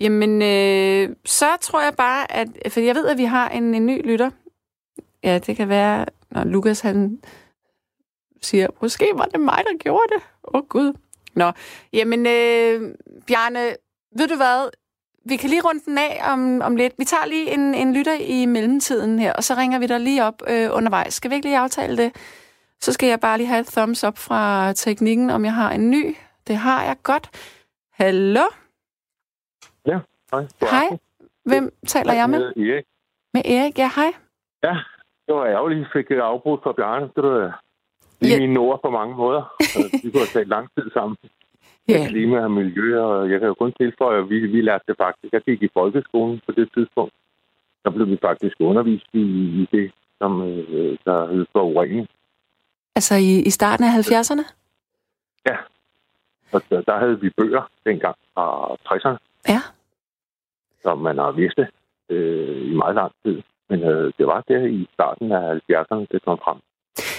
Jamen, 0.00 0.42
øh, 0.42 1.16
så 1.24 1.46
tror 1.60 1.82
jeg 1.82 1.94
bare, 1.96 2.32
at... 2.32 2.48
For 2.68 2.80
jeg 2.80 2.94
ved, 2.94 3.06
at 3.06 3.18
vi 3.18 3.24
har 3.24 3.48
en, 3.48 3.74
en 3.74 3.86
ny 3.86 4.06
lytter. 4.06 4.30
Ja, 5.24 5.38
det 5.38 5.56
kan 5.56 5.68
være, 5.68 6.06
når 6.30 6.44
Lukas 6.44 6.80
han 6.80 7.20
siger, 8.42 8.66
måske 8.82 9.06
var 9.14 9.24
det 9.24 9.40
mig, 9.40 9.62
der 9.66 9.78
gjorde 9.78 10.14
det. 10.14 10.22
Åh, 10.44 10.60
oh, 10.60 10.66
Gud. 10.68 10.92
Nå, 11.34 11.52
jamen, 11.92 12.26
øh, 12.26 12.94
Bjarne, 13.26 13.76
ved 14.18 14.28
du 14.28 14.36
hvad? 14.36 14.70
Vi 15.24 15.36
kan 15.36 15.50
lige 15.50 15.62
runde 15.62 15.82
den 15.84 15.98
af 15.98 16.32
om, 16.32 16.60
om 16.62 16.76
lidt. 16.76 16.94
Vi 16.98 17.04
tager 17.04 17.26
lige 17.26 17.50
en, 17.50 17.74
en 17.74 17.94
lytter 17.94 18.16
i 18.20 18.46
mellemtiden 18.46 19.18
her, 19.18 19.32
og 19.32 19.44
så 19.44 19.54
ringer 19.54 19.78
vi 19.78 19.86
dig 19.86 20.00
lige 20.00 20.24
op 20.24 20.42
øh, 20.48 20.68
undervejs. 20.72 21.14
Skal 21.14 21.30
vi 21.30 21.34
ikke 21.34 21.46
lige 21.46 21.58
aftale 21.58 21.96
det? 21.96 22.16
Så 22.80 22.92
skal 22.92 23.08
jeg 23.08 23.20
bare 23.20 23.38
lige 23.38 23.46
have 23.46 23.60
et 23.60 23.66
thumbs 23.66 24.04
up 24.04 24.18
fra 24.18 24.72
teknikken, 24.72 25.30
om 25.30 25.44
jeg 25.44 25.54
har 25.54 25.70
en 25.70 25.90
ny. 25.90 26.16
Det 26.46 26.56
har 26.56 26.84
jeg 26.84 26.96
godt. 27.02 27.30
Hallo? 27.92 28.44
Ja, 29.86 29.98
hej. 30.32 30.46
Hej. 30.60 30.98
Hvem 31.44 31.74
taler 31.86 32.12
jeg 32.12 32.30
med? 32.30 32.42
Erik. 32.56 32.84
Med 33.34 33.42
Erik, 33.44 33.78
ja, 33.78 33.90
hej. 33.96 34.12
Ja, 34.62 34.76
det 35.26 35.34
var 35.34 35.46
ærgerligt, 35.46 35.80
at 35.80 35.86
I 35.86 35.90
fik 35.92 36.10
afbrudt 36.10 36.62
fra 36.62 36.72
Bjarne. 36.72 37.10
Det 37.16 37.22
var 37.22 37.62
i 38.22 38.28
Ja. 38.28 38.38
mine 38.40 38.58
ord 38.60 38.80
på 38.82 38.90
mange 38.90 39.14
måder. 39.16 39.42
Øh, 39.78 39.84
Vi 40.04 40.10
kunne 40.10 40.20
have 40.26 40.34
talt 40.38 40.48
lang 40.48 40.68
tid 40.78 40.90
sammen. 40.90 41.16
Ja, 41.88 42.06
Klima 42.08 42.38
og 42.44 42.50
miljø, 42.50 43.00
og 43.00 43.30
jeg 43.30 43.38
kan 43.40 43.48
jo 43.48 43.54
kun 43.54 43.72
tilføje, 43.80 44.18
at 44.22 44.30
vi, 44.30 44.38
vi 44.46 44.60
lærte 44.60 44.84
det 44.88 44.96
faktisk. 45.04 45.32
Jeg 45.32 45.42
gik 45.42 45.62
i 45.62 45.68
folkeskolen 45.74 46.40
på 46.46 46.52
det 46.52 46.68
tidspunkt. 46.74 47.14
Der 47.84 47.90
blev 47.90 48.06
vi 48.08 48.18
faktisk 48.22 48.56
undervist 48.60 49.06
i, 49.12 49.24
i 49.60 49.68
det, 49.72 49.92
som 50.18 50.42
øh, 50.42 50.98
der 51.04 51.26
hed 51.32 51.46
forurening. 51.52 52.08
altså 52.96 53.14
i, 53.14 53.40
i 53.40 53.50
starten 53.50 53.84
af 53.84 53.90
70'erne? 53.98 54.44
Og 56.54 56.62
der, 56.70 56.80
der 56.80 56.98
havde 56.98 57.20
vi 57.20 57.30
bøger 57.36 57.70
dengang 57.84 58.16
fra 58.34 58.74
60'erne. 58.88 59.18
Ja. 59.48 59.60
som 60.82 60.98
man 60.98 61.18
har 61.18 61.30
vidst 61.32 61.56
det 61.56 61.68
øh, 62.08 62.70
i 62.72 62.74
meget 62.74 62.94
lang 62.94 63.12
tid. 63.24 63.42
Men 63.68 63.82
øh, 63.82 64.12
det 64.18 64.26
var 64.26 64.44
der 64.48 64.64
i 64.66 64.88
starten 64.94 65.32
af 65.32 65.54
70'erne, 65.54 66.06
det 66.12 66.24
kom 66.24 66.38
frem. 66.44 66.56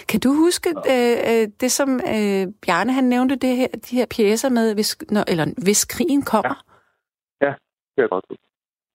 Kan 0.10 0.20
du 0.20 0.30
huske 0.44 0.70
øh, 0.94 1.18
øh, 1.32 1.48
det, 1.62 1.72
som 1.72 1.90
øh, 2.16 2.44
Bjarne 2.64 2.94
han 2.94 3.04
nævnte, 3.04 3.36
det 3.36 3.56
her, 3.58 3.68
de 3.68 3.96
her 3.96 4.06
pjæser 4.16 4.50
med, 4.50 4.74
hvis, 4.74 4.98
når, 5.12 5.24
eller 5.32 5.46
hvis 5.66 5.86
krigen 5.86 6.22
kommer? 6.22 6.56
Ja, 7.42 7.48
ja 7.48 7.52
det 7.52 7.92
kan 7.96 8.02
jeg 8.02 8.10
godt 8.10 8.26
huske. 8.30 8.44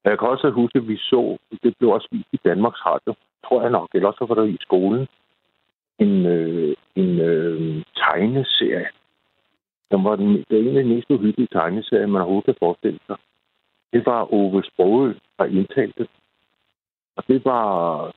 Jeg 0.04 0.18
kan 0.18 0.28
også 0.28 0.50
huske, 0.50 0.78
at 0.78 0.88
vi 0.88 0.96
så, 0.96 1.38
det 1.62 1.74
blev 1.78 1.90
også 1.90 2.08
vist 2.12 2.28
i 2.32 2.38
Danmarks 2.44 2.86
Radio, 2.86 3.14
tror 3.46 3.62
jeg 3.62 3.70
nok, 3.70 3.88
eller 3.94 4.08
også 4.08 4.24
var 4.28 4.34
der 4.34 4.44
i 4.44 4.58
skolen, 4.60 5.08
en, 5.98 6.26
øh, 6.26 6.76
en 6.96 7.20
øh, 7.20 7.84
tegneserie. 7.96 8.88
Den 9.90 10.04
var 10.04 10.16
den, 10.16 10.44
det 10.50 10.58
en 10.58 10.76
af 10.76 10.84
de 10.84 10.94
mest 10.94 11.10
uhyggelige 11.10 11.48
tegneserier, 11.52 12.06
man 12.06 12.22
overhovedet 12.22 12.44
kan 12.44 12.54
forestille 12.58 13.00
sig. 13.06 13.16
Det 13.92 14.06
var 14.06 14.32
Ove 14.32 14.62
Sprogø, 14.64 15.14
der 15.38 15.44
indtalte 15.44 16.08
og 17.18 17.24
det 17.28 17.44
var 17.44 17.66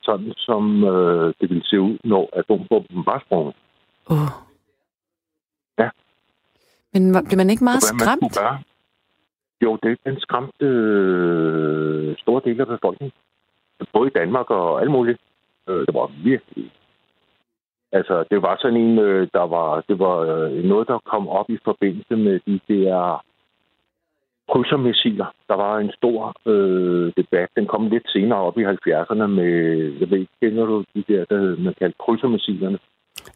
sådan, 0.02 0.34
som 0.38 0.84
øh, 0.84 1.34
det 1.42 1.50
ville 1.50 1.66
se 1.66 1.80
ud, 1.80 1.98
når 2.04 2.30
atombomben 2.34 3.06
var 3.06 3.24
sprunget. 3.26 3.56
Oh. 4.10 4.32
Ja. 5.80 5.90
Men 6.94 7.04
blev 7.28 7.38
man 7.38 7.50
ikke 7.50 7.64
meget 7.64 7.82
hvad 7.82 8.00
skræmt? 8.00 8.22
Man 8.22 8.64
jo, 9.62 9.78
det 9.84 10.00
den 10.06 10.20
skræmte 10.20 10.66
øh, 10.66 12.18
store 12.18 12.42
dele 12.46 12.62
af 12.62 12.68
befolkningen. 12.68 13.14
Både 13.94 14.08
i 14.08 14.18
Danmark 14.20 14.50
og 14.50 14.82
alt 14.82 14.92
muligt. 14.92 15.20
Øh, 15.70 15.86
det 15.86 15.94
var 15.94 16.12
virkelig... 16.24 16.72
Altså, 17.92 18.24
det 18.32 18.42
var 18.42 18.58
sådan 18.62 18.78
en, 18.78 19.00
øh, 19.00 19.28
der 19.34 19.46
var... 19.56 19.82
Det 19.90 20.00
var 20.00 20.18
øh, 20.18 20.64
noget, 20.64 20.88
der 20.88 21.00
kom 21.06 21.28
op 21.28 21.50
i 21.50 21.58
forbindelse 21.64 22.16
med 22.16 22.40
de 22.48 22.60
der 22.68 23.24
krydsermissiler. 24.52 25.26
Der 25.48 25.56
var 25.56 25.78
en 25.78 25.92
stor 26.00 26.34
øh, 26.52 27.14
debat. 27.18 27.50
Den 27.56 27.66
kom 27.68 27.88
lidt 27.88 28.08
senere 28.10 28.40
op 28.40 28.58
i 28.58 28.64
70'erne 28.64 29.26
med, 29.40 29.52
jeg 30.00 30.10
ved 30.10 30.18
ikke, 30.18 30.34
kender 30.42 30.66
du 30.66 30.84
de 30.96 31.04
der, 31.08 31.26
der 31.26 31.58
man 31.66 31.74
kaldte 31.80 31.98
krydsermissilerne? 32.06 32.80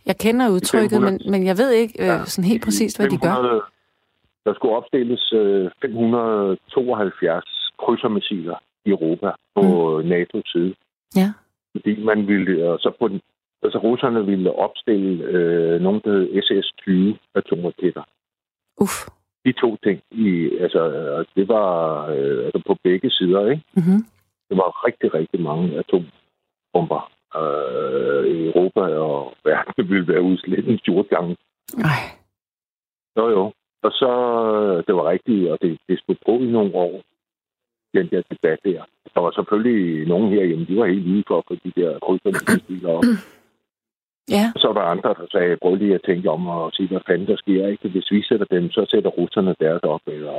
Jeg 0.06 0.18
kender 0.18 0.50
udtrykket, 0.50 0.90
500. 0.92 1.12
men, 1.12 1.32
men 1.32 1.46
jeg 1.46 1.58
ved 1.58 1.72
ikke 1.72 1.96
øh, 2.04 2.08
Ja. 2.08 2.26
sådan 2.26 2.50
helt 2.52 2.64
præcist, 2.64 2.98
hvad 3.00 3.10
de 3.10 3.18
gør. 3.18 3.36
500 3.36 3.62
Der 4.46 4.54
skulle 4.54 4.76
opstilles 4.76 5.34
øh, 5.34 5.70
572 5.82 7.72
krydsermissiler 7.80 8.58
i 8.86 8.90
Europa 8.90 9.30
på 9.56 9.62
mm. 10.04 10.12
NATO's 10.12 10.52
side. 10.52 10.76
Ja. 11.16 11.30
Fordi 11.72 12.04
man 12.04 12.28
ville, 12.28 12.70
og 12.70 12.80
så 12.80 12.92
på 13.00 13.08
den, 13.08 13.22
altså 13.64 13.78
russerne 13.80 14.26
ville 14.26 14.52
opstille 14.52 15.24
øh, 15.24 15.82
nogle, 15.82 16.02
der 16.04 16.12
hed 16.12 16.26
SS-20 16.46 17.18
atomraketter. 17.36 18.04
Uff. 18.78 18.98
De 19.46 19.52
to 19.52 19.78
ting, 19.84 20.02
i, 20.12 20.58
altså, 20.60 20.82
øh, 20.92 21.26
det 21.36 21.48
var 21.48 21.72
øh, 22.08 22.46
altså 22.46 22.62
på 22.68 22.78
begge 22.84 23.10
sider, 23.10 23.50
ikke? 23.52 23.64
Mm-hmm. 23.78 24.02
Det 24.50 24.58
var 24.58 24.86
rigtig, 24.88 25.14
rigtig 25.14 25.42
mange 25.42 25.78
atombomber 25.80 27.12
øh, 27.40 28.26
i 28.36 28.48
Europa, 28.48 28.82
og 28.82 29.34
verden 29.46 29.90
ville 29.92 30.08
være 30.08 30.22
udslet 30.22 30.70
en 30.70 30.80
14 30.86 31.10
gange. 31.16 31.38
Ej. 31.78 32.04
Jo, 33.18 33.30
jo. 33.30 33.44
Og 33.84 33.92
så, 33.92 34.12
øh, 34.56 34.84
det 34.88 34.96
var 34.96 35.10
rigtigt, 35.10 35.52
og 35.52 35.58
det, 35.62 35.78
det 35.90 36.00
skulle 36.00 36.20
på 36.26 36.32
i 36.32 36.52
nogle 36.58 36.76
år, 36.76 37.02
den 37.94 38.08
der 38.12 38.22
debat 38.32 38.60
der. 38.66 38.84
Der 39.14 39.22
var 39.22 39.32
selvfølgelig 39.32 40.08
nogen 40.08 40.30
herhjemme, 40.34 40.66
de 40.66 40.78
var 40.78 40.86
helt 40.86 41.08
lige 41.08 41.24
for 41.28 41.38
at 41.38 41.44
få 41.48 41.56
de 41.66 41.72
der 41.82 42.00
krydsermissiler 42.00 42.90
op. 42.90 43.04
Ja. 44.30 44.46
Så 44.56 44.68
var 44.68 44.74
der 44.82 44.88
andre, 44.96 45.10
der 45.20 45.28
sagde, 45.32 45.58
prøv 45.62 45.76
lige 45.76 45.96
at 45.96 46.02
tænke 46.06 46.30
om 46.30 46.48
og 46.48 46.72
sige, 46.74 46.88
hvad 46.88 47.02
fanden 47.08 47.28
der 47.28 47.36
sker. 47.38 47.68
Ikke? 47.68 47.90
Hvis 47.90 48.12
vi 48.12 48.24
sætter 48.24 48.46
dem, 48.46 48.72
så 48.72 48.86
sætter 48.90 49.10
russerne 49.10 49.56
deres 49.60 49.84
op. 49.84 50.02
Eller, 50.08 50.32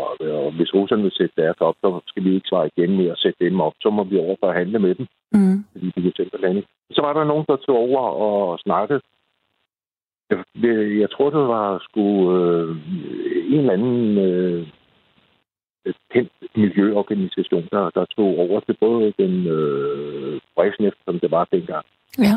og 0.45 0.53
hvis 0.53 0.75
russerne 0.75 1.03
vil 1.03 1.13
sætte 1.13 1.43
deres 1.43 1.57
op, 1.61 1.75
så 1.81 2.01
skal 2.07 2.25
vi 2.25 2.35
ikke 2.35 2.49
svare 2.49 2.71
igen 2.77 2.97
med 2.97 3.07
at 3.11 3.19
sætte 3.19 3.45
dem 3.45 3.61
op. 3.61 3.73
Så 3.81 3.91
må 3.91 4.05
vi 4.05 4.19
over 4.19 4.37
for 4.41 4.49
at 4.49 4.57
handle 4.59 4.79
med 4.79 4.95
dem, 4.95 5.07
Mm. 5.33 5.65
fordi 5.73 5.87
de 5.97 6.03
kan 6.03 6.13
simpelthen 6.17 6.57
ikke. 6.57 6.69
Så 6.91 7.01
var 7.03 7.13
der 7.13 7.25
nogen, 7.25 7.45
der 7.49 7.57
tog 7.57 7.77
over 7.77 8.01
og 8.27 8.59
snakkede. 8.59 9.01
Jeg, 10.31 10.39
jeg 11.03 11.11
tror, 11.11 11.31
det 11.31 11.49
var 11.49 11.79
sgu 11.87 12.05
øh, 12.39 12.77
en 13.53 13.59
eller 13.59 13.73
anden 13.73 14.19
øh, 14.19 14.67
kendt 16.13 16.33
miljøorganisation, 16.57 17.69
der, 17.73 17.91
der 17.91 18.05
tog 18.17 18.39
over 18.39 18.61
til 18.61 18.77
både 18.81 19.13
den 19.19 19.47
øh, 19.47 20.41
Brezhnev, 20.55 20.93
som 21.05 21.21
det 21.21 21.31
var 21.31 21.45
dengang, 21.53 21.85
Ja. 22.19 22.35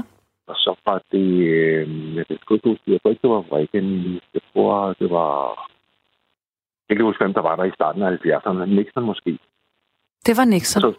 Og 0.50 0.56
så 0.56 0.72
var 0.86 1.02
det, 1.12 1.28
øh, 1.54 2.16
jeg 2.16 2.28
kan 2.28 2.36
ikke 2.36 2.70
huske, 2.70 2.92
jeg 2.94 3.02
tror 3.02 3.10
ikke, 3.12 3.22
det 3.22 3.30
var 3.30 3.46
Reagan. 3.56 3.88
Jeg 4.34 4.42
tror, 4.54 4.94
det 5.00 5.10
var... 5.10 5.34
Jeg 6.90 6.98
kan 6.98 7.06
huske, 7.06 7.24
hvem 7.24 7.34
der 7.34 7.42
var 7.42 7.56
der 7.56 7.64
i 7.64 7.78
starten 7.78 8.02
af 8.02 8.12
70'erne. 8.12 8.66
Nixon 8.66 9.04
måske. 9.04 9.32
Det 10.26 10.34
var 10.38 10.46
Nixon. 10.46 10.82
Så, 10.82 10.94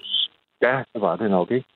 ja, 0.63 0.83
det 0.93 1.01
var 1.01 1.17
det 1.17 1.31
nok, 1.31 1.51
ikke? 1.51 1.69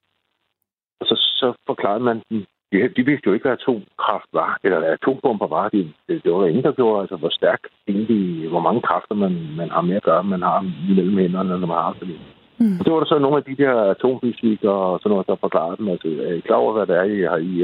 Og 1.01 1.07
så, 1.07 1.17
så 1.41 1.55
forklarede 1.67 2.05
man 2.05 2.23
dem. 2.31 2.45
De, 2.73 2.89
de 2.97 3.05
vidste 3.05 3.27
jo 3.27 3.33
ikke, 3.33 3.45
hvad 3.45 3.59
atomkraft 3.61 4.31
var, 4.33 4.59
eller 4.65 4.79
hvad 4.79 4.93
atombomber 4.93 5.47
var. 5.47 5.69
De, 5.69 5.93
det, 6.09 6.25
det 6.25 6.33
var 6.33 6.41
der 6.41 6.49
ingen, 6.49 6.65
der 6.65 6.73
gjorde. 6.73 7.01
Altså, 7.01 7.17
hvor 7.17 7.29
stærk 7.29 7.61
egentlig, 7.89 8.49
hvor 8.49 8.61
mange 8.61 8.81
kræfter 8.83 9.15
man, 9.15 9.33
man 9.57 9.71
har 9.71 9.81
med 9.81 9.97
at 9.97 10.03
gøre, 10.03 10.25
man 10.25 10.43
har 10.43 10.61
mellem 10.97 11.19
hænderne, 11.19 11.49
når 11.49 11.67
man 11.67 11.77
har 11.77 11.93
det. 12.01 12.19
Mm. 12.59 12.77
Og 12.79 12.85
det 12.85 12.93
var 12.93 12.99
der 13.01 13.07
så 13.07 13.19
nogle 13.19 13.37
af 13.37 13.45
de 13.45 13.57
der 13.63 13.75
atomfysikere 13.95 14.73
og 14.93 14.99
sådan 15.01 15.11
noget, 15.11 15.27
der 15.27 15.37
forklarede 15.45 15.77
dem. 15.77 15.89
Altså, 15.89 16.09
er 16.09 16.33
I 16.33 16.41
klar 16.41 16.57
over, 16.57 16.73
hvad 16.73 16.87
det 16.87 16.97
er, 16.97 17.03
I 17.03 17.21
har, 17.31 17.37
I, 17.37 17.55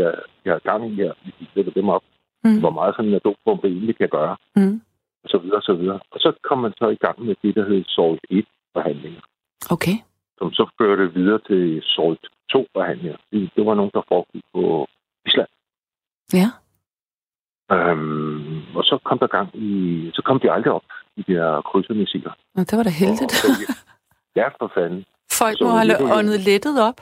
I 0.44 0.48
har 0.48 0.58
gang 0.70 0.90
i 0.92 0.94
her, 0.94 1.12
I 1.40 1.46
sætter 1.54 1.72
dem 1.72 1.88
op? 1.88 2.02
Mm. 2.44 2.60
Hvor 2.60 2.70
meget 2.70 2.94
sådan 2.94 3.08
en 3.10 3.14
atombombe 3.20 3.66
egentlig 3.68 3.96
kan 3.96 4.08
gøre? 4.08 4.36
Mm. 4.56 4.80
Og 5.24 5.28
så 5.32 5.38
videre, 5.38 5.56
og 5.56 5.62
så 5.62 5.72
videre. 5.74 6.00
Og 6.10 6.18
så 6.20 6.32
kom 6.48 6.58
man 6.58 6.72
så 6.78 6.88
i 6.88 6.94
gang 7.04 7.24
med 7.24 7.34
det, 7.42 7.54
der 7.54 7.64
hed 7.68 7.84
SALT 7.94 8.20
1-forhandlinger, 8.32 9.22
Okay. 9.70 9.96
som 10.38 10.52
så 10.52 10.64
førte 10.78 11.14
videre 11.14 11.38
til 11.46 11.82
SALT 11.94 12.20
2-forhandlinger. 12.56 13.16
Det, 13.32 13.50
det 13.56 13.66
var 13.66 13.74
nogen, 13.74 13.90
der 13.94 14.02
foregik 14.08 14.44
på 14.54 14.86
Island. 15.26 15.48
Ja. 16.40 16.48
Øhm, 17.74 18.76
og 18.76 18.84
så 18.84 18.98
kom 19.04 19.18
der 19.18 19.26
gang 19.26 19.48
i... 19.54 19.70
Så 20.14 20.22
kom 20.22 20.40
de 20.40 20.52
aldrig 20.52 20.72
op, 20.72 20.82
de 21.16 21.22
der 21.34 21.60
krydsermissiler. 21.60 22.32
Nå, 22.54 22.62
det 22.62 22.76
var 22.78 22.82
da 22.82 22.90
heldigt. 22.90 23.32
Og- 23.44 23.50
og- 23.50 23.74
Ja, 24.36 24.48
for 24.48 24.72
fanden. 24.74 25.04
Folk 25.32 25.58
Så 25.58 25.64
må 25.64 25.70
have 25.70 25.88
det 25.88 26.16
åndet 26.18 26.40
lettet 26.40 26.82
op. 26.88 27.00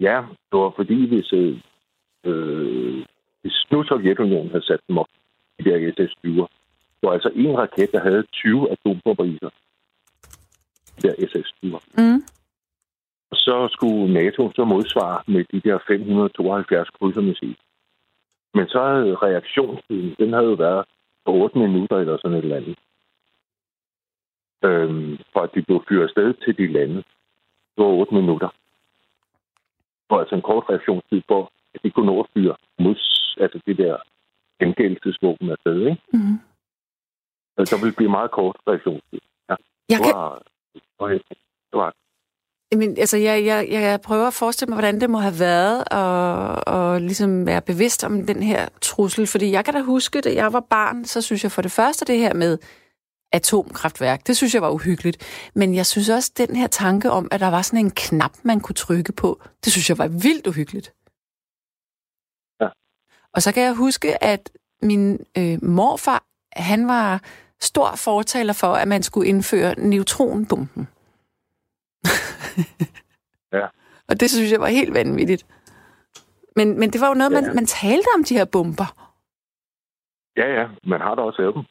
Ja, 0.00 0.16
det 0.50 0.58
var 0.60 0.72
fordi, 0.76 1.08
hvis, 1.08 1.32
øh, 1.32 1.60
øh, 2.24 3.04
hvis 3.42 3.66
nu 3.70 3.84
Sovjetunionen 3.84 4.50
havde 4.50 4.66
sat 4.66 4.80
dem 4.88 4.98
op, 4.98 5.06
de 5.58 5.64
der 5.64 5.92
SS-20'er, 5.92 6.48
det 7.00 7.02
var 7.02 7.12
altså 7.12 7.30
en 7.34 7.58
raket, 7.58 7.92
der 7.92 8.00
havde 8.00 8.22
20 8.32 8.70
atombomber 8.72 9.24
i 9.24 9.38
sig. 9.42 9.50
De 10.96 11.08
der 11.08 11.14
SS-20'er. 11.30 11.82
Mm. 12.02 12.22
Og 13.30 13.36
så 13.36 13.68
skulle 13.70 14.14
NATO 14.14 14.52
så 14.54 14.64
modsvare 14.64 15.22
med 15.26 15.44
de 15.52 15.60
der 15.60 15.78
572 15.88 16.90
krydsermissiler. 16.90 17.54
Men 18.54 18.68
så 18.68 18.80
havde 18.84 19.14
reaktionstiden, 19.14 20.14
den 20.18 20.32
havde 20.32 20.46
jo 20.46 20.54
været 20.54 20.84
på 21.24 21.32
8 21.32 21.58
minutter 21.58 21.96
eller 21.96 22.16
sådan 22.16 22.38
et 22.38 22.42
eller 22.42 22.56
andet. 22.56 22.78
Øhm, 24.64 25.18
for 25.32 25.40
at 25.40 25.50
de 25.54 25.62
blev 25.62 25.84
fyret 25.88 26.02
afsted 26.02 26.34
til 26.34 26.58
de 26.58 26.72
lande. 26.72 26.96
Det 27.74 27.84
var 27.84 27.84
8 27.84 28.14
minutter. 28.14 28.48
Og 30.08 30.20
altså 30.20 30.34
en 30.34 30.42
kort 30.42 30.64
reaktionstid 30.70 31.22
på, 31.28 31.48
at 31.74 31.80
de 31.82 31.90
kunne 31.90 32.06
nå 32.06 32.20
at 32.20 32.26
fyre 32.34 32.56
mods, 32.78 33.36
altså 33.40 33.60
det 33.66 33.78
der 33.78 33.96
gengældelsesvåben 34.60 35.50
afsted, 35.50 35.80
ikke? 35.80 36.02
Mm. 36.12 36.38
Altså, 37.58 37.76
der 37.76 37.82
ville 37.82 37.96
blive 37.96 38.10
meget 38.10 38.30
kort 38.30 38.56
reaktionstid. 38.68 39.20
Jeg 39.48 39.56
Det 39.88 39.96
kan, 39.96 40.14
var, 40.14 40.42
det 40.74 40.82
var, 41.00 41.08
det 41.70 41.76
var 41.80 41.94
Men, 42.76 42.90
altså, 42.98 43.16
jeg, 43.16 43.44
jeg, 43.44 43.68
jeg 43.70 44.00
prøver 44.00 44.26
at 44.26 44.34
forestille 44.34 44.70
mig, 44.70 44.76
hvordan 44.76 45.00
det 45.00 45.10
må 45.10 45.18
have 45.18 45.40
været 45.40 45.78
at, 46.02 46.74
at 46.74 47.02
ligesom 47.02 47.46
være 47.46 47.62
bevidst 47.62 48.04
om 48.04 48.26
den 48.26 48.42
her 48.42 48.68
trussel. 48.80 49.26
Fordi 49.26 49.50
jeg 49.50 49.64
kan 49.64 49.74
da 49.74 49.80
huske, 49.80 50.20
da 50.20 50.34
jeg 50.34 50.52
var 50.52 50.64
barn, 50.70 51.04
så 51.04 51.22
synes 51.22 51.44
jeg 51.44 51.52
for 51.52 51.62
det 51.62 51.72
første 51.72 52.04
det 52.04 52.18
her 52.18 52.34
med 52.34 52.58
atomkraftværk, 53.32 54.26
det 54.26 54.36
synes 54.36 54.54
jeg 54.54 54.62
var 54.62 54.70
uhyggeligt. 54.70 55.50
Men 55.54 55.74
jeg 55.74 55.86
synes 55.86 56.08
også, 56.08 56.32
den 56.36 56.56
her 56.56 56.66
tanke 56.66 57.10
om, 57.10 57.28
at 57.30 57.40
der 57.40 57.48
var 57.48 57.62
sådan 57.62 57.84
en 57.84 57.90
knap, 57.90 58.32
man 58.42 58.60
kunne 58.60 58.74
trykke 58.74 59.12
på, 59.12 59.42
det 59.64 59.72
synes 59.72 59.88
jeg 59.90 59.98
var 59.98 60.08
vildt 60.08 60.46
uhyggeligt. 60.46 60.94
Ja. 62.60 62.68
Og 63.32 63.42
så 63.42 63.52
kan 63.54 63.62
jeg 63.62 63.74
huske, 63.74 64.24
at 64.24 64.50
min 64.82 65.26
øh, 65.38 65.58
morfar, 65.64 66.24
han 66.52 66.88
var 66.88 67.22
stor 67.60 67.94
fortaler 67.96 68.52
for, 68.52 68.72
at 68.74 68.88
man 68.88 69.02
skulle 69.02 69.28
indføre 69.28 69.74
neutronbomben. 69.80 70.88
Ja. 73.52 73.66
Og 74.08 74.20
det 74.20 74.30
synes 74.30 74.52
jeg 74.52 74.60
var 74.60 74.66
helt 74.68 74.94
vanvittigt. 74.94 75.46
Men, 76.56 76.78
men 76.80 76.90
det 76.92 77.00
var 77.00 77.08
jo 77.08 77.14
noget, 77.14 77.32
Ja. 77.32 77.40
man, 77.40 77.54
man 77.54 77.66
talte 77.66 78.06
om, 78.16 78.24
de 78.24 78.34
her 78.36 78.44
bomber. 78.44 78.88
Ja, 80.36 80.46
ja, 80.60 80.68
man 80.84 81.00
har 81.00 81.14
da 81.14 81.22
også 81.22 81.42
lavet 81.42 81.54
dem. 81.54 81.64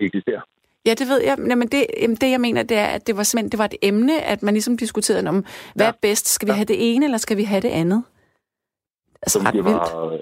Ikke 0.00 0.22
der. 0.26 0.40
Ja, 0.86 0.90
det 0.94 1.08
ved 1.08 1.20
jeg. 1.22 1.36
Jamen 1.48 1.68
det, 1.68 1.86
jamen 2.02 2.16
det, 2.16 2.30
jeg 2.30 2.40
mener, 2.40 2.62
det 2.62 2.76
er, 2.78 2.86
at 2.86 3.06
det 3.06 3.16
var 3.16 3.22
simpelthen 3.22 3.50
det 3.52 3.58
var 3.58 3.64
et 3.64 3.74
emne, 3.82 4.22
at 4.22 4.42
man 4.42 4.54
ligesom 4.54 4.76
diskuterede 4.76 5.28
om, 5.28 5.44
hvad 5.74 5.86
Ja. 5.86 5.92
er 5.92 5.96
bedst? 6.02 6.26
Skal 6.28 6.46
vi 6.48 6.50
Ja. 6.52 6.56
have 6.56 6.64
det 6.64 6.76
ene, 6.94 7.04
eller 7.04 7.18
skal 7.18 7.36
vi 7.36 7.42
have 7.44 7.60
det 7.60 7.68
andet? 7.68 8.04
Altså 9.22 9.38
Som 9.38 9.46
ret 9.46 9.54
det 9.54 9.64
vildt. 9.64 9.76
var, 9.76 10.18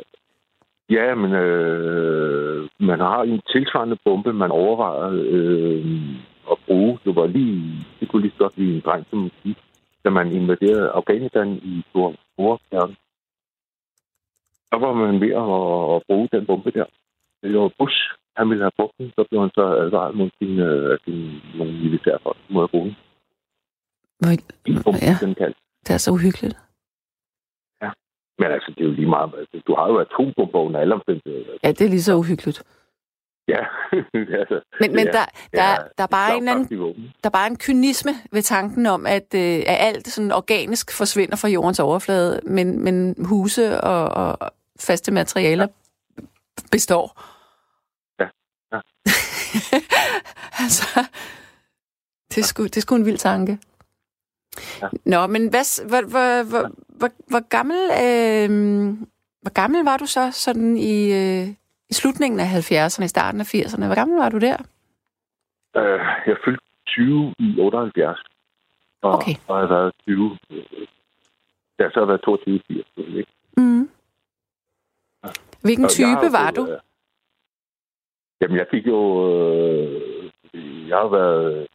ja, 0.91 1.15
men 1.15 1.33
øh, 1.33 2.69
man 2.81 3.01
har 3.01 3.23
en 3.23 3.41
tilsvarende 3.53 3.97
bombe, 4.05 4.33
man 4.33 4.51
overvejede 4.51 5.21
øh, 5.37 5.85
at 6.53 6.59
bruge. 6.67 6.99
Det 7.05 7.17
var 7.17 7.27
lige, 7.27 7.87
det 8.01 8.09
kunne 8.09 8.23
lige 8.23 8.33
så 8.33 8.39
godt 8.39 8.55
blive 8.55 8.75
en 8.75 8.83
dreng, 8.85 9.07
som 9.11 9.31
sige, 9.43 9.57
da 10.05 10.11
man 10.11 10.33
invaderede 10.33 10.89
Afghanistan 10.91 11.49
i 11.73 11.83
Storkærken. 11.91 12.97
Så 14.73 14.77
var 14.85 14.93
man 14.93 15.21
ved 15.21 15.33
at, 15.43 15.97
at 15.97 16.03
bruge 16.09 16.29
den 16.33 16.47
bombe 16.47 16.71
der. 16.71 16.85
Det 17.43 17.59
var 17.59 17.71
Bush, 17.79 18.01
han 18.37 18.51
ville 18.51 18.65
have 18.65 18.77
brugt 18.79 18.95
den, 18.99 19.11
så 19.17 19.27
blev 19.29 19.41
han 19.41 19.51
så 19.55 19.65
advaret 19.85 20.15
mod 20.17 20.31
sin, 20.39 20.53
uh, 20.69 20.99
sin 21.05 21.19
nogle 21.59 21.73
militærfolk, 21.85 22.39
mod 22.51 22.65
at 22.65 22.71
bruge 22.71 22.87
den. 22.87 22.97
Hvor, 24.83 24.95
ja. 25.09 25.17
Det 25.87 25.91
er 25.95 25.99
så 25.99 26.11
uhyggeligt. 26.11 26.57
Ja, 27.83 27.91
men 28.39 28.49
altså, 28.57 28.73
det 28.77 28.81
er 28.81 28.89
jo 28.89 28.95
lige 29.01 29.09
meget. 29.09 29.31
Altså, 29.39 29.63
du 29.67 29.75
har 29.75 29.87
jo 29.89 29.99
atombomber 29.99 30.59
under 30.59 30.81
alle 30.81 30.95
omstændigheder. 30.95 31.53
Ja, 31.65 31.69
det 31.69 31.81
er 31.81 31.89
lige 31.89 32.03
så 32.03 32.15
uhyggeligt. 32.15 32.63
Ja. 33.49 33.61
altså, 34.41 34.61
men 34.81 34.95
men 34.95 35.07
der, 35.07 35.13
der, 35.13 35.27
der, 35.53 35.77
der, 35.99 36.03
er 36.05 36.07
bare 36.07 36.37
en 36.37 36.49
anden, 36.49 36.69
der 37.23 37.29
er 37.29 37.31
bare 37.31 37.47
en 37.47 37.57
kynisme 37.57 38.13
ved 38.33 38.43
tanken 38.43 38.87
om, 38.87 39.07
at, 39.07 39.35
øh, 39.35 39.59
at 39.67 39.77
alt 39.89 40.09
sådan 40.09 40.33
organisk 40.33 40.99
forsvinder 40.99 41.37
fra 41.37 41.49
jordens 41.49 41.81
overflade, 41.81 42.41
men, 42.45 42.85
men 42.85 43.17
huse 43.29 43.81
og, 43.81 44.09
og 44.09 44.53
faste 44.81 45.13
materialer 45.13 45.67
ja. 46.19 46.23
består. 46.73 47.34
Ja. 49.55 49.61
ja. 49.77 49.81
altså, 50.65 51.01
det 52.29 52.39
er, 52.39 52.43
sgu, 52.43 52.65
det 52.65 52.77
er 52.77 52.81
sgu 52.81 52.95
en 52.95 53.07
vild 53.07 53.19
tanke. 53.19 53.59
Ja. 54.83 54.89
Nå, 55.05 55.27
men 55.27 55.49
hvad, 55.49 55.89
hvor, 55.89 56.01
hvor, 56.11 56.43
hvor, 56.51 56.71
hvor, 56.99 57.09
hvor 57.29 57.49
gammel 57.49 57.81
øh, 58.05 58.51
hvor 59.45 59.53
gammel 59.53 59.85
var 59.85 59.97
du 59.97 60.07
så 60.07 60.31
sådan 60.33 60.77
i, 60.77 61.13
øh, 61.21 61.47
i 61.91 61.95
slutningen 61.95 62.41
af 62.41 62.49
70'erne, 62.71 63.05
i 63.05 63.09
starten 63.09 63.41
af 63.41 63.55
80'erne? 63.55 63.87
Hvor 63.87 63.95
gammel 63.95 64.19
var 64.19 64.29
du 64.29 64.39
der? 64.39 64.57
Øh, 65.77 66.01
jeg 66.27 66.37
fyldte 66.45 66.65
20 66.87 67.35
i 67.39 67.61
78. 67.61 68.23
Og, 69.03 69.13
okay. 69.13 69.35
og 69.49 69.61
jeg 69.61 69.69
har 69.69 69.75
været 69.75 69.93
20. 70.03 70.39
Jeg 71.79 71.87
har 71.87 71.91
så 71.91 72.05
været 72.05 72.21
22 72.21 72.57
i 72.57 72.63
80. 72.97 73.17
Ikke? 73.19 73.33
Mm. 73.57 73.89
Ja. 75.25 75.29
Hvilken 75.63 75.89
type 75.89 76.27
var 76.33 76.51
du? 76.51 76.67
Øh, 76.67 76.79
jamen, 78.45 78.59
jeg 78.59 78.67
fik 78.71 78.87
jo... 78.87 79.01
Øh, 79.31 80.89
jeg 80.89 80.99
har 80.99 81.09
været 81.09 81.67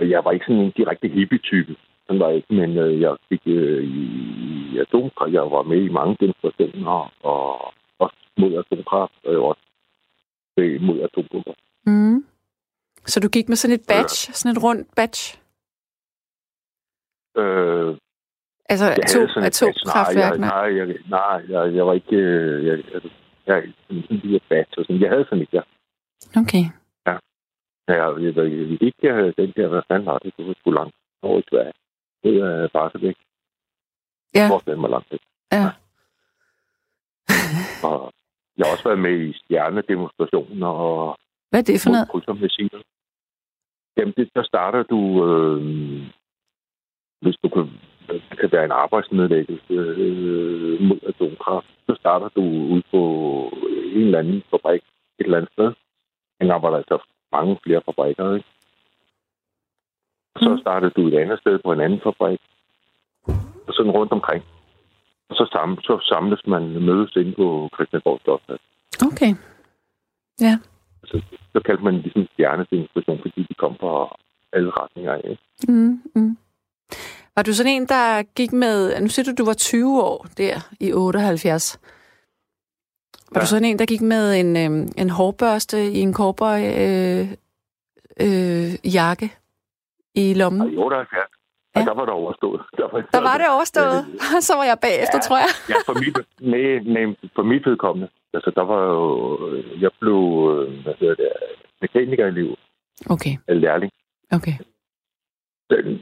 jeg 0.00 0.24
var 0.24 0.32
ikke 0.32 0.44
sådan 0.48 0.62
en 0.62 0.72
direkte 0.76 1.08
hippie-type. 1.08 1.76
Sådan 2.06 2.20
var 2.20 2.28
jeg 2.28 2.36
ikke, 2.36 2.54
men 2.54 2.78
øh, 2.78 3.00
jeg 3.00 3.16
fik 3.28 3.40
øh, 3.46 3.84
i, 3.84 4.04
i 4.72 4.78
atomkraft. 4.78 5.32
Jeg 5.32 5.42
var 5.42 5.62
med 5.62 5.82
i 5.82 5.88
mange 5.88 6.16
demonstrationer, 6.20 7.12
og 7.22 7.74
også 7.98 8.16
mod 8.38 8.52
atomkraft, 8.62 9.12
og 9.24 9.34
var 9.34 9.40
også 9.40 9.62
mod 10.80 11.00
atombomber. 11.00 11.54
Mm. 11.86 12.24
Så 13.06 13.20
du 13.20 13.28
gik 13.28 13.48
med 13.48 13.56
sådan 13.56 13.74
et 13.74 13.84
badge, 13.88 14.18
ja. 14.28 14.32
sådan 14.32 14.56
et 14.56 14.62
rundt 14.62 14.88
badge? 14.96 15.38
Øh, 17.36 17.96
altså 18.68 18.86
atom, 19.02 19.42
atomkraftværk? 19.44 20.38
Nej, 20.38 20.48
nej, 20.48 20.76
jeg, 20.78 20.86
nej 21.08 21.42
jeg, 21.48 21.74
jeg 21.74 21.86
var 21.86 21.92
ikke... 21.92 22.16
Øh, 22.16 22.66
jeg, 22.66 22.78
jeg, 22.92 23.00
jeg, 23.46 23.56
jeg, 23.90 24.02
sådan 24.02 24.20
en 24.24 24.40
badge 24.48 24.78
og 24.78 24.84
sådan. 24.84 25.00
Jeg 25.00 25.10
havde 25.10 25.24
sådan 25.24 25.42
et, 25.42 25.52
ja. 25.52 25.62
Okay. 26.42 26.64
Ja, 27.06 27.16
jeg, 27.88 28.34
jeg, 28.36 28.36
jeg 28.36 28.82
ikke 28.82 29.12
have 29.12 29.34
den 29.38 29.52
der, 29.56 29.68
hvad 29.68 29.82
fanden 29.88 30.06
var 30.06 30.18
det? 30.18 30.32
Det 30.36 30.56
sgu 30.60 30.70
langt 30.70 30.94
over 31.22 31.38
i 31.38 31.42
Sverige. 31.50 31.72
Det 32.22 32.36
er 32.40 32.68
Barsebæk. 32.68 33.16
Ja. 34.34 34.48
Hvor 34.48 34.58
den 34.58 34.82
var 34.82 34.88
langt 34.88 35.12
væk. 35.12 35.20
Ja. 35.52 35.66
og 37.88 38.12
jeg 38.56 38.66
har 38.66 38.72
også 38.72 38.88
været 38.88 38.98
med 38.98 39.20
i 39.28 39.32
stjernedemonstrationer 39.32 40.66
og... 40.66 41.18
Hvad 41.50 41.60
er 41.60 41.64
det 41.64 41.80
for 41.82 41.90
noget? 41.90 42.08
Jamen, 43.96 44.14
det, 44.16 44.30
der 44.34 44.42
starter 44.42 44.82
du... 44.82 45.00
Øh, 45.26 45.62
hvis 47.22 47.36
du 47.42 47.48
kan, 47.48 47.70
det 48.08 48.38
kan 48.40 48.52
være 48.52 48.64
en 48.64 48.70
arbejdsnedlæggelse 48.70 49.74
øh, 49.74 50.80
mod 50.80 50.98
atomkraft, 51.08 51.66
så 51.86 51.94
starter 52.00 52.28
du 52.28 52.42
ud 52.74 52.82
på 52.90 53.02
en 53.94 54.06
eller 54.06 54.18
anden 54.18 54.42
fabrik 54.50 54.82
et 55.18 55.24
eller 55.24 55.38
andet 55.38 55.52
sted. 55.52 55.72
En 56.40 56.50
arbejder 56.50 56.76
altså 56.76 56.98
mange 57.32 57.58
flere 57.62 57.82
fabrikker, 57.84 58.34
ikke? 58.34 58.48
Og 60.34 60.40
så 60.42 60.50
mm. 60.50 60.58
startede 60.58 60.92
du 60.96 61.06
et 61.06 61.14
andet 61.14 61.38
sted 61.40 61.58
på 61.64 61.72
en 61.72 61.80
anden 61.80 62.00
fabrik. 62.04 62.40
Og 63.66 63.72
sådan 63.74 63.92
rundt 63.92 64.12
omkring. 64.12 64.44
Og 65.28 65.34
så, 65.36 65.48
sam, 65.52 65.78
så 65.80 65.98
samles 66.08 66.46
man 66.46 66.62
mødes 66.82 67.16
inde 67.16 67.32
på 67.32 67.68
Christiansborg 67.74 68.20
Slotsplads. 68.24 68.60
Okay. 69.08 69.34
Ja. 70.40 70.58
Så, 71.04 71.22
så 71.52 71.60
kaldte 71.60 71.84
man 71.84 71.94
ligesom 71.94 72.26
stjernedemonstration, 72.32 73.18
fordi 73.22 73.46
de 73.48 73.54
kom 73.54 73.76
fra 73.80 74.16
alle 74.52 74.70
retninger 74.70 75.12
af. 75.12 75.38
Mm, 75.68 76.02
mm. 76.14 76.36
Var 77.36 77.42
du 77.42 77.52
sådan 77.52 77.72
en, 77.72 77.86
der 77.86 78.22
gik 78.22 78.52
med... 78.52 79.00
Nu 79.00 79.08
siger 79.08 79.24
du, 79.24 79.32
du 79.38 79.44
var 79.44 79.54
20 79.54 80.02
år 80.02 80.26
der 80.36 80.54
i 80.80 80.92
78. 80.92 81.80
Var 83.34 83.40
ja. 83.40 83.40
du 83.40 83.46
sådan 83.46 83.64
en, 83.64 83.78
der 83.78 83.86
gik 83.86 84.00
med 84.00 84.40
en, 84.40 84.56
øh, 84.56 84.88
en 84.98 85.10
hårbørste 85.10 85.78
i 85.92 85.98
en 86.00 86.14
cowboy 86.14 86.60
øh, 86.84 87.28
øh, 88.20 88.94
jakke 88.94 89.32
i 90.14 90.34
lommen? 90.34 90.72
I 90.72 90.76
78. 90.76 91.30
Ja. 91.76 91.80
der 91.80 91.94
var 91.94 92.04
det 92.04 92.14
overstået. 92.14 92.60
Der 92.76 92.88
var, 92.92 93.00
der 93.12 93.20
var 93.20 93.38
det 93.38 93.48
overstået? 93.48 94.00
Så 94.48 94.52
var 94.56 94.64
jeg 94.64 94.78
bagefter, 94.82 95.18
ja, 95.18 95.26
tror 95.26 95.38
jeg. 95.44 95.50
ja, 95.68 95.74
for 95.86 95.94
mit, 96.02 96.16
nej, 96.40 96.64
nej, 96.94 97.14
for 97.34 97.42
mit 97.42 97.66
vedkommende. 97.66 98.08
Altså, 98.34 98.50
der 98.54 98.64
var 98.72 98.80
jo... 98.92 99.00
Jeg 99.80 99.90
blev, 100.00 100.18
øh, 100.52 100.82
hvad 100.82 100.94
hedder 101.00 101.14
det, 101.14 101.28
mekaniker 101.80 102.26
i 102.26 102.30
livet. 102.30 102.56
Okay. 103.10 103.34
Lærling. 103.48 103.92
Okay. 104.32 104.52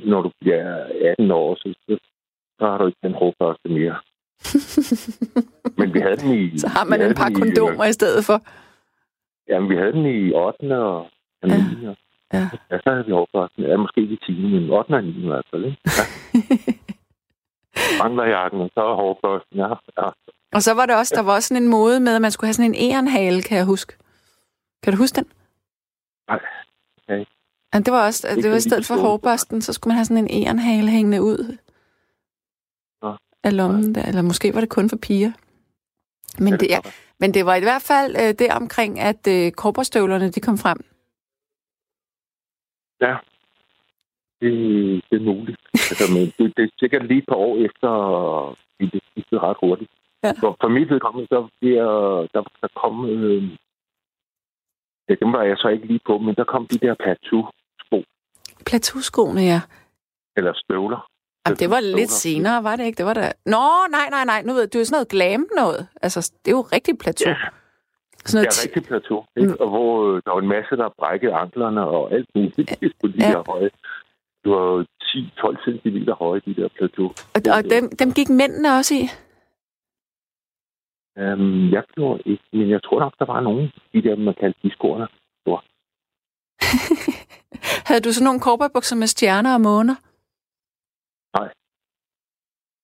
Når 0.04 0.22
du 0.22 0.30
bliver 0.40 0.64
18 1.18 1.30
år, 1.30 1.54
så, 1.54 1.74
så 2.58 2.64
har 2.66 2.78
du 2.78 2.86
ikke 2.86 2.98
den 3.02 3.14
hårbørste 3.14 3.68
mere. 3.68 3.96
Men 5.78 5.94
vi 5.94 6.00
havde 6.00 6.16
den 6.16 6.30
i... 6.40 6.58
Så 6.58 6.68
har 6.68 6.84
man 6.84 7.02
en 7.02 7.14
par 7.14 7.30
kondomer 7.30 7.84
i, 7.84 7.88
i 7.88 7.92
stedet 7.92 8.24
for. 8.24 8.42
Jamen, 9.48 9.70
vi 9.70 9.76
havde 9.76 9.92
den 9.92 10.06
i 10.06 10.32
8. 10.32 10.78
og 10.78 11.10
9. 11.44 11.50
Ja. 11.52 11.94
Ja. 12.32 12.48
ja, 12.70 12.78
så 12.84 12.90
havde 12.90 13.06
vi 13.06 13.12
overført 13.12 13.50
Ja, 13.58 13.76
måske 13.76 14.00
ikke 14.00 14.14
i 14.14 14.20
10. 14.26 14.32
men 14.32 14.70
8. 14.70 14.90
og 14.90 15.04
9. 15.04 15.24
i 15.24 15.26
hvert 15.26 15.46
fald. 15.50 15.64
Ikke? 15.64 15.78
Ja. 15.98 16.04
Manglerjakken, 18.02 18.60
og 18.60 18.70
så 18.74 18.80
hårførsten, 18.80 19.58
ja, 19.58 19.68
ja. 19.98 20.08
Og 20.52 20.62
så 20.62 20.74
var 20.74 20.86
der 20.86 20.96
også, 20.96 21.14
der 21.16 21.22
var 21.22 21.34
også 21.34 21.48
sådan 21.48 21.62
en 21.62 21.68
mode 21.70 22.00
med, 22.00 22.14
at 22.14 22.22
man 22.22 22.30
skulle 22.30 22.48
have 22.48 22.54
sådan 22.54 22.74
en 22.74 22.90
ærenhale, 22.90 23.42
kan 23.42 23.56
jeg 23.56 23.66
huske. 23.66 23.92
Kan 24.82 24.92
du 24.92 24.98
huske 24.98 25.16
den? 25.16 25.28
Nej, 26.28 26.40
okay. 27.08 27.24
Ja, 27.74 27.78
det 27.78 27.92
var 27.92 28.06
også, 28.06 28.28
det 28.42 28.50
var 28.50 28.56
i 28.56 28.60
stedet 28.60 28.86
for 28.86 28.94
hårbørsten, 28.94 29.62
så 29.62 29.72
skulle 29.72 29.90
man 29.90 29.96
have 29.96 30.04
sådan 30.04 30.24
en 30.24 30.44
ærenhale 30.46 30.90
hængende 30.90 31.22
ud 31.22 31.56
af 33.44 33.56
lommen 33.56 33.94
der, 33.94 34.04
eller 34.08 34.22
måske 34.22 34.54
var 34.54 34.60
det 34.60 34.70
kun 34.70 34.88
for 34.88 34.96
piger. 34.96 35.32
Men, 36.38 36.52
det, 36.52 36.68
ja, 36.68 36.80
men 37.20 37.34
det 37.34 37.46
var 37.46 37.54
i 37.54 37.60
hvert 37.60 37.82
fald 37.82 38.16
øh, 38.22 38.34
det 38.38 38.48
omkring, 38.60 39.00
at 39.00 39.26
øh, 39.28 39.52
korporstøvlerne 39.52 40.30
de 40.30 40.40
kom 40.40 40.58
frem. 40.58 40.78
Ja, 43.00 43.16
det, 44.40 44.52
det 45.10 45.16
er 45.16 45.24
muligt. 45.24 45.60
altså, 45.72 46.06
men 46.14 46.24
det, 46.38 46.56
det 46.56 46.64
er 46.64 46.68
sikkert 46.78 47.06
lige 47.06 47.18
et 47.18 47.28
par 47.28 47.40
år 47.46 47.56
efter, 47.66 47.90
det 48.78 49.02
gik 49.14 49.26
ret 49.32 49.56
hurtigt. 49.60 49.90
Ja. 50.24 50.32
For, 50.40 50.56
for 50.60 50.68
mit 50.68 50.90
vedkommende, 50.90 51.28
så 51.28 51.48
der, 51.62 51.84
der, 52.34 52.42
der 52.60 52.68
kom... 52.82 53.06
Øh, 53.06 53.42
ja, 55.08 55.14
dem 55.14 55.32
var 55.32 55.42
jeg 55.42 55.56
så 55.56 55.68
ikke 55.68 55.86
lige 55.86 56.00
på, 56.06 56.18
men 56.18 56.34
der 56.34 56.44
kom 56.44 56.66
de 56.66 56.78
der 56.78 56.94
plateau-sko. 56.94 57.59
Plateau-skoene, 58.66 59.40
ja. 59.40 59.60
Eller 60.36 60.52
støvler. 60.54 61.06
Jamen, 61.46 61.58
det 61.58 61.70
var 61.70 61.80
lidt 61.80 62.10
senere, 62.10 62.64
var 62.64 62.76
det 62.76 62.84
ikke? 62.84 62.96
Det 62.96 63.06
var 63.06 63.14
der... 63.14 63.32
Nå, 63.46 63.66
nej, 63.90 64.08
nej, 64.10 64.24
nej. 64.24 64.42
Nu 64.42 64.52
ved 64.52 64.66
du, 64.66 64.78
det 64.78 64.80
er 64.80 64.84
sådan 64.84 64.96
noget 64.96 65.08
glam 65.08 65.46
noget. 65.56 65.88
Altså, 66.02 66.32
det 66.44 66.50
er 66.52 66.56
jo 66.56 66.64
rigtig 66.76 66.98
plateau. 66.98 67.30
Ja. 67.30 67.36
Sådan 68.24 68.36
noget 68.38 68.48
det 68.50 68.58
er 68.58 68.64
rigtig 68.66 68.84
plateau. 68.90 69.24
Ikke? 69.36 69.48
Mm. 69.48 69.56
Og 69.60 69.68
hvor 69.68 69.90
øh, 70.06 70.22
der 70.24 70.30
var 70.30 70.40
en 70.40 70.48
masse, 70.48 70.76
der 70.76 70.88
brækkede 70.98 71.34
anklerne 71.34 71.82
og 71.86 72.12
alt 72.12 72.28
muligt. 72.34 72.80
Det 72.80 72.92
skulle 72.96 73.14
de 73.16 73.26
ja. 73.26 73.32
der 73.32 73.42
høje. 73.52 73.70
Det 74.42 74.50
var 74.52 74.86
10-12 75.02 75.64
cm 75.64 76.10
høje, 76.10 76.40
de 76.46 76.54
der 76.54 76.68
plateau. 76.76 77.06
Og, 77.36 77.40
og 77.56 77.62
dem, 77.74 77.84
dem 78.00 78.12
gik 78.18 78.28
mændene 78.40 78.68
også 78.78 78.94
i? 78.94 79.02
Um, 81.22 81.72
jeg 81.76 81.84
gjorde 81.94 82.22
ikke, 82.26 82.44
men 82.52 82.70
jeg 82.70 82.82
tror 82.82 83.00
nok, 83.00 83.14
der 83.18 83.24
var 83.24 83.40
nogen, 83.40 83.72
de 83.92 84.02
der, 84.02 84.16
man 84.16 84.34
kaldte 84.40 84.60
diskoerne. 84.62 85.06
Havde 87.88 88.00
du 88.00 88.12
sådan 88.12 88.24
nogle 88.24 88.40
korperbukser 88.40 88.96
med 88.96 89.06
stjerner 89.06 89.54
og 89.54 89.60
måner? 89.60 89.96
Nej. 91.38 91.48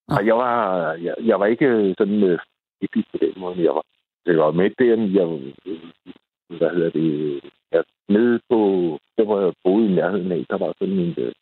Nej, 0.08 0.22
jeg 0.26 0.36
var, 0.36 0.92
jeg, 0.92 1.14
jeg 1.20 1.40
var 1.40 1.46
ikke 1.46 1.94
sådan 1.98 2.22
øh, 2.22 2.38
hippie 2.80 3.04
på 3.12 3.18
den 3.24 3.34
måde. 3.36 3.64
Jeg 3.64 3.74
var, 3.74 3.84
jeg 4.26 4.38
var 4.38 4.50
med 4.50 4.70
der, 4.78 4.96
jeg, 5.18 5.26
hvad 6.58 6.70
hedder 6.70 6.90
det, 6.90 7.40
jeg 7.72 7.84
nede 8.08 8.40
på, 8.50 8.58
der 9.16 9.24
hvor 9.24 9.40
jeg 9.40 9.52
boede 9.64 9.86
i 9.86 9.94
nærheden 9.94 10.32
af, 10.32 10.44
der 10.50 10.58
var 10.58 10.74
sådan 10.78 10.98
en, 10.98 11.14
øh, 11.18 11.32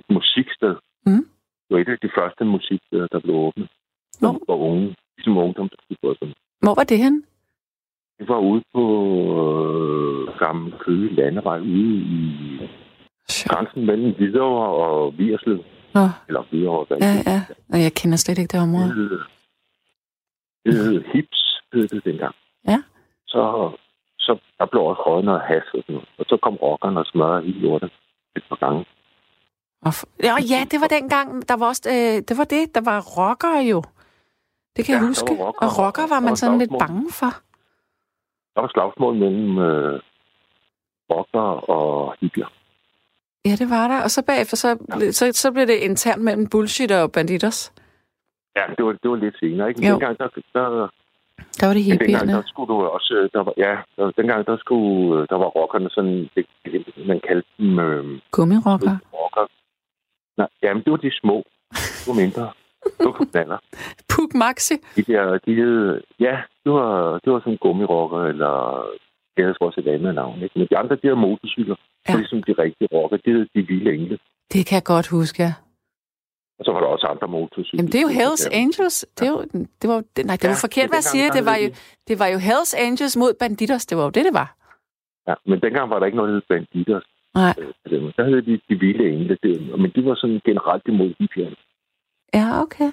et 0.00 0.08
musiksted. 0.10 0.74
Mm. 1.06 1.24
Det 1.64 1.70
var 1.70 1.78
et 1.78 1.88
af 1.88 1.98
de 2.02 2.10
første 2.18 2.44
musiksteder, 2.44 3.06
der 3.06 3.20
blev 3.20 3.36
åbnet. 3.36 3.68
Hvor? 4.20 4.40
For 4.46 4.56
unge, 4.56 4.96
ligesom 5.16 5.36
ungdomsklubber. 5.36 6.14
Hvor 6.64 6.74
var 6.74 6.84
det 6.84 6.98
hen? 6.98 7.24
Det 8.22 8.28
var 8.28 8.38
ude 8.38 8.62
på 8.74 8.82
øh, 9.40 10.38
Gamle 10.38 10.72
Køge 10.84 11.14
Landevej, 11.14 11.58
ude 11.60 11.94
i 12.16 12.20
grænsen 13.48 13.86
mellem 13.86 14.14
Hvidovre 14.16 14.66
og 14.86 15.18
Vierslev. 15.18 15.64
Nå, 15.94 16.00
Eller 16.28 16.42
Hvidovre, 16.50 16.96
ja, 17.00 17.12
ja. 17.32 17.40
Og 17.72 17.82
jeg 17.82 17.92
kender 17.94 18.16
slet 18.16 18.38
ikke 18.38 18.52
det 18.52 18.60
område. 18.60 18.88
Det 18.88 18.94
hed, 18.94 19.18
det 20.66 20.74
hed 20.74 21.02
Hips, 21.12 21.60
hed 21.72 21.88
det 21.88 22.04
dengang. 22.04 22.34
Ja. 22.68 22.78
Så, 23.26 23.70
så 24.18 24.38
der 24.58 24.66
blev 24.66 24.82
også 24.82 25.02
røget 25.06 25.24
noget 25.24 25.40
has 25.40 25.62
og 25.74 25.82
sådan 25.82 25.94
noget. 25.94 26.08
Og 26.18 26.24
så 26.28 26.36
kom 26.42 26.54
rockerne 26.56 27.00
og 27.00 27.06
smørrede 27.06 27.42
hele 27.46 27.60
lortet 27.60 27.90
et 28.36 28.42
par 28.48 28.56
gange. 28.56 28.84
Og 29.86 29.92
ja, 30.22 30.34
ja, 30.52 30.60
det 30.70 30.80
var 30.80 30.86
dengang, 30.98 31.48
der 31.48 31.56
var 31.56 31.66
også, 31.66 31.82
øh, 31.96 32.22
det 32.28 32.34
var 32.38 32.44
det, 32.44 32.74
der 32.74 32.80
var 32.90 32.98
rockere 33.18 33.62
jo. 33.72 33.82
Det 34.76 34.84
kan 34.84 34.92
Ja, 34.94 34.98
jeg 34.98 35.06
huske. 35.08 35.30
var 35.38 35.44
rockere, 35.46 35.68
og 35.68 35.78
rocker 35.86 36.06
var 36.14 36.20
man 36.20 36.36
sådan 36.36 36.58
lidt 36.58 36.70
bange 36.78 37.06
for. 37.20 37.32
Der 38.54 38.60
var 38.60 38.70
slagsmål 38.74 39.14
mellem 39.14 39.58
øh, 39.58 40.00
rockere 41.10 41.60
og 41.60 42.14
hippier. 42.20 42.46
Ja, 43.44 43.50
det 43.50 43.70
var 43.70 43.88
der. 43.88 44.02
Og 44.02 44.10
så 44.10 44.22
bagefter, 44.26 44.56
så, 44.56 44.72
ble- 44.92 45.10
så, 45.12 45.32
så 45.32 45.52
blev 45.52 45.66
det 45.66 45.74
internt 45.88 46.22
mellem 46.22 46.48
bullshit 46.48 46.90
og 46.92 47.12
banditers. 47.12 47.72
Ja, 48.56 48.62
det 48.76 48.84
var, 48.86 48.92
det 49.02 49.10
var 49.10 49.16
lidt 49.16 49.36
senere, 49.40 49.68
ikke? 49.68 49.80
Men 49.80 49.88
Jo. 49.88 49.92
dengang, 49.94 50.18
der, 50.18 50.28
der, 50.54 50.88
Der 51.60 51.66
var 51.66 51.74
det 51.74 51.88
men 51.88 51.98
dengang, 51.98 52.28
der 52.28 52.42
skulle 52.46 52.68
du 52.74 52.82
også... 52.86 53.14
øh, 53.14 53.30
Der 53.32 53.42
var, 53.42 53.52
ja, 53.56 53.76
der, 53.96 54.10
dengang, 54.10 54.46
der 54.46 54.56
skulle... 54.56 55.22
øh, 55.22 55.28
Der 55.30 55.36
var 55.36 55.46
rockerne 55.58 55.90
sådan... 55.90 56.28
Det, 56.34 56.46
man 57.06 57.20
kaldte 57.28 57.48
dem... 57.58 57.78
Øh, 57.78 58.20
Gummirocker. 58.30 58.96
rocker. 59.14 59.46
Nej, 60.36 60.48
jamen, 60.62 60.82
det 60.84 60.90
var 60.90 60.96
de 60.96 61.10
små. 61.20 61.44
Det 61.70 62.04
var 62.08 62.14
mindre. 62.14 62.50
Det 62.98 63.06
var 63.06 63.12
Puk 64.32 64.38
Maxi. 64.38 64.74
De 64.96 65.02
der, 65.02 65.38
de 65.46 65.54
hed, 65.54 66.00
ja, 66.20 66.36
det 66.64 66.72
var, 66.72 67.18
det 67.24 67.32
var 67.32 67.40
sådan 67.40 67.56
gummirocker, 67.56 68.20
eller 68.32 68.52
det 69.36 69.44
havde 69.44 69.56
også 69.60 69.80
et 69.80 69.88
andet 69.88 70.14
navn. 70.14 70.42
Ikke? 70.42 70.58
Men 70.58 70.68
de 70.70 70.76
andre, 70.78 70.94
de 70.96 71.00
her 71.10 71.14
motorcykler, 71.14 71.76
Ja. 72.08 72.12
ja. 72.12 72.18
ligesom 72.18 72.42
de 72.42 72.52
rigtige 72.64 72.88
rocker, 72.92 73.16
det 73.16 73.32
hed 73.34 73.46
de 73.54 73.62
vilde 73.66 73.94
engle. 73.94 74.18
Det 74.52 74.66
kan 74.66 74.74
jeg 74.74 74.84
godt 74.84 75.08
huske, 75.08 75.42
ja. 75.42 75.52
Og 76.58 76.64
så 76.64 76.72
var 76.72 76.80
der 76.80 76.86
også 76.86 77.06
andre 77.06 77.28
motorcykler. 77.28 77.78
Jamen, 77.78 77.92
det 77.92 77.98
er 77.98 78.02
jo 78.08 78.08
Hells 78.20 78.46
Angels. 78.46 78.96
Det, 79.18 79.26
er 79.26 79.30
jo, 79.30 79.42
det 79.82 79.86
var, 79.90 79.98
det, 80.16 80.26
nej, 80.26 80.36
det 80.36 80.48
var 80.52 80.58
Ja, 80.60 80.66
forkert, 80.66 80.88
hvad 80.90 80.96
jeg 81.02 81.10
siger. 81.14 81.30
Det 81.38 81.44
var, 81.50 81.56
jo, 81.56 81.68
de- 81.68 81.74
det 82.08 82.18
var 82.18 82.26
jo 82.34 82.38
Hells 82.48 82.74
Angels 82.74 83.16
mod 83.16 83.32
banditers. 83.40 83.86
Det 83.86 83.98
var 83.98 84.04
jo 84.04 84.10
det, 84.10 84.24
det 84.28 84.34
var. 84.34 84.48
Ja, 85.28 85.34
men 85.46 85.60
dengang 85.60 85.90
var 85.90 85.98
der 85.98 86.06
ikke 86.06 86.16
noget, 86.18 86.28
der 86.30 86.34
hed 86.36 86.42
banditter. 86.52 87.00
Nej. 87.34 87.54
Øh, 87.58 88.12
Der 88.16 88.24
hed 88.24 88.42
de 88.42 88.60
de 88.68 88.74
vilde 88.84 89.04
engle, 89.12 89.38
det, 89.42 89.78
men 89.82 89.90
de 89.96 90.04
var 90.04 90.14
sådan 90.14 90.40
generelt 90.44 90.82
imod 90.88 91.14
hippierne. 91.18 91.56
Ja, 92.34 92.62
okay. 92.62 92.90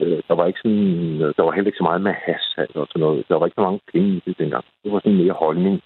Øh, 0.00 0.22
Der 0.28 0.34
var 0.34 0.46
ikke 0.46 0.58
sådan, 0.62 1.20
der 1.36 1.42
var 1.42 1.52
heller 1.52 1.68
ikke 1.68 1.78
så 1.82 1.82
meget 1.90 2.00
med 2.02 2.12
has 2.26 2.44
og 2.74 2.86
sådan 2.88 3.00
noget. 3.00 3.28
Der 3.28 3.36
var 3.38 3.46
ikke 3.46 3.54
så 3.58 3.62
mange 3.68 3.80
penge 3.92 4.08
i 4.16 4.22
det 4.26 4.38
dengang. 4.38 4.64
Det 4.84 4.92
var 4.92 5.00
sådan 5.00 5.16
mere 5.22 5.32
holdning 5.32 5.82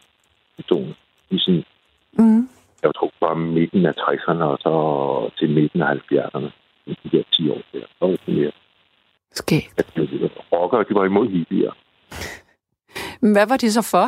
i 0.59 0.63
tonen. 0.63 0.95
I 1.31 1.39
sådan, 1.39 1.65
Mm. 2.19 2.49
jeg 2.83 2.95
tror, 2.97 3.11
fra 3.19 3.35
midten 3.35 3.87
af 3.87 3.93
60'erne 3.99 4.43
og 4.53 4.59
så 4.59 4.73
til 5.39 5.51
midten 5.51 5.83
af 5.83 5.87
70'erne. 5.95 6.51
De 6.87 7.09
der 7.13 7.23
10 7.33 7.51
år 7.51 7.61
der. 7.73 7.81
Så 7.99 8.07
var 8.07 8.09
det 8.27 8.35
mere, 8.35 8.53
Skægt. 9.33 9.79
at 9.79 10.31
rockere, 10.53 10.85
de 10.89 10.95
var 10.95 11.05
imod 11.05 11.29
hippier. 11.29 11.73
Men 13.23 13.33
hvad 13.33 13.47
var 13.49 13.57
de 13.57 13.73
så 13.73 13.83
for? 13.91 14.07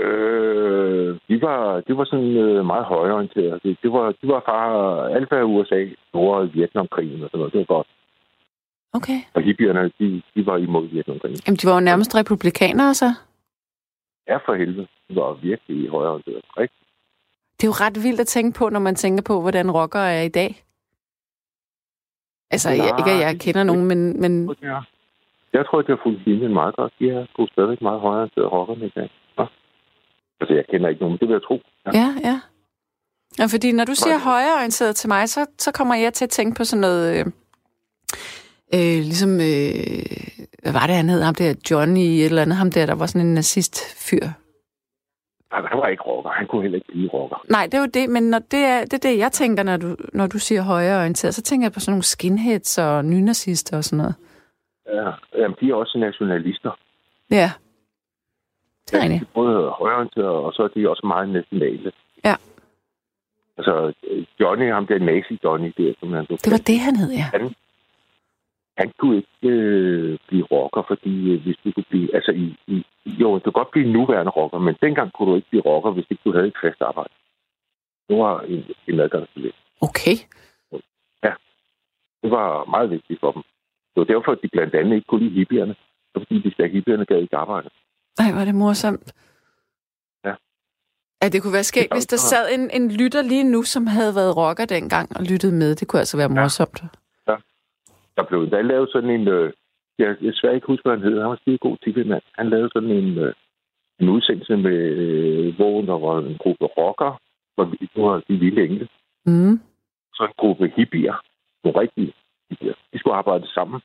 Øh, 0.00 1.18
de 1.28 1.42
var, 1.42 1.80
de 1.80 1.96
var 1.96 2.04
sådan 2.04 2.36
øh, 2.36 2.64
meget 2.66 2.84
højorienterede. 2.84 3.60
Det, 3.64 3.76
det 3.82 3.92
var, 3.92 4.06
de 4.22 4.28
var 4.28 4.40
fra 4.46 5.18
hvad 5.28 5.42
USA, 5.44 5.84
Nord- 6.14 6.52
Vietnamkrigen 6.52 7.22
og 7.24 7.28
sådan 7.30 7.38
noget. 7.38 7.52
Det 7.52 7.58
var 7.58 7.64
godt. 7.76 7.86
Okay. 8.94 9.18
Og 9.34 9.42
hippierne, 9.42 9.92
de, 9.98 10.22
de 10.34 10.46
var 10.46 10.56
imod 10.56 10.88
Vietnamkrigen. 10.88 11.38
Jamen, 11.46 11.56
de 11.56 11.66
var 11.66 11.74
jo 11.74 11.80
nærmest 11.80 12.14
republikanere, 12.14 12.94
så. 12.94 13.08
Ja, 14.28 14.36
for 14.36 14.54
helvede. 14.54 14.86
De 15.08 15.16
var 15.16 15.32
virkelig 15.32 15.90
højorienterede. 15.90 16.42
Rigtig. 16.58 16.80
Det 17.56 17.64
er 17.64 17.68
jo 17.68 17.84
ret 17.84 18.02
vildt 18.02 18.20
at 18.20 18.26
tænke 18.26 18.58
på, 18.58 18.68
når 18.68 18.80
man 18.80 18.94
tænker 18.94 19.22
på, 19.22 19.40
hvordan 19.40 19.70
rockere 19.70 20.12
er 20.14 20.22
i 20.22 20.28
dag. 20.28 20.64
Altså, 22.50 22.70
jeg, 22.70 22.94
ikke 22.98 23.10
at 23.10 23.20
jeg 23.20 23.40
kender 23.40 23.64
nogen, 23.64 23.84
men, 23.84 24.20
men 24.20 24.56
Ja. 24.62 24.80
Jeg 25.52 25.66
tror, 25.66 25.78
at 25.78 25.86
det 25.86 25.96
har 25.96 26.02
fulgt 26.02 26.26
linjen 26.26 26.52
meget 26.52 26.76
godt. 26.76 26.92
De 26.98 27.10
er 27.10 27.26
sgu 27.30 27.46
stadigvæk 27.46 27.82
meget 27.82 28.00
højorienterede 28.00 28.48
rockerne 28.48 28.86
i 28.86 28.92
dag. 28.94 29.10
Ja. 29.38 29.46
Altså, 30.40 30.54
jeg 30.54 30.64
kender 30.70 30.88
ikke 30.88 31.00
nogen, 31.00 31.12
men 31.12 31.18
det 31.18 31.28
vil 31.28 31.34
jeg 31.34 31.42
tro. 31.42 31.62
Ja. 31.86 31.90
ja, 32.00 32.08
ja. 32.28 32.40
ja 33.38 33.44
fordi 33.54 33.72
når 33.72 33.84
du 33.84 33.94
siger 33.94 34.18
Nej. 34.18 34.24
højreorienteret 34.30 34.96
til 34.96 35.08
mig, 35.08 35.28
så, 35.28 35.46
så 35.58 35.72
kommer 35.72 35.94
jeg 35.94 36.12
til 36.12 36.24
at 36.24 36.30
tænke 36.30 36.56
på 36.56 36.64
sådan 36.64 36.80
noget... 36.80 37.20
Øh, 37.20 37.26
øh, 38.74 38.98
ligesom... 39.10 39.30
Øh, 39.30 40.34
hvad 40.62 40.72
var 40.72 40.86
det, 40.86 40.96
han 40.96 41.08
hed? 41.08 41.22
Ham 41.22 41.34
der 41.34 41.54
Johnny 41.70 42.00
et 42.00 42.24
eller 42.24 42.42
andet. 42.42 42.56
Ham 42.56 42.70
der, 42.70 42.86
der 42.86 42.94
var 42.94 43.06
sådan 43.06 43.26
en 43.26 43.34
nazist-fyr. 43.34 44.26
Han 45.52 45.64
han 45.70 45.78
var 45.78 45.86
ikke 45.86 46.02
rocker. 46.02 46.30
Han 46.30 46.46
kunne 46.46 46.62
heller 46.62 46.76
ikke 46.76 46.92
blive 46.92 47.08
rocker. 47.08 47.44
Nej, 47.50 47.64
det 47.64 47.74
er 47.74 47.80
jo 47.80 47.86
det, 47.94 48.10
men 48.10 48.22
når 48.22 48.38
det, 48.38 48.58
er, 48.58 48.80
det 48.80 48.94
er 48.94 49.08
det, 49.08 49.18
jeg 49.18 49.32
tænker, 49.32 49.62
når 49.62 49.76
du, 49.76 49.96
når 50.12 50.26
du 50.26 50.38
siger 50.38 50.62
højreorienteret, 50.62 51.34
så 51.34 51.42
tænker 51.42 51.64
jeg 51.64 51.72
på 51.72 51.80
sådan 51.80 51.92
nogle 51.92 52.02
skinheads 52.02 52.78
og 52.78 53.04
nynazister 53.04 53.76
og 53.76 53.84
sådan 53.84 53.96
noget. 53.96 54.14
Ja. 54.86 55.10
Jamen, 55.40 55.56
de 55.60 55.70
er 55.70 55.74
også 55.74 55.98
nationalister. 55.98 56.78
Ja. 57.30 57.50
Det 58.86 58.94
er 58.94 59.04
Ja, 59.04 59.08
de 59.08 59.14
er 59.14 59.34
både 59.34 59.70
højorienterede, 59.70 60.38
og 60.46 60.52
så 60.52 60.62
er 60.62 60.68
de 60.68 60.90
også 60.90 61.06
meget 61.06 61.28
nationale. 61.28 61.92
Ja. 62.24 62.34
Altså, 63.58 63.92
Johnny, 64.40 64.72
ham 64.72 64.86
der 64.86 64.98
nazi-Johnny 64.98 65.70
der, 65.82 65.94
som 66.00 66.12
han 66.12 66.26
Det 66.26 66.52
var 66.52 66.62
det, 66.66 66.78
han 66.78 66.96
hed, 66.96 67.10
ja. 67.10 67.26
han 67.32 67.54
kunne 68.98 69.16
ikke 69.16 69.48
øh, 69.56 70.18
blive 70.28 70.44
rocker, 70.44 70.82
fordi 70.88 71.32
øh, 71.32 71.42
hvis 71.42 71.56
du 71.64 71.72
kunne 71.72 71.90
blive... 71.90 72.14
Altså, 72.14 72.32
i, 72.32 72.46
i, 72.66 72.86
jo, 73.06 73.38
du 73.38 73.40
kunne 73.44 73.60
godt 73.60 73.70
blive 73.70 73.92
nuværende 73.92 74.30
rocker, 74.30 74.58
men 74.58 74.74
dengang 74.82 75.12
kunne 75.12 75.30
du 75.30 75.36
ikke 75.36 75.48
blive 75.50 75.66
rocker, 75.70 75.90
hvis 75.90 76.06
ikke 76.10 76.22
du 76.24 76.32
havde 76.32 76.46
et 76.46 76.62
fast 76.64 76.80
arbejde. 76.80 77.14
Det 78.08 78.16
var 78.18 78.40
en, 78.40 78.64
en 78.88 79.00
adgangsbillet. 79.00 79.54
Okay. 79.80 80.16
Det 82.24 82.30
var 82.30 82.64
meget 82.64 82.90
vigtigt 82.90 83.20
for 83.20 83.32
dem. 83.32 83.42
Det 83.92 83.98
var 84.02 84.08
derfor, 84.14 84.32
at 84.32 84.38
de 84.42 84.48
blandt 84.52 84.74
andet 84.74 84.94
ikke 84.94 85.06
kunne 85.06 85.24
lide 85.24 85.34
hippierne. 85.38 85.74
Var, 86.14 86.20
fordi 86.20 86.42
de 86.42 86.54
stærke 86.54 86.72
hippierne 86.72 87.06
gad 87.06 87.18
ikke 87.18 87.36
arbejde. 87.36 87.68
Ej, 88.18 88.32
hvor 88.32 88.40
er 88.40 88.44
det 88.44 88.54
morsomt. 88.54 89.12
Ja. 90.24 90.34
Ja, 91.22 91.28
det 91.28 91.42
kunne 91.42 91.52
være 91.52 91.70
skægt, 91.72 91.94
hvis 91.94 92.06
der 92.06 92.16
sad 92.16 92.44
en, 92.54 92.70
en 92.70 92.90
lytter 92.90 93.22
lige 93.22 93.44
nu, 93.44 93.62
som 93.62 93.86
havde 93.86 94.14
været 94.14 94.36
rocker 94.36 94.64
dengang 94.64 95.16
og 95.16 95.22
lyttet 95.22 95.52
med. 95.54 95.74
Det 95.74 95.88
kunne 95.88 96.00
altså 96.00 96.16
være 96.16 96.28
morsomt. 96.28 96.82
Der 98.16 98.22
blev 98.24 98.42
endda 98.42 98.60
lavet 98.62 98.88
sådan 98.92 99.10
en... 99.10 99.28
Øh, 99.28 99.52
jeg, 99.98 100.16
jeg 100.20 100.32
svært 100.34 100.54
ikke 100.54 100.66
huske, 100.66 100.82
hvad 100.88 100.98
han 100.98 101.06
hed. 101.08 101.20
Han 101.20 101.28
var 101.30 101.36
skide 101.36 101.58
god 101.58 101.76
tippemand. 101.84 102.22
Han 102.38 102.50
lavede 102.50 102.70
sådan 102.72 102.90
en, 102.90 103.18
øh, 103.18 103.34
en 104.00 104.08
udsendelse, 104.08 104.56
med, 104.56 104.76
øh, 105.02 105.54
hvor 105.56 105.80
der 105.82 105.98
var 105.98 106.18
en 106.18 106.36
gruppe 106.38 106.64
rocker, 106.66 107.20
hvor 107.54 107.64
vi- 107.64 107.88
var 107.96 108.22
de 108.28 108.34
vilde 108.36 108.62
engle. 108.64 108.88
Mm. 109.26 109.60
så 110.14 110.22
en 110.24 110.32
gruppe 110.36 110.72
hippier, 110.76 111.14
nogle 111.64 111.80
rigtige 111.80 112.12
hippier, 112.50 112.74
de 112.92 112.98
skulle 112.98 113.16
arbejde 113.16 113.46
sammen 113.48 113.80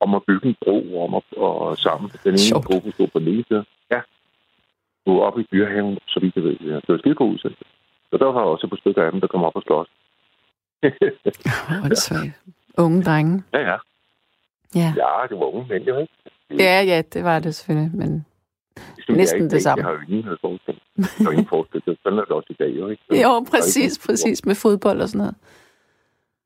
om 0.00 0.14
at 0.14 0.22
bygge 0.26 0.48
en 0.48 0.56
bro 0.64 1.04
om 1.04 1.14
at, 1.14 1.22
og 1.36 1.76
sammen. 1.78 2.10
Den 2.24 2.30
ene 2.30 2.38
Sjovt. 2.38 2.64
gruppe 2.66 2.92
stod 2.92 3.08
på 3.08 3.18
den 3.18 3.28
ene 3.28 3.44
side. 3.48 3.64
Ja. 3.90 4.00
Du 5.06 5.20
op 5.20 5.38
i 5.38 5.46
dyrehaven, 5.52 5.98
så 6.08 6.20
vidt 6.20 6.36
jeg 6.36 6.44
ved. 6.44 6.56
Ja. 6.60 6.74
Det 6.74 6.88
var 6.88 6.98
skide 6.98 7.14
god 7.14 7.32
udsendelse. 7.32 7.64
Så 8.10 8.16
der 8.18 8.24
var 8.26 8.40
også 8.40 8.66
et 8.66 8.70
par 8.70 8.76
stykker 8.76 9.02
af 9.02 9.12
dem, 9.12 9.20
der 9.20 9.26
kom 9.26 9.42
op 9.44 9.56
og 9.56 9.62
slås. 9.62 9.88
Svært. 12.06 12.28
Unge 12.78 13.02
drenge. 13.02 13.42
ja, 13.52 13.58
ja. 13.58 13.76
Ja. 14.74 14.92
Ja, 14.96 15.26
det 15.30 15.38
var 15.38 15.54
unge 15.54 15.66
mænd, 15.68 15.84
jo 15.84 15.98
ikke? 15.98 16.12
ja, 16.50 16.82
ja, 16.82 17.02
det 17.12 17.24
var 17.24 17.38
det 17.38 17.54
selvfølgelig. 17.54 17.90
Men 17.96 18.26
Det 18.76 18.82
synes 19.04 19.16
Næsten 19.18 19.42
ikke, 19.42 19.54
det 19.54 19.62
samme. 19.62 19.84
Jeg 19.84 19.92
har 19.92 19.92
jo 19.92 20.16
ingen 20.16 20.36
forskel. 20.40 20.80
Der 21.18 21.26
er 21.28 21.30
ingen 21.30 21.46
forskel. 21.48 21.82
Det- 21.86 21.98
Sådan 22.02 22.18
er 22.18 22.22
det 22.22 22.30
også 22.32 22.46
i 22.50 22.56
dag, 22.62 22.70
jo 22.80 22.88
ikke? 22.88 23.02
jo, 23.24 23.40
præcis, 23.50 23.98
præcis. 24.06 24.46
Med 24.46 24.54
fodbold 24.54 25.00
og 25.00 25.08
sådan 25.08 25.18
noget. 25.18 25.34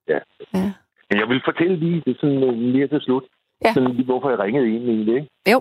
Ja. 0.08 0.18
Ja. 0.54 0.72
Men 1.10 1.18
jeg 1.20 1.28
vil 1.28 1.40
fortælle 1.44 1.76
lige, 1.76 2.02
det 2.06 2.10
er 2.14 2.18
sådan 2.20 2.42
øh, 2.42 2.52
lige 2.58 2.88
til 2.88 3.00
slut, 3.00 3.24
Ja. 3.64 3.72
sådan 3.74 3.90
lige, 3.92 4.04
hvorfor 4.04 4.30
jeg 4.30 4.38
ringede 4.38 4.66
ind 4.74 4.84
egentlig, 4.84 5.14
ikke? 5.14 5.28
Jo. 5.52 5.58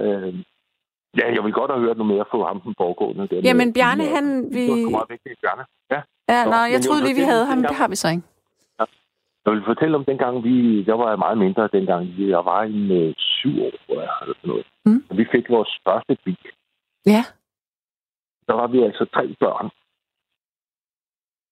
Øh, 0.00 0.34
ja, 1.18 1.26
jeg 1.34 1.44
vil 1.44 1.52
godt 1.52 1.70
have 1.70 1.80
hørt 1.86 1.96
noget 1.96 2.12
mere 2.14 2.24
fra 2.30 2.46
ham 2.48 2.60
den 2.60 2.74
foregående. 2.78 3.28
Der 3.28 3.40
Jamen, 3.44 3.66
med- 3.66 3.74
Bjarne, 3.74 4.04
han... 4.04 4.24
Det 4.52 4.68
var 4.70 4.74
Vi... 4.76 4.90
meget 4.90 5.10
vigtigt, 5.14 5.40
Bjarne. 5.42 5.64
Ja. 5.92 6.00
Ja, 6.34 6.44
Nå, 6.44 6.56
jeg 6.74 6.80
troede 6.80 7.02
lige, 7.04 7.14
vi 7.14 7.20
det- 7.20 7.28
havde 7.32 7.46
ham. 7.46 7.58
Det 7.62 7.76
har 7.76 7.88
vi 7.88 7.96
så 7.96 8.08
ikke. 8.08 8.22
Jeg 9.48 9.56
vil 9.56 9.70
fortælle 9.72 9.96
om 9.96 10.04
dengang, 10.04 10.44
vi, 10.44 10.82
der 10.82 10.94
var 10.94 11.08
jeg 11.08 11.18
meget 11.18 11.38
mindre 11.38 11.68
dengang. 11.72 12.02
Jeg 12.18 12.44
var 12.44 12.62
i 12.64 12.80
øh, 13.00 13.14
syv 13.18 13.54
år, 13.66 13.72
jeg, 13.88 14.10
eller 14.22 14.34
sådan 14.40 14.50
noget. 14.52 14.66
Mm. 14.86 15.02
Vi 15.18 15.24
fik 15.32 15.50
vores 15.50 15.72
første 15.86 16.16
bil. 16.24 16.46
Ja. 17.06 17.22
Der 18.48 18.54
var 18.54 18.66
vi 18.66 18.78
altså 18.82 19.04
tre 19.14 19.24
børn. 19.40 19.68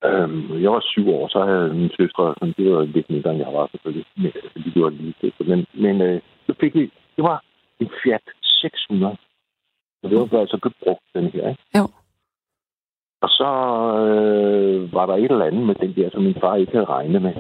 Øhm, 0.09 0.63
jeg 0.63 0.71
var 0.73 0.81
syv 0.93 1.09
år, 1.09 1.29
så 1.29 1.45
havde 1.45 1.75
min 1.75 1.91
søstre, 1.99 2.35
som 2.39 2.55
det 2.55 2.75
var 2.75 2.83
lidt 2.83 3.11
mindre, 3.11 3.31
end 3.31 3.41
jeg 3.45 3.53
var 3.53 3.69
selvfølgelig, 3.71 4.07
men, 4.17 4.33
fordi 4.53 4.71
det 4.75 4.83
var 4.83 4.91
lige 4.91 5.15
det. 5.23 5.33
Men, 5.51 5.67
men 5.75 6.01
øh, 6.01 6.21
så 6.47 6.55
fik 6.61 6.75
vi, 6.75 6.93
det 7.17 7.25
var 7.25 7.45
en 7.81 7.91
Fiat 8.03 8.27
600. 8.43 9.17
Så 10.01 10.09
det 10.09 10.33
var 10.33 10.41
altså 10.41 10.59
godt 10.59 10.77
brugt, 10.85 11.05
den 11.15 11.25
her, 11.35 11.49
ikke? 11.49 11.63
Jo. 11.79 11.85
Og 13.25 13.29
så 13.29 13.51
øh, 14.07 14.93
var 14.93 15.07
der 15.07 15.15
et 15.15 15.31
eller 15.31 15.45
andet 15.45 15.67
med 15.67 15.75
den 15.75 15.93
der, 15.97 16.11
som 16.11 16.23
min 16.23 16.41
far 16.41 16.57
ikke 16.57 16.73
havde 16.73 16.93
regnet 16.97 17.23
med. 17.23 17.35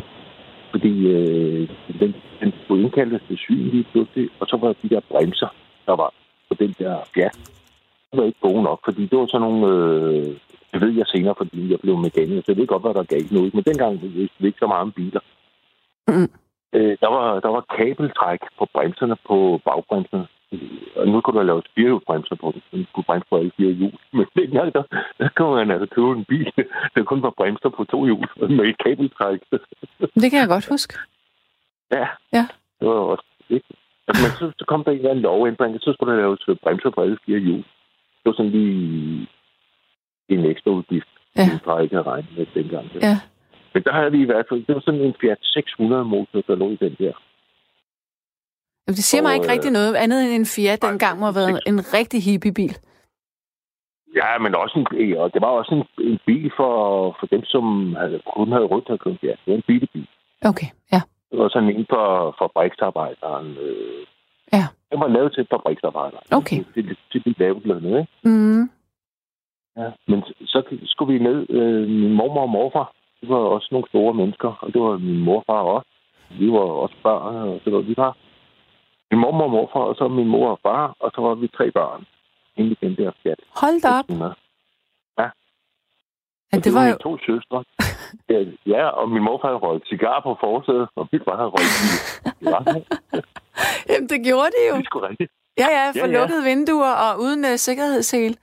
Fordi 0.70 1.06
øh, 1.06 1.68
den, 2.00 2.14
den 2.40 2.52
skulle 2.64 2.82
indkaldes 2.82 3.22
til 3.28 3.38
syn 3.38 3.64
lige 3.74 3.86
pludselig, 3.92 4.28
og 4.40 4.46
så 4.46 4.56
var 4.56 4.74
de 4.82 4.88
der 4.88 5.00
bremser, 5.10 5.54
der 5.86 5.96
var 5.96 6.10
på 6.48 6.54
den 6.54 6.74
der 6.78 6.94
Fiat, 7.14 7.38
de 8.12 8.18
var 8.18 8.24
ikke 8.24 8.40
gode 8.40 8.62
nok, 8.62 8.80
fordi 8.84 9.06
det 9.06 9.18
var 9.18 9.26
sådan 9.26 9.48
nogle 9.48 9.62
øh, 9.66 10.26
Det 10.72 10.80
ved 10.80 10.92
jeg 10.96 11.06
senere, 11.06 11.34
fordi 11.38 11.70
jeg 11.70 11.80
blev 11.80 11.96
mekaniker, 11.96 12.42
så 12.42 12.52
jeg 12.52 12.56
ved 12.56 12.66
godt, 12.66 12.82
hvad 12.82 12.94
der 12.94 13.00
er 13.00 13.14
galt 13.14 13.32
nu. 13.32 13.40
Men 13.40 13.62
dengang 13.70 14.02
vidste 14.02 14.36
vi 14.38 14.46
ikke 14.46 14.58
så 14.58 14.66
meget 14.66 14.82
om 14.82 14.92
biler. 14.92 15.20
Mm. 16.08 16.30
Øh, 16.76 16.96
der, 17.02 17.10
var, 17.14 17.40
der 17.40 17.48
var 17.48 17.64
kabeltræk 17.76 18.40
på 18.58 18.66
bremserne 18.74 19.16
på 19.28 19.60
bagbremserne. 19.64 20.26
Og 20.96 21.08
nu 21.08 21.20
kunne 21.20 21.38
der 21.38 21.44
laves 21.44 21.64
firehjulsbremser 21.74 22.34
på 22.34 22.52
det. 22.54 22.62
Den 22.72 22.86
kunne 22.92 23.04
bremse 23.04 23.26
på 23.30 23.36
alle 23.36 23.50
fire 23.56 23.72
hjul. 23.72 23.92
Men 24.16 24.26
dengang, 24.36 24.74
der, 24.74 24.82
der 25.18 25.28
kunne 25.36 25.54
man 25.54 25.70
altså 25.70 25.88
købe 25.94 26.10
en 26.12 26.24
bil, 26.24 26.52
der 26.94 27.02
kun 27.02 27.22
var 27.22 27.30
bremser 27.36 27.68
på 27.68 27.84
to 27.84 28.04
hjul 28.04 28.26
med 28.56 28.64
et 28.70 28.78
kabeltræk. 28.84 29.40
Det 30.22 30.28
kan 30.30 30.40
jeg 30.40 30.48
godt 30.48 30.68
huske. 30.70 30.94
Ja. 31.92 32.06
Ja. 32.32 32.44
Det 32.80 32.88
var 32.88 32.94
også 32.94 33.24
ikke. 33.50 33.66
Altså, 34.08 34.22
men 34.24 34.30
så, 34.40 34.54
så 34.58 34.64
kom 34.68 34.84
der 34.84 34.90
en 34.90 34.96
eller 34.98 35.10
anden 35.10 35.22
lovændring, 35.22 35.80
så 35.80 35.92
skulle 35.92 36.12
der 36.14 36.20
laves 36.20 36.60
bremser 36.62 36.90
på 36.90 37.00
alle 37.00 37.18
fire 37.26 37.38
hjul. 37.38 37.58
Det 38.20 38.24
var 38.24 38.32
sådan 38.32 38.50
lige 38.52 39.26
en 40.28 40.44
ekstra 40.44 40.70
udgift, 40.70 41.08
Ja. 41.36 41.46
som 41.64 41.72
jeg 41.76 41.82
ikke 41.82 41.94
havde 41.96 42.08
regnet 42.10 42.30
med 42.38 42.46
dengang. 42.54 42.86
Ja. 42.94 43.16
Men 43.74 43.82
der 43.82 43.92
havde 43.92 44.12
vi 44.12 44.20
i 44.22 44.24
hvert 44.30 44.46
fald, 44.48 44.64
det 44.66 44.74
var 44.74 44.80
sådan 44.80 45.00
en 45.00 45.14
Fiat 45.20 45.38
600 45.42 46.04
motor, 46.04 46.40
der 46.46 46.54
lå 46.56 46.70
i 46.70 46.76
den 46.76 46.96
der. 46.98 47.12
Det 48.86 49.04
siger 49.04 49.22
mig 49.22 49.30
Og, 49.30 49.36
ikke 49.36 49.52
rigtig 49.52 49.70
noget 49.70 49.94
andet 49.94 50.24
end 50.24 50.32
en 50.34 50.46
Fiat 50.46 50.82
dengang 50.82 51.18
må 51.18 51.24
have 51.26 51.34
været 51.34 51.60
en 51.66 51.78
rigtig 51.94 52.22
hippiebil. 52.22 52.74
Ja, 54.20 54.38
men 54.38 54.54
også 54.54 54.74
en, 54.78 55.16
og 55.16 55.32
det 55.34 55.40
var 55.42 55.52
også 55.60 55.72
en, 55.74 56.06
en 56.10 56.18
bil 56.26 56.52
for, 56.56 56.72
for 57.20 57.26
dem, 57.26 57.44
som 57.44 57.94
havde, 58.00 58.20
kun 58.36 58.52
havde 58.52 58.64
råd 58.64 58.82
til 58.82 58.92
at 58.92 59.00
købe. 59.00 59.18
Ja, 59.22 59.28
det 59.28 59.46
var 59.46 59.54
en 59.54 59.62
bilebil. 59.66 60.08
Okay, 60.44 60.66
ja. 60.92 61.00
Det 61.30 61.38
var 61.38 61.48
sådan 61.48 61.70
en 61.76 61.86
for 61.88 62.34
fabriksarbejderen. 62.38 63.46
Øh, 63.66 64.06
Ja. 64.52 64.64
Den 64.90 65.00
var 65.00 65.08
lavet 65.08 65.32
til 65.34 65.46
fabriksarbejderen. 65.50 66.26
Okay. 66.32 66.56
Til, 66.56 66.86
til, 66.86 66.96
til 67.12 67.24
de 67.24 67.34
lavtlønnede, 67.38 67.98
ikke? 68.00 68.12
Mm. 68.28 68.70
Ja. 69.76 69.88
Men 70.08 70.22
så 70.52 70.62
skulle 70.84 71.12
vi 71.12 71.24
ned, 71.24 71.50
øh, 71.50 71.88
min 71.88 72.12
mormor 72.12 72.42
og 72.42 72.48
morfar, 72.48 72.92
de 73.20 73.28
var 73.28 73.36
også 73.36 73.68
nogle 73.70 73.88
store 73.88 74.14
mennesker, 74.14 74.58
og 74.62 74.72
det 74.72 74.80
var 74.82 74.98
min 74.98 75.20
morfar 75.20 75.60
også. 75.76 75.88
Vi 76.40 76.52
var 76.52 76.58
også 76.58 76.96
børn, 77.02 77.34
og 77.36 77.60
så 77.64 77.70
var 77.70 77.80
vi 77.80 77.94
var. 77.96 78.16
Min 79.10 79.20
mormor 79.20 79.44
og 79.44 79.50
morfar, 79.50 79.80
og 79.90 79.94
så 79.98 80.08
min 80.08 80.28
mor 80.28 80.50
og 80.50 80.58
far, 80.62 80.96
og 81.00 81.10
så 81.14 81.20
var 81.20 81.34
vi 81.34 81.48
tre 81.48 81.70
børn. 81.70 82.04
Inde 82.56 82.70
i 82.70 82.78
den 82.82 82.96
der 82.96 83.10
Fiat. 83.22 83.40
Hold 83.60 83.80
da 83.82 83.88
op. 83.98 84.04
600. 84.08 84.34
Ja, 85.18 85.28
Og 86.52 86.64
det 86.64 86.74
var 86.74 86.84
jo... 86.90 86.94
mine 86.94 87.04
to 87.08 87.18
søstre. 87.26 87.64
Ja, 88.28 88.38
ja, 88.66 88.86
og 88.88 89.08
min 89.10 89.22
morfar 89.22 89.48
havde 89.48 89.58
røget 89.58 89.82
cigar 89.88 90.20
på 90.20 90.36
forsædet, 90.40 90.88
og 90.96 91.08
min 91.12 91.20
far 91.24 91.36
havde 91.36 91.52
røget 91.56 91.72
cigar. 92.38 92.62
Jamen, 93.90 94.08
det 94.08 94.20
gjorde 94.28 94.50
de 94.56 94.60
jo. 94.70 94.74
Det 94.76 94.84
sgu 94.86 94.98
rigtigt. 95.00 95.32
Ja, 95.58 95.68
ja, 95.78 95.84
for 95.90 96.06
Ja, 96.06 96.12
ja. 96.12 96.18
lukkede 96.20 96.42
vinduer 96.44 96.94
og 97.06 97.12
uden 97.24 97.40
uh, 97.44 97.56
sikkerhedssel. 97.66 98.36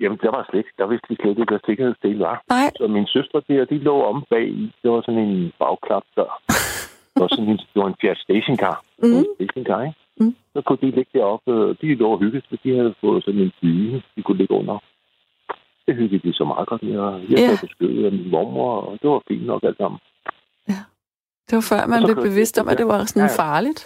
Jamen, 0.00 0.18
der 0.22 0.30
var 0.30 0.46
slet, 0.50 0.66
der 0.78 0.86
vidste 0.86 1.08
vi 1.08 1.16
slet 1.20 1.38
ikke, 1.38 1.52
hvad 1.52 1.60
sikkerhedsdel 1.66 2.18
var. 2.18 2.42
Nej. 2.48 2.70
Så 2.76 2.86
mine 2.86 3.08
søstre 3.08 3.42
der, 3.48 3.64
de 3.64 3.78
lå 3.78 4.02
om 4.04 4.24
bag 4.30 4.46
i. 4.48 4.72
Det 4.82 4.90
var 4.90 5.00
sådan 5.00 5.20
en 5.28 5.52
bagklap 5.58 6.02
der. 6.16 6.30
Det 7.18 7.24
var 7.26 7.36
sådan 7.36 7.48
en, 7.54 7.56
det 7.72 7.78
var 7.82 7.86
en 7.88 7.94
Fiat 8.00 8.18
Stationcar. 8.18 8.76
Mm. 9.02 9.12
En 9.18 9.26
stationcar, 9.34 9.80
ikke? 9.82 9.98
Mm. 10.20 10.34
Så 10.52 10.60
kunne 10.66 10.78
de 10.82 10.90
ligge 10.96 11.10
deroppe, 11.18 11.50
og 11.52 11.76
de 11.80 11.94
lå 11.94 12.08
og 12.12 12.18
hyggede, 12.18 12.42
så 12.50 12.56
de 12.64 12.76
havde 12.76 12.94
fået 13.00 13.24
sådan 13.24 13.40
en 13.40 13.52
dyne, 13.62 14.02
de 14.16 14.22
kunne 14.22 14.38
ligge 14.38 14.54
under. 14.54 14.78
Det 15.86 15.96
hyggede 15.96 16.28
de 16.28 16.32
så 16.34 16.44
meget 16.44 16.68
godt 16.68 16.82
med, 16.82 16.98
og 16.98 17.12
jeg 17.30 17.38
Ja. 17.38 17.48
yeah. 17.48 17.60
beskyttet 17.60 18.04
af 18.04 18.12
min 18.12 18.30
mormor, 18.30 18.72
og 18.80 18.98
det 19.02 19.10
var 19.10 19.22
fint 19.28 19.46
nok 19.46 19.62
alt 19.64 19.76
sammen. 19.76 19.98
Det 21.48 21.56
var 21.56 21.66
før, 21.72 21.86
man 21.86 22.02
blev 22.04 22.16
bevidst 22.16 22.58
om, 22.60 22.68
at 22.68 22.78
det 22.78 22.86
var 22.86 23.04
sådan 23.04 23.20
Ja, 23.28 23.32
ja. 23.32 23.42
farligt. 23.44 23.80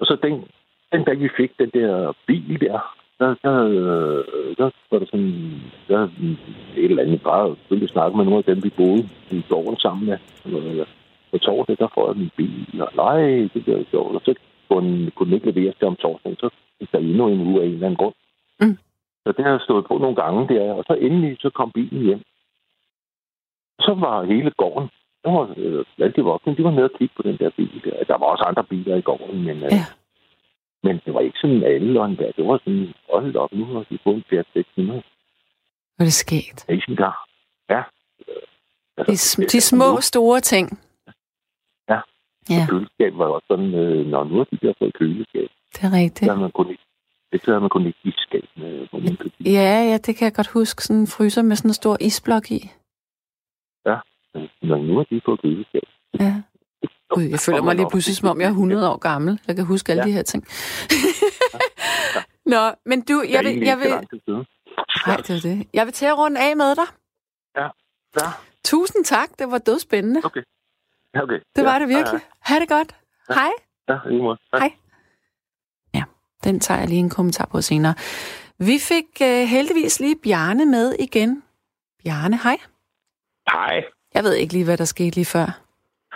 Og 0.00 0.06
så 0.06 0.16
den, 0.22 0.44
den 0.92 1.04
dag 1.04 1.20
vi 1.20 1.28
fik 1.36 1.58
den 1.58 1.70
der 1.74 2.12
bil 2.26 2.60
der, 2.60 2.94
der, 3.18 3.34
der, 3.44 3.56
øh, 3.64 4.56
der 4.58 4.70
var 4.90 4.98
der 4.98 5.06
sådan, 5.06 5.60
der 5.88 6.02
et 6.76 6.84
eller 6.90 7.02
andet 7.02 7.22
bare 7.22 7.56
selvfølgelig 7.56 7.88
snakke 7.88 8.16
med 8.16 8.24
nogle 8.24 8.38
af 8.38 8.44
dem, 8.44 8.64
vi 8.64 8.70
boede 8.76 9.08
i 9.30 9.42
gården 9.48 9.76
sammen 9.76 10.06
med. 10.08 10.18
Og, 10.44 10.86
på 11.30 11.38
torsdag, 11.38 11.76
der 11.78 11.88
får 11.94 12.08
jeg 12.08 12.16
min 12.16 12.30
bil, 12.36 12.82
og 12.82 12.90
nej, 12.96 13.20
det 13.54 13.60
bliver 13.64 13.84
sjovt. 13.90 14.14
Og 14.16 14.20
så 14.24 14.34
kunne, 14.68 15.10
kunne 15.10 15.26
den 15.26 15.34
ikke 15.34 15.50
leveres 15.50 15.76
til 15.76 15.86
om 15.86 15.96
torsdagen, 15.96 16.36
så 16.36 16.48
fik 16.78 16.92
der 16.92 16.98
endnu 16.98 17.28
en 17.28 17.40
uge 17.48 17.60
af 17.62 17.66
en 17.66 17.72
eller 17.72 17.86
anden 17.86 17.96
grund. 18.02 18.14
Mm. 18.60 18.78
Så 19.26 19.32
det 19.36 19.44
har 19.44 19.50
jeg 19.52 19.60
stået 19.60 19.86
på 19.86 19.98
nogle 19.98 20.16
gange 20.16 20.48
der, 20.54 20.72
og 20.72 20.84
så 20.86 20.94
endelig 20.94 21.36
så 21.40 21.50
kom 21.50 21.70
bilen 21.72 22.02
hjem. 22.06 22.22
Så 23.80 23.94
var 23.94 24.24
hele 24.24 24.50
gården, 24.50 24.88
der 25.24 25.30
var 25.30 25.54
øh, 25.56 25.84
alle 25.98 26.12
de 26.16 26.22
voksne, 26.22 26.56
de 26.56 26.64
var 26.64 26.70
nede 26.70 26.84
og 26.90 26.98
kigge 26.98 27.14
på 27.16 27.22
den 27.22 27.36
der 27.38 27.50
bil 27.56 27.80
der. 27.84 28.04
Der 28.04 28.18
var 28.18 28.26
også 28.26 28.44
andre 28.44 28.64
biler 28.64 28.96
i 28.96 29.00
gården, 29.00 29.42
men, 29.44 29.56
øh, 29.56 29.70
Ja. 29.72 29.84
men 30.82 31.00
det 31.04 31.14
var 31.14 31.20
ikke 31.20 31.38
sådan 31.38 31.62
alle 31.62 32.00
og 32.00 32.06
endda. 32.06 32.32
Det 32.36 32.46
var 32.46 32.58
sådan, 32.64 32.94
hold 33.12 33.36
op, 33.36 33.52
nu 33.52 33.64
har 33.64 33.84
de 33.90 33.98
fået 34.04 34.16
en 34.16 34.24
Fiat 34.30 34.46
600 34.52 35.02
Var 35.98 36.04
det 36.04 36.12
sket? 36.12 36.64
Ja. 37.68 37.82
De, 37.82 37.84
Altså, 38.98 39.38
sm- 39.38 39.46
de 39.52 39.60
små, 39.60 40.00
store 40.00 40.40
ting. 40.40 40.78
Ja. 42.50 42.54
Ja, 42.54 42.66
Køleskab 42.70 43.12
var 43.18 43.26
også 43.26 43.46
sådan, 43.50 43.74
øh, 43.74 44.06
når 44.06 44.24
nu 44.24 44.34
har 44.36 44.44
de 44.44 44.58
der 44.62 44.72
fået 44.78 44.94
køleskab, 44.94 45.48
det 45.74 45.82
er 45.84 45.92
rigtigt. 45.92 46.28
så 46.30 46.34
man 46.34 46.50
kun 46.50 46.70
ikke, 46.70 46.82
det 47.32 47.40
havde 47.46 47.60
man 47.60 47.70
kun 47.70 47.86
ikke 47.86 47.98
i 48.04 48.12
skab 48.16 48.44
med, 48.56 48.88
hvor 48.90 48.98
man. 48.98 49.16
Ja, 49.46 49.70
ja, 49.90 49.96
det 50.06 50.16
kan 50.16 50.24
jeg 50.24 50.34
godt 50.34 50.46
huske. 50.48 50.82
Sådan 50.84 51.00
en 51.00 51.06
fryser 51.06 51.42
med 51.42 51.56
sådan 51.56 51.68
en 51.70 51.74
stor 51.74 51.96
isblok 52.00 52.50
i. 52.50 52.70
Når 54.62 54.76
nu 54.76 54.96
har 54.96 55.04
de 55.04 55.20
fået 55.24 55.40
køleskab. 55.42 55.82
Ja. 56.20 56.42
Gud, 57.14 57.22
jeg 57.22 57.38
føler 57.38 57.62
mig 57.62 57.74
lige 57.76 57.90
pludselig, 57.90 58.16
som 58.16 58.28
om 58.28 58.40
jeg 58.40 58.46
er 58.46 58.50
100 58.50 58.90
år 58.92 58.96
gammel. 58.96 59.40
Jeg 59.46 59.56
kan 59.56 59.64
huske 59.66 59.92
alle 59.92 60.02
Ja. 60.02 60.08
de 60.08 60.12
her 60.12 60.22
ting. 60.22 60.42
Nå, 62.52 62.62
men 62.86 63.00
du, 63.08 63.24
jeg 63.30 63.44
vil, 63.44 63.58
jeg 63.70 63.78
vil, 63.78 63.90
nej, 65.06 65.16
det 65.16 65.30
er 65.30 65.40
det. 65.42 65.66
Jeg 65.74 65.86
vil 65.86 65.92
til 65.92 66.06
at 66.06 66.18
runde 66.18 66.40
af 66.40 66.56
med 66.56 66.76
dig. 66.76 66.88
Ja, 67.56 67.68
Tusind 68.64 69.04
tak, 69.04 69.28
det 69.38 69.50
var 69.50 69.58
dødspændende. 69.58 70.20
okay. 70.24 70.42
Ja, 71.18 71.22
okay. 71.22 71.40
Det 71.56 71.62
ja, 71.62 71.62
var 71.62 71.78
det 71.78 71.88
virkelig. 71.88 72.20
Ha' 72.40 72.58
det 72.60 72.68
godt. 72.68 72.94
Hej. 73.28 73.50
Ja, 73.88 73.94
ja, 74.04 74.10
i 74.10 74.20
måde. 74.20 74.38
Hej. 74.52 74.72
Ja, 75.94 76.02
den 76.44 76.60
tager 76.60 76.80
jeg 76.80 76.88
lige 76.88 76.98
en 76.98 77.10
kommentar 77.10 77.48
på 77.52 77.60
senere. 77.60 77.94
Vi 78.58 78.78
fik 78.90 79.04
uh, 79.20 79.48
heldigvis 79.48 80.00
lige 80.00 80.16
Bjarne 80.22 80.66
med 80.66 80.94
igen. 80.98 81.42
Bjarne, 82.04 82.38
hej. 82.42 82.56
Hej. 83.52 83.84
Jeg 84.14 84.24
ved 84.24 84.34
ikke 84.34 84.52
lige, 84.52 84.64
hvad 84.64 84.76
der 84.76 84.84
skete 84.84 85.14
lige 85.14 85.24
før. 85.24 85.60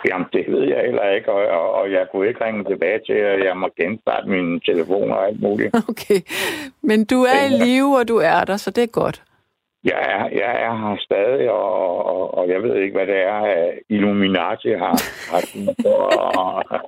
Jamen, 0.09 0.27
det 0.33 0.43
ved 0.47 0.63
jeg 0.67 0.81
heller 0.85 1.09
ikke, 1.09 1.31
og, 1.31 1.41
og, 1.59 1.71
og 1.71 1.91
jeg 1.91 2.07
kunne 2.11 2.27
ikke 2.27 2.45
ringe 2.45 2.63
tilbage 2.63 2.99
til, 3.05 3.13
at 3.13 3.45
jeg 3.45 3.57
må 3.57 3.69
genstarte 3.77 4.29
min 4.29 4.59
telefon 4.59 5.11
og 5.11 5.27
alt 5.27 5.41
muligt. 5.41 5.75
Okay, 5.89 6.21
men 6.81 7.05
du 7.05 7.23
er 7.23 7.45
i 7.45 7.65
live, 7.65 7.97
og 7.97 8.07
du 8.07 8.17
er 8.17 8.43
der, 8.43 8.57
så 8.57 8.71
det 8.71 8.83
er 8.83 8.87
godt. 8.87 9.23
Jeg 9.83 9.99
er, 10.09 10.29
jeg 10.41 10.61
er 10.63 10.75
her 10.77 10.97
stadig, 10.99 11.51
og, 11.51 12.05
og, 12.05 12.33
og 12.37 12.49
jeg 12.49 12.63
ved 12.63 12.75
ikke, 12.75 12.97
hvad 12.97 13.07
det 13.07 13.17
er, 13.21 13.33
at 13.33 13.79
Illuminati 13.89 14.69
har. 14.69 14.95
har 15.31 15.41
og, 16.39 16.63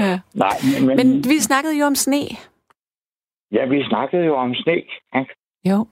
Ja. 0.00 0.20
Nej, 0.34 0.56
men, 0.86 0.96
Men 0.96 1.08
vi 1.32 1.38
snakkede 1.40 1.78
jo 1.78 1.84
om 1.84 1.94
sne. 1.94 2.22
ja, 3.52 3.66
vi 3.66 3.84
snakkede 3.88 4.24
jo 4.24 4.34
om 4.36 4.54
sne, 4.54 4.74
ikke? 4.76 5.34
Jo. 5.64 5.86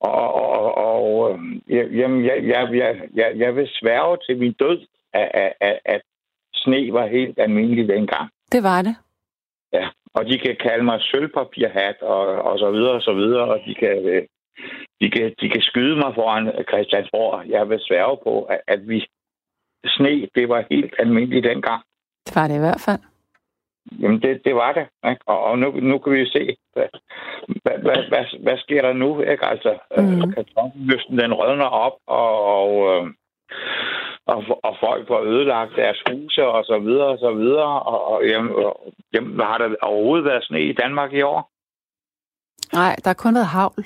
Og, 0.00 0.34
og, 0.34 0.74
og 0.74 1.38
jeg- 1.68 1.90
jamen, 1.90 2.24
jeg, 2.24 2.38
jeg, 2.44 2.68
jeg, 2.74 3.00
jeg, 3.14 3.32
jeg 3.36 3.56
vil 3.56 3.68
sværge 3.72 4.16
til 4.26 4.38
min 4.38 4.52
død, 4.52 4.86
at, 5.12 5.30
at, 5.34 5.52
at, 5.60 5.78
at 5.84 6.00
sne 6.54 6.92
var 6.92 7.06
helt 7.06 7.38
almindelig 7.38 7.88
dengang. 7.88 8.30
Det 8.52 8.62
var 8.62 8.82
det. 8.82 8.96
Ja, 9.72 9.88
og 10.14 10.26
de 10.26 10.38
kan 10.38 10.56
kalde 10.60 10.84
mig 10.84 11.00
sølvpapirhat 11.00 12.02
og, 12.02 12.20
og 12.26 12.58
så 12.58 12.70
videre 12.70 12.92
og 12.92 13.02
så 13.02 13.12
videre, 13.12 13.48
og 13.48 13.60
de 13.66 13.74
kan, 13.74 13.96
øh, 14.08 14.22
de 15.00 15.10
kan, 15.10 15.34
de 15.40 15.48
kan 15.50 15.62
skyde 15.62 15.96
mig 15.96 16.14
foran 16.14 16.64
Christiansborg. 16.68 17.48
Jeg 17.48 17.68
vil 17.68 17.80
sværge 17.80 18.16
på, 18.24 18.42
at, 18.42 18.60
at 18.66 18.88
vi 18.88 19.06
sne, 19.86 20.28
det 20.34 20.48
var 20.48 20.64
helt 20.70 20.94
almindeligt 20.98 21.44
dengang. 21.44 21.82
Det 22.26 22.36
var 22.36 22.46
det 22.48 22.54
i 22.56 22.58
hvert 22.66 22.80
fald. 22.86 23.00
Jamen, 24.00 24.22
det, 24.22 24.40
det 24.44 24.54
var 24.54 24.72
det. 24.72 24.86
Ikke? 25.10 25.22
Og, 25.26 25.44
og 25.44 25.58
nu, 25.58 25.70
nu 25.70 25.98
kan 25.98 26.12
vi 26.12 26.26
se, 26.26 26.56
hvad, 26.72 26.88
hvad, 27.62 27.78
hvad, 27.78 28.08
hvad, 28.08 28.24
hvad 28.42 28.58
sker 28.58 28.82
der 28.82 28.92
nu? 28.92 29.20
Ikke? 29.20 29.44
Altså, 29.46 29.78
Mhm. 29.96 30.14
mm. 30.14 30.32
kartonløsten, 30.32 31.18
den 31.18 31.34
rødner 31.34 31.64
op, 31.64 31.92
og, 32.06 32.30
og, 32.58 32.70
øh, 32.90 33.10
og, 34.26 34.44
og 34.62 34.76
folk 34.80 35.06
får 35.08 35.20
ødelagt 35.20 35.76
deres 35.76 36.02
huse, 36.10 36.46
og 36.46 36.64
så 36.64 36.78
videre, 36.78 37.06
og 37.06 37.18
så 37.18 37.32
videre. 37.32 37.82
Og, 37.82 38.04
og 38.12 38.26
jamen, 38.26 38.52
jamen, 39.14 39.40
har 39.40 39.58
der 39.58 39.74
overhovedet 39.82 40.24
været 40.24 40.44
sne 40.44 40.60
i 40.62 40.72
Danmark 40.72 41.12
i 41.12 41.22
år? 41.22 41.50
Nej, 42.72 42.96
der 43.04 43.10
er 43.10 43.14
kun 43.24 43.34
været 43.34 43.46
havl. 43.46 43.84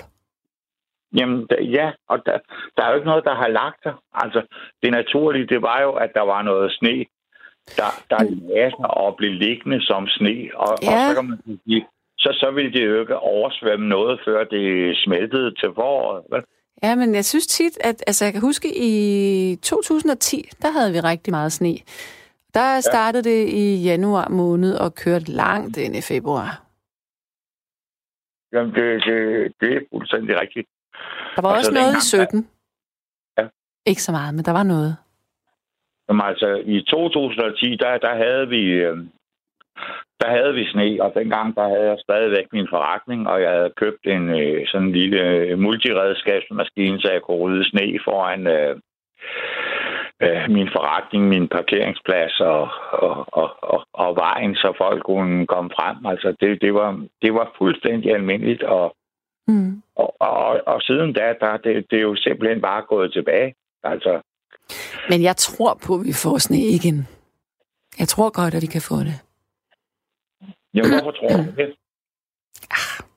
Jamen, 1.19 1.47
da, 1.47 1.55
ja, 1.61 1.93
og 2.09 2.27
der, 2.27 2.39
der 2.77 2.83
er 2.85 2.89
jo 2.91 2.95
ikke 2.95 3.07
noget, 3.07 3.25
der 3.25 3.35
har 3.35 3.49
lagt 3.49 3.83
sig. 3.83 3.95
Altså, 4.15 4.43
det 4.83 4.91
naturlige, 4.91 5.47
det 5.47 5.63
var 5.63 5.81
jo, 5.83 5.93
at 5.93 6.11
der 6.15 6.21
var 6.21 6.43
noget 6.43 6.73
sne, 6.73 7.05
der, 7.77 7.91
der 8.11 8.19
lagde 8.23 8.71
sig 8.71 8.91
og 8.95 9.17
blev 9.17 9.33
liggende 9.33 9.81
som 9.87 10.07
sne. 10.09 10.37
Og, 10.55 10.79
ja. 10.83 10.89
og 10.89 10.93
Ja. 10.99 11.09
så 11.09 11.15
kan 11.21 11.29
man 11.31 11.39
sige, 11.67 11.87
så, 12.19 12.29
så 12.33 12.51
ville 12.51 12.73
det 12.73 12.87
jo 12.87 13.01
ikke 13.01 13.17
oversvømme 13.19 13.89
noget, 13.89 14.21
før 14.25 14.45
det 14.45 14.97
smeltede 14.97 15.55
til 15.55 15.69
foråret. 15.75 16.25
Vel? 16.31 16.43
Ja, 16.83 16.95
men 16.97 17.15
jeg 17.15 17.25
synes 17.25 17.47
tit, 17.47 17.79
at 17.85 18.05
altså, 18.07 18.25
jeg 18.25 18.33
kan 18.33 18.43
huske, 18.43 18.69
i 18.77 19.57
2010, 19.63 20.49
der 20.63 20.71
havde 20.71 20.93
vi 20.93 21.01
rigtig 21.01 21.31
meget 21.31 21.53
sne. 21.53 21.75
Der 22.55 22.81
startede 22.81 23.23
det 23.25 23.49
i 23.49 23.83
januar 23.85 24.29
måned 24.29 24.75
og 24.75 24.95
kørte 24.95 25.31
langt 25.33 25.77
ind 25.77 25.97
i 25.97 26.01
februar. 26.03 26.63
Jamen, 28.53 28.75
det, 28.75 29.03
det, 29.07 29.53
det 29.61 29.73
er 29.77 29.81
fuldstændig 29.93 30.41
rigtigt. 30.41 30.69
Der 31.37 31.43
var 31.43 31.51
Og 31.51 31.57
også 31.57 31.65
så 31.65 31.73
noget 31.73 31.85
i 31.85 31.87
dengang, 31.87 32.03
17. 32.03 32.49
Ja. 33.39 33.45
Ikke 33.87 34.03
så 34.03 34.13
meget, 34.13 34.35
men 34.35 34.45
der 34.45 34.53
var 34.53 34.63
noget. 34.63 34.97
Jamen, 36.09 36.25
altså, 36.31 36.63
i 36.65 36.83
2010, 36.83 37.77
der, 37.77 37.99
der 37.99 38.15
havde 38.15 38.49
vi... 38.49 38.63
Øh, 38.63 38.97
der 40.21 40.31
havde 40.31 40.55
vi 40.55 40.65
sne, 40.73 41.03
og 41.05 41.13
dengang 41.15 41.57
der 41.57 41.69
havde 41.69 41.89
jeg 41.91 41.99
stadigvæk 42.01 42.47
min 42.53 42.69
forretning, 42.71 43.29
og 43.29 43.43
jeg 43.43 43.51
havde 43.51 43.73
købt 43.77 44.07
en 44.07 44.29
øh, 44.41 44.67
sådan 44.67 44.87
en 44.87 44.93
lille 44.93 45.21
øh, 45.21 45.59
multiredskabsmaskine, 45.59 47.01
så 47.01 47.09
jeg 47.13 47.23
kunne 47.23 47.37
rydde 47.37 47.65
sne 47.71 47.99
foran 48.05 48.47
øh, 48.47 48.77
øh, 50.25 50.51
min 50.57 50.69
forretning, 50.77 51.29
min 51.29 51.49
parkeringsplads 51.49 52.41
og, 52.41 52.69
og, 52.93 53.27
og, 53.33 53.49
og, 53.63 53.87
og 53.93 54.17
vejen, 54.17 54.55
så 54.55 54.73
folk 54.79 55.03
kunne 55.03 55.47
komme 55.47 55.71
frem. 55.77 56.07
Altså, 56.07 56.37
det, 56.41 56.63
det, 56.63 56.75
var, 56.75 56.91
det 57.23 57.35
var 57.35 57.55
fuldstændig 57.59 58.15
almindeligt, 58.15 58.63
og, 58.63 58.97
Mm. 59.49 59.83
og, 59.97 60.17
og, 60.21 60.61
og 60.67 60.83
siden 60.83 61.13
da, 61.13 61.35
der 61.41 61.57
det, 61.57 61.87
det 61.91 61.97
er 61.99 62.03
jo 62.03 62.17
simpelthen 62.17 62.61
bare 62.61 62.83
gået 62.89 63.13
tilbage. 63.13 63.55
Altså, 63.85 64.23
Men 65.11 65.23
jeg 65.23 65.37
tror 65.37 65.79
på, 65.87 65.95
at 65.95 66.07
vi 66.07 66.13
får 66.13 66.39
sne 66.39 66.59
igen. 66.59 67.09
Jeg 67.99 68.09
tror 68.09 68.31
godt, 68.31 68.55
at 68.55 68.63
vi 68.63 68.67
kan 68.67 68.83
få 68.83 68.97
det. 69.09 69.17
jamen, 70.75 70.91
hvorfor 70.91 71.11
tror 71.11 71.29
du 71.29 71.51
det? 71.57 71.75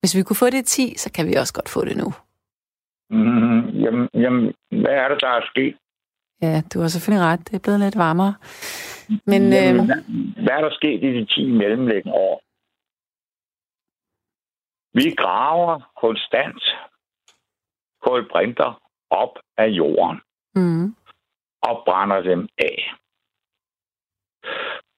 Hvis 0.00 0.16
vi 0.16 0.22
kunne 0.22 0.36
få 0.36 0.46
det 0.46 0.58
i 0.58 0.62
10, 0.62 0.94
så 0.96 1.12
kan 1.12 1.26
vi 1.26 1.34
også 1.34 1.54
godt 1.54 1.68
få 1.68 1.84
det 1.84 1.96
nu. 1.96 2.08
Mm, 3.10 3.60
jamen, 3.84 4.08
jamen, 4.14 4.52
hvad 4.70 4.94
er 5.02 5.08
det, 5.08 5.20
der 5.20 5.28
er 5.28 5.40
sket? 5.50 5.76
Ja, 6.42 6.62
du 6.74 6.80
har 6.80 6.88
selvfølgelig 6.88 7.26
ret. 7.26 7.40
Det 7.48 7.54
er 7.54 7.58
blevet 7.58 7.80
lidt 7.80 7.96
varmere. 7.96 8.34
Men 9.26 9.42
Jamen, 9.52 9.80
øh, 9.80 9.86
hvad, 9.86 10.02
hvad 10.42 10.54
er 10.58 10.60
der 10.60 10.70
sket 10.70 11.02
i 11.04 11.06
de 11.06 11.26
10 11.26 11.50
mellemliggende 11.50 12.12
år? 12.12 12.42
Vi 14.92 15.14
graver 15.14 15.90
konstant 16.00 16.62
kulbrinter 18.02 18.82
op 19.10 19.38
af 19.56 19.68
jorden 19.68 20.20
mm, 20.54 20.96
og 21.62 21.82
brænder 21.86 22.20
dem 22.20 22.48
af. 22.58 22.94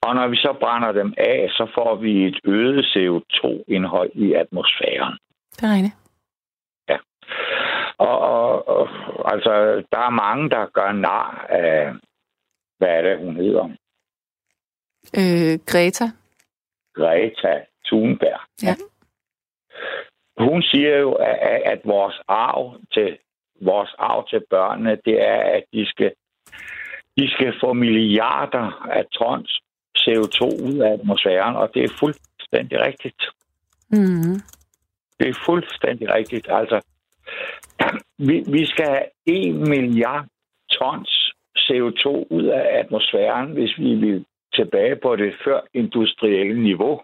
Og 0.03 0.15
når 0.15 0.29
vi 0.29 0.37
så 0.37 0.57
brænder 0.61 0.93
dem 0.93 1.15
af, 1.19 1.51
så 1.51 1.71
får 1.75 1.95
vi 1.95 2.27
et 2.27 2.41
øget 2.45 2.85
CO2-indhold 2.85 4.11
i 4.15 4.33
atmosfæren. 4.33 5.19
det 5.57 5.63
er 5.63 5.75
rigtigt. 5.75 5.97
Og, 7.99 8.19
og, 8.19 8.69
og 8.69 9.33
altså, 9.33 9.53
der 9.93 9.99
er 9.99 10.11
mange, 10.11 10.51
der 10.51 10.67
gør 10.67 10.93
nar 10.93 11.47
af, 11.49 11.93
hvad 12.79 12.89
er 12.89 13.03
det, 13.03 13.19
hun 13.19 13.37
hedder? 13.37 13.65
Øh, 15.21 15.59
Greta. 15.67 16.05
Greta 16.95 17.65
Thunberg. 17.87 18.41
Ja. 18.63 18.75
Hun 20.39 20.63
siger 20.63 20.99
jo, 20.99 21.13
at, 21.13 21.63
at 21.65 21.81
vores 21.85 22.21
arv 22.29 22.81
til 22.93 23.19
vores 23.61 23.95
arv 23.99 24.29
til 24.29 24.43
børnene, 24.51 24.99
det 25.05 25.23
er, 25.23 25.41
at 25.57 25.65
de 25.73 25.87
skal, 25.87 26.13
de 27.19 27.31
skal 27.31 27.55
få 27.61 27.73
milliarder 27.73 28.89
af 28.91 29.05
tons 29.07 29.61
CO2 29.99 30.41
ud 30.69 30.79
af 30.79 30.93
atmosfæren, 30.93 31.57
og 31.57 31.71
det 31.75 31.85
er 31.85 31.97
fuldstændig 32.01 32.81
rigtigt. 32.81 33.23
Mm, 33.91 34.41
Det 35.19 35.29
er 35.29 35.43
fuldstændig 35.47 36.15
rigtigt. 36.15 36.47
Altså, 36.51 36.81
vi, 38.29 38.45
vi 38.49 38.67
skal 38.67 38.87
have 38.87 39.05
1 39.27 39.55
milliard 39.55 40.27
tons 40.71 41.33
CO2 41.59 42.07
ud 42.31 42.45
af 42.45 42.79
atmosfæren, 42.79 43.53
hvis 43.53 43.79
vi 43.79 43.95
vil 43.95 44.25
tilbage 44.55 44.97
på 44.97 45.17
det 45.17 45.35
før 45.45 45.61
industrielle 45.75 46.63
niveau. 46.63 47.01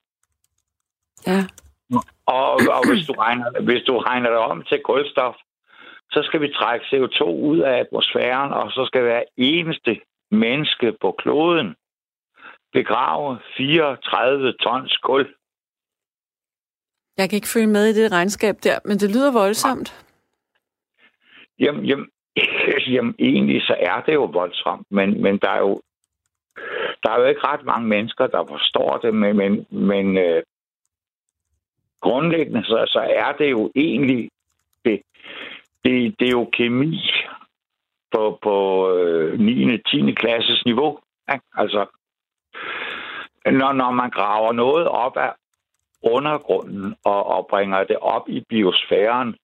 ja. 1.27 1.41
Og, 2.27 2.53
og 2.77 2.83
hvis, 2.91 3.07
du 3.07 3.13
regner, 3.13 3.61
hvis 3.61 3.83
du 3.83 3.99
regner 3.99 4.31
det 4.31 4.39
om 4.39 4.63
til 4.63 4.81
kulstof, 4.85 5.35
så 6.11 6.23
skal 6.23 6.41
vi 6.41 6.53
trække 6.53 6.85
CO2 6.87 7.23
ud 7.25 7.59
af 7.59 7.79
atmosfæren, 7.79 8.53
og 8.53 8.71
så 8.71 8.85
skal 8.87 9.03
hver 9.03 9.23
eneste 9.37 10.01
menneske 10.31 10.93
på 11.01 11.13
kloden 11.19 11.75
begrave 12.73 13.39
34 13.57 14.53
tons 14.53 14.97
kul. 14.97 15.35
Jeg 17.17 17.29
kan 17.29 17.37
ikke 17.37 17.49
følge 17.49 17.67
med 17.67 17.87
i 17.87 18.03
det 18.03 18.13
regnskab 18.13 18.57
der, 18.63 18.79
men 18.85 18.99
det 18.99 19.11
lyder 19.11 19.33
voldsomt. 19.33 20.05
Jamen, 21.59 21.85
jamen, 21.85 22.09
jamen 22.95 23.15
egentlig 23.19 23.63
så 23.63 23.77
er 23.81 24.01
det 24.01 24.15
jo 24.15 24.25
voldsomt, 24.25 24.87
men, 24.91 25.23
men 25.23 25.39
der 25.39 25.51
er 25.51 25.59
jo 25.59 25.81
der 27.03 27.11
er 27.11 27.21
jo 27.21 27.25
ikke 27.27 27.41
ret 27.45 27.65
mange 27.65 27.89
mennesker, 27.89 28.27
der 28.27 28.47
forstår 28.49 28.99
det, 28.99 29.15
men, 29.15 29.37
men, 29.37 29.67
men 29.71 30.19
øh, 30.19 30.43
grundlæggende 32.01 32.65
så, 32.65 32.85
så 32.87 32.99
er 32.99 33.33
det 33.33 33.51
jo 33.51 33.71
egentlig 33.75 34.31
det, 34.85 35.03
det, 35.85 36.15
det 36.19 36.27
er 36.27 36.33
jo 36.33 36.49
kemi 36.53 37.11
på, 38.13 38.39
på 38.43 38.89
øh, 38.95 39.41
9. 39.41 39.79
10. 39.79 40.13
klasses 40.13 40.65
niveau. 40.65 40.99
Ikke? 41.33 41.45
Altså, 41.55 41.87
når, 43.45 43.73
når 43.73 43.91
man 43.91 44.11
graver 44.11 44.53
noget 44.53 44.89
op 44.89 45.17
af 45.17 45.33
undergrunden 46.03 46.95
og, 47.05 47.27
og 47.27 47.47
bringer 47.51 47.85
det 47.85 47.97
op 47.97 48.29
i 48.29 48.45
biosfæren, 48.49 49.37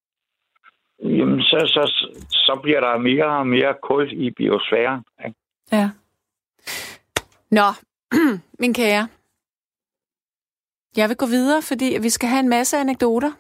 jamen 1.02 1.42
så, 1.42 1.59
så, 1.66 2.09
så 2.30 2.61
bliver 2.62 2.80
der 2.80 2.98
mere 2.98 3.26
og 3.26 3.46
mere 3.46 3.74
kul 3.82 4.12
i 4.12 4.30
biosfæren. 4.30 5.05
Ikke? 5.24 5.36
Ja. 5.72 5.90
Nå, 7.50 7.68
min 8.61 8.74
kære. 8.74 9.09
Jeg 10.97 11.09
vil 11.09 11.16
gå 11.16 11.26
videre, 11.26 11.62
fordi 11.62 11.88
vi 12.03 12.09
skal 12.09 12.28
have 12.28 12.40
en 12.40 12.49
masse 12.49 12.76
anekdoter. 12.76 13.32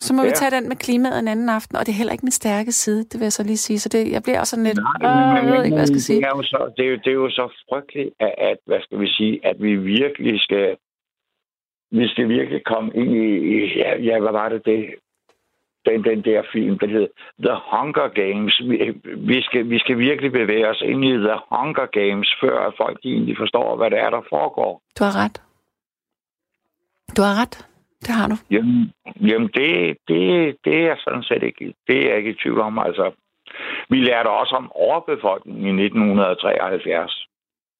Så 0.00 0.14
må 0.14 0.22
ja. 0.22 0.28
vi 0.28 0.32
tage 0.34 0.50
den 0.50 0.68
med 0.68 0.76
klimaet 0.76 1.18
en 1.18 1.28
anden 1.28 1.48
aften, 1.48 1.76
og 1.76 1.86
det 1.86 1.92
er 1.92 2.00
heller 2.00 2.12
ikke 2.12 2.26
min 2.28 2.40
stærke 2.42 2.72
side, 2.72 3.04
det 3.04 3.14
vil 3.18 3.24
jeg 3.24 3.32
så 3.32 3.44
lige 3.44 3.56
sige. 3.56 3.78
Så 3.78 3.88
det, 3.88 4.12
jeg 4.12 4.22
bliver 4.22 4.40
også 4.40 4.50
sådan 4.50 4.64
lidt, 4.64 4.78
Nej, 5.02 5.42
men, 5.42 5.48
jeg 5.48 5.56
ved 5.56 5.64
ikke, 5.64 5.74
hvad 5.74 5.86
jeg 5.86 5.94
skal 5.94 6.00
sige. 6.00 6.20
Det 6.20 6.26
er, 6.26 6.36
jo 6.36 6.42
så, 6.42 6.72
det, 6.76 6.84
er 6.86 6.90
jo, 6.90 6.96
det 7.04 7.10
er 7.10 7.20
jo 7.24 7.30
så 7.30 7.46
frygteligt, 7.68 8.10
at, 8.20 8.34
at, 8.38 8.58
hvad 8.66 8.80
skal 8.82 9.00
vi 9.00 9.08
sige, 9.18 9.46
at 9.46 9.56
vi 9.62 9.76
virkelig 9.76 10.40
skal, 10.40 10.76
vi 11.90 12.08
skal 12.08 12.28
virkelig 12.28 12.64
komme 12.64 12.90
ind 12.94 13.10
i, 13.26 13.28
i 13.54 13.78
ja, 13.82 13.90
ja, 14.08 14.20
hvad 14.20 14.32
var 14.32 14.48
det, 14.48 14.60
det 14.66 14.94
den, 15.86 16.04
den 16.04 16.24
der 16.24 16.42
film, 16.52 16.78
der 16.78 16.86
hedder 16.86 17.10
The 17.46 17.56
Hunger 17.70 18.08
Games. 18.22 18.54
Vi, 18.68 18.76
vi, 19.16 19.42
skal, 19.42 19.70
vi 19.70 19.78
skal 19.78 19.98
virkelig 19.98 20.32
bevæge 20.32 20.68
os 20.68 20.82
ind 20.82 21.04
i 21.04 21.12
The 21.28 21.38
Hunger 21.52 21.86
Games, 22.00 22.34
før 22.42 22.56
at 22.66 22.74
folk 22.76 22.98
egentlig 23.04 23.36
forstår, 23.38 23.76
hvad 23.76 23.90
det 23.90 23.98
er, 23.98 24.10
der 24.10 24.22
foregår. 24.30 24.82
Du 24.98 25.04
har 25.04 25.24
ret. 25.24 25.43
Du 27.16 27.22
har 27.22 27.42
ret. 27.42 27.66
Det 28.00 28.14
har 28.14 28.28
du. 28.28 28.36
Jamen, 28.50 28.92
jamen 29.20 29.48
det, 29.54 29.96
det, 30.08 30.56
det 30.64 30.74
er 30.74 30.86
jeg 30.86 30.96
sådan 31.04 31.22
set 31.22 31.42
ikke, 31.42 31.74
det 31.86 31.96
er 31.96 32.08
jeg 32.08 32.16
ikke 32.18 32.30
i 32.30 32.38
tvivl 32.42 32.60
om. 32.60 32.78
Altså, 32.78 33.12
vi 33.88 33.96
lærte 33.96 34.28
også 34.28 34.54
om 34.54 34.72
overbefolkning 34.72 35.80
i 35.80 35.84
1973. 35.84 37.26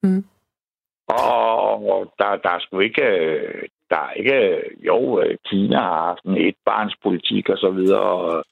Mm. 0.02 0.24
Og 1.08 2.12
der, 2.18 2.36
der 2.36 2.50
er 2.50 2.60
sgu 2.60 2.78
ikke, 2.78 3.02
der 3.90 3.96
er 3.96 4.12
ikke, 4.12 4.60
jo, 4.86 5.22
Kina 5.46 5.78
har 5.78 6.06
haft 6.06 6.24
en 6.24 6.36
etbarnspolitik 6.36 7.48
og 7.48 7.58
så 7.58 7.70
videre, 7.70 8.00
og, 8.00 8.44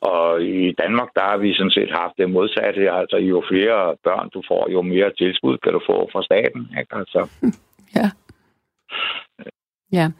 og 0.00 0.42
i 0.42 0.72
Danmark, 0.72 1.08
der 1.14 1.22
har 1.22 1.36
vi 1.36 1.54
sådan 1.54 1.70
set 1.70 1.90
haft 1.90 2.14
det 2.18 2.30
modsatte. 2.30 2.90
Altså, 2.90 3.16
jo 3.16 3.42
flere 3.50 3.96
børn 4.04 4.28
du 4.34 4.42
får, 4.48 4.70
jo 4.70 4.82
mere 4.82 5.12
tilskud 5.18 5.58
kan 5.58 5.72
du 5.72 5.80
få 5.86 6.08
fra 6.12 6.22
staten. 6.22 6.62
Ikke? 6.80 6.96
Altså, 6.96 7.28
Ja. 7.96 8.10
Ja. 9.92 10.10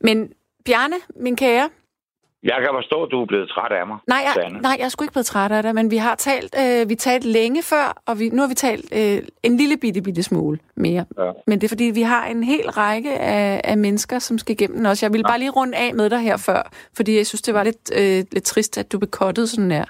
Men 0.00 0.32
Bjarne, 0.64 0.96
min 1.16 1.36
kære, 1.36 1.68
jeg 2.42 2.56
kan 2.60 2.68
forstå, 2.72 3.02
at 3.02 3.10
du 3.10 3.22
er 3.22 3.26
blevet 3.26 3.48
træt 3.48 3.72
af 3.72 3.86
mig, 3.86 3.98
Nej, 4.08 4.22
jeg, 4.24 4.32
Sanne. 4.34 4.60
nej, 4.60 4.76
jeg 4.78 4.84
er 4.84 4.88
sgu 4.88 5.04
ikke 5.04 5.12
blevet 5.12 5.26
træt 5.26 5.52
af 5.52 5.62
det, 5.62 5.74
men 5.74 5.90
vi 5.90 5.96
har 5.96 6.14
talt, 6.14 6.54
øh, 6.62 6.88
vi 6.88 6.94
talt 6.94 7.24
længe 7.24 7.62
før, 7.62 8.02
og 8.06 8.18
vi, 8.18 8.28
nu 8.28 8.42
har 8.42 8.48
vi 8.48 8.54
talt 8.54 8.86
øh, 9.00 9.22
en 9.42 9.56
lille 9.56 9.76
bitte, 9.76 10.02
bitte 10.02 10.22
smule 10.22 10.58
mere. 10.76 11.04
Ja. 11.18 11.30
Men 11.46 11.60
det 11.60 11.64
er 11.64 11.68
fordi, 11.68 11.84
vi 11.84 12.02
har 12.02 12.26
en 12.26 12.44
hel 12.44 12.70
række 12.70 13.18
af, 13.18 13.60
af 13.64 13.78
mennesker, 13.78 14.18
som 14.18 14.38
skal 14.38 14.52
igennem 14.52 14.84
også. 14.84 15.06
Jeg 15.06 15.12
ville 15.12 15.24
bare 15.24 15.38
lige 15.38 15.50
runde 15.50 15.76
af 15.78 15.94
med 15.94 16.10
dig 16.10 16.20
her 16.20 16.36
før, 16.36 16.62
fordi 16.96 17.16
jeg 17.16 17.26
synes, 17.26 17.42
det 17.42 17.54
var 17.54 17.62
lidt, 17.62 17.90
øh, 18.00 18.24
lidt 18.32 18.44
trist, 18.44 18.78
at 18.78 18.92
du 18.92 18.98
blev 18.98 19.10
kottet 19.10 19.48
sådan 19.48 19.70
her. 19.70 19.84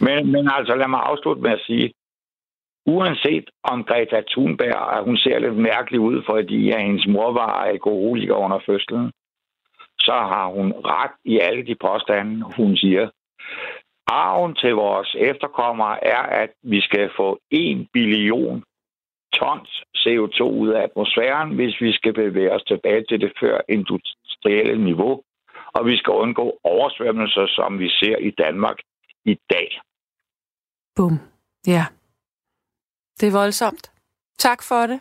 Men, 0.00 0.32
men 0.32 0.48
altså, 0.56 0.74
lad 0.74 0.88
mig 0.88 1.00
afslutte 1.00 1.42
med 1.42 1.50
at 1.50 1.60
sige, 1.66 1.92
uanset 2.86 3.50
om 3.62 3.84
Greta 3.84 4.22
Thunberg, 4.30 4.96
at 4.98 5.04
hun 5.04 5.16
ser 5.16 5.38
lidt 5.38 5.56
mærkelig 5.56 6.00
ud, 6.00 6.22
fordi 6.26 6.70
at 6.70 6.82
hendes 6.82 7.06
mor 7.06 7.32
var 7.32 7.52
alkoholiker 7.72 8.34
under 8.34 8.58
fødslen, 8.66 9.12
så 10.00 10.12
har 10.12 10.46
hun 10.46 10.72
ret 10.72 11.14
i 11.24 11.38
alle 11.38 11.66
de 11.66 11.76
påstande, 11.80 12.44
hun 12.56 12.76
siger. 12.76 13.08
Arven 14.06 14.54
til 14.54 14.74
vores 14.74 15.16
efterkommere 15.18 16.04
er, 16.04 16.22
at 16.42 16.50
vi 16.62 16.80
skal 16.80 17.10
få 17.16 17.38
1 17.50 17.88
billion 17.92 18.64
tons 19.32 19.82
CO2 19.96 20.42
ud 20.42 20.68
af 20.68 20.82
atmosfæren, 20.82 21.54
hvis 21.54 21.80
vi 21.80 21.92
skal 21.92 22.12
bevæge 22.14 22.52
os 22.52 22.62
tilbage 22.62 23.04
til 23.08 23.20
det 23.20 23.32
før 23.40 23.60
industrielle 23.68 24.84
niveau. 24.84 25.22
Og 25.74 25.86
vi 25.86 25.96
skal 25.96 26.12
undgå 26.12 26.58
oversvømmelser, 26.64 27.46
som 27.46 27.78
vi 27.78 27.88
ser 27.88 28.16
i 28.16 28.30
Danmark 28.30 28.78
i 29.24 29.34
dag. 29.50 29.80
Bum. 30.96 31.18
Ja. 31.66 31.84
Det 33.20 33.26
er 33.26 33.32
voldsomt. 33.32 33.90
Tak 34.38 34.62
for 34.62 34.86
det. 34.86 35.00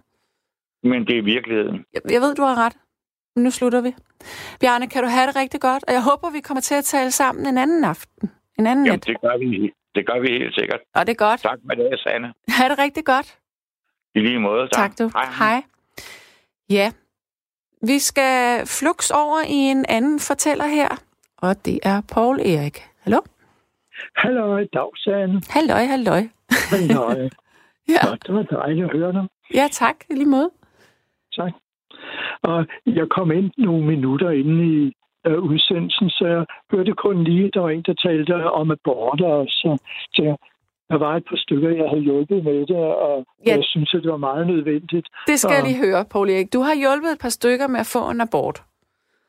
Men 0.83 1.07
det 1.07 1.17
er 1.17 1.21
virkeligheden. 1.23 1.85
Jeg, 1.93 2.01
jeg 2.11 2.21
ved, 2.21 2.35
du 2.35 2.41
har 2.41 2.65
ret. 2.65 2.77
nu 3.35 3.51
slutter 3.51 3.81
vi. 3.81 3.95
Bjarne, 4.59 4.87
kan 4.89 5.03
du 5.03 5.09
have 5.09 5.27
det 5.27 5.35
rigtig 5.35 5.61
godt? 5.61 5.83
Og 5.87 5.93
jeg 5.93 6.03
håber, 6.03 6.29
vi 6.29 6.39
kommer 6.39 6.61
til 6.61 6.75
at 6.75 6.83
tale 6.85 7.11
sammen 7.11 7.45
en 7.45 7.57
anden 7.57 7.83
aften. 7.83 8.31
En 8.59 8.67
anden 8.67 8.85
Jamen, 8.85 8.97
nat. 8.99 9.05
det 9.07 9.21
gør 9.21 9.37
vi, 9.37 9.73
det 9.95 10.05
gør 10.07 10.19
vi 10.19 10.27
helt 10.27 10.55
sikkert. 10.55 10.79
Og 10.95 11.07
det 11.07 11.11
er 11.13 11.17
godt. 11.27 11.41
Tak 11.41 11.59
med 11.63 11.75
det, 11.75 11.99
Sanne. 11.99 12.33
Ha' 12.49 12.69
det 12.69 12.79
rigtig 12.79 13.05
godt. 13.05 13.37
I 14.15 14.19
lige 14.19 14.39
måde. 14.39 14.67
Tak, 14.73 14.99
du. 14.99 15.11
Hej. 15.15 15.25
Hej. 15.39 15.63
Ja, 16.69 16.91
vi 17.81 17.99
skal 17.99 18.65
flux 18.67 19.09
over 19.09 19.39
i 19.47 19.53
en 19.73 19.85
anden 19.89 20.19
fortæller 20.19 20.67
her, 20.67 20.89
og 21.37 21.65
det 21.65 21.79
er 21.83 22.01
Paul 22.13 22.39
Erik. 22.39 22.83
Hallo? 22.99 23.19
Halløj, 24.15 24.65
Dagsane. 24.73 25.41
Halløj, 25.49 25.83
halløj. 25.85 26.23
Halløj. 26.69 27.29
Ja, 27.89 28.07
Godt, 28.09 28.27
det 28.27 28.35
var 28.35 28.43
dejligt 28.43 28.85
at 28.85 28.91
høre 28.97 29.13
dig. 29.13 29.25
ja 29.53 29.67
tak, 29.71 29.95
i 30.09 30.13
lige 30.13 30.29
måde. 30.29 30.49
Tak. 31.35 31.53
Og 32.43 32.65
jeg 32.85 33.07
kom 33.09 33.31
ind 33.31 33.51
nogle 33.57 33.85
minutter 33.85 34.29
inde 34.29 34.65
i 34.75 34.93
øh, 35.27 35.39
udsendelsen, 35.39 36.09
så 36.09 36.25
jeg 36.27 36.45
hørte 36.71 36.91
kun 36.93 37.23
lige, 37.23 37.51
der 37.53 37.59
var 37.59 37.69
en, 37.69 37.81
der 37.81 37.93
talte 37.93 38.51
om 38.51 38.71
aborter, 38.71 39.25
og 39.27 39.45
så, 39.49 39.77
så 40.13 40.23
jeg, 40.23 40.35
der 40.89 40.97
var 40.97 41.15
et 41.15 41.25
par 41.29 41.37
stykker, 41.37 41.69
jeg 41.69 41.89
havde 41.89 42.01
hjulpet 42.01 42.43
med 42.43 42.59
det, 42.67 42.75
og 43.07 43.25
Ja. 43.45 43.55
jeg 43.55 43.63
synes, 43.63 43.93
at 43.93 44.03
det 44.03 44.11
var 44.11 44.17
meget 44.17 44.47
nødvendigt. 44.47 45.07
Det 45.27 45.39
skal 45.39 45.53
jeg 45.53 45.61
Og- 45.63 45.67
lige 45.67 45.85
høre, 45.85 46.05
Paul 46.11 46.29
Erik. 46.29 46.53
Du 46.53 46.59
har 46.59 46.75
hjulpet 46.75 47.11
et 47.11 47.19
par 47.21 47.29
stykker 47.29 47.67
med 47.67 47.79
at 47.79 47.89
få 47.95 48.09
en 48.11 48.21
abort. 48.21 48.63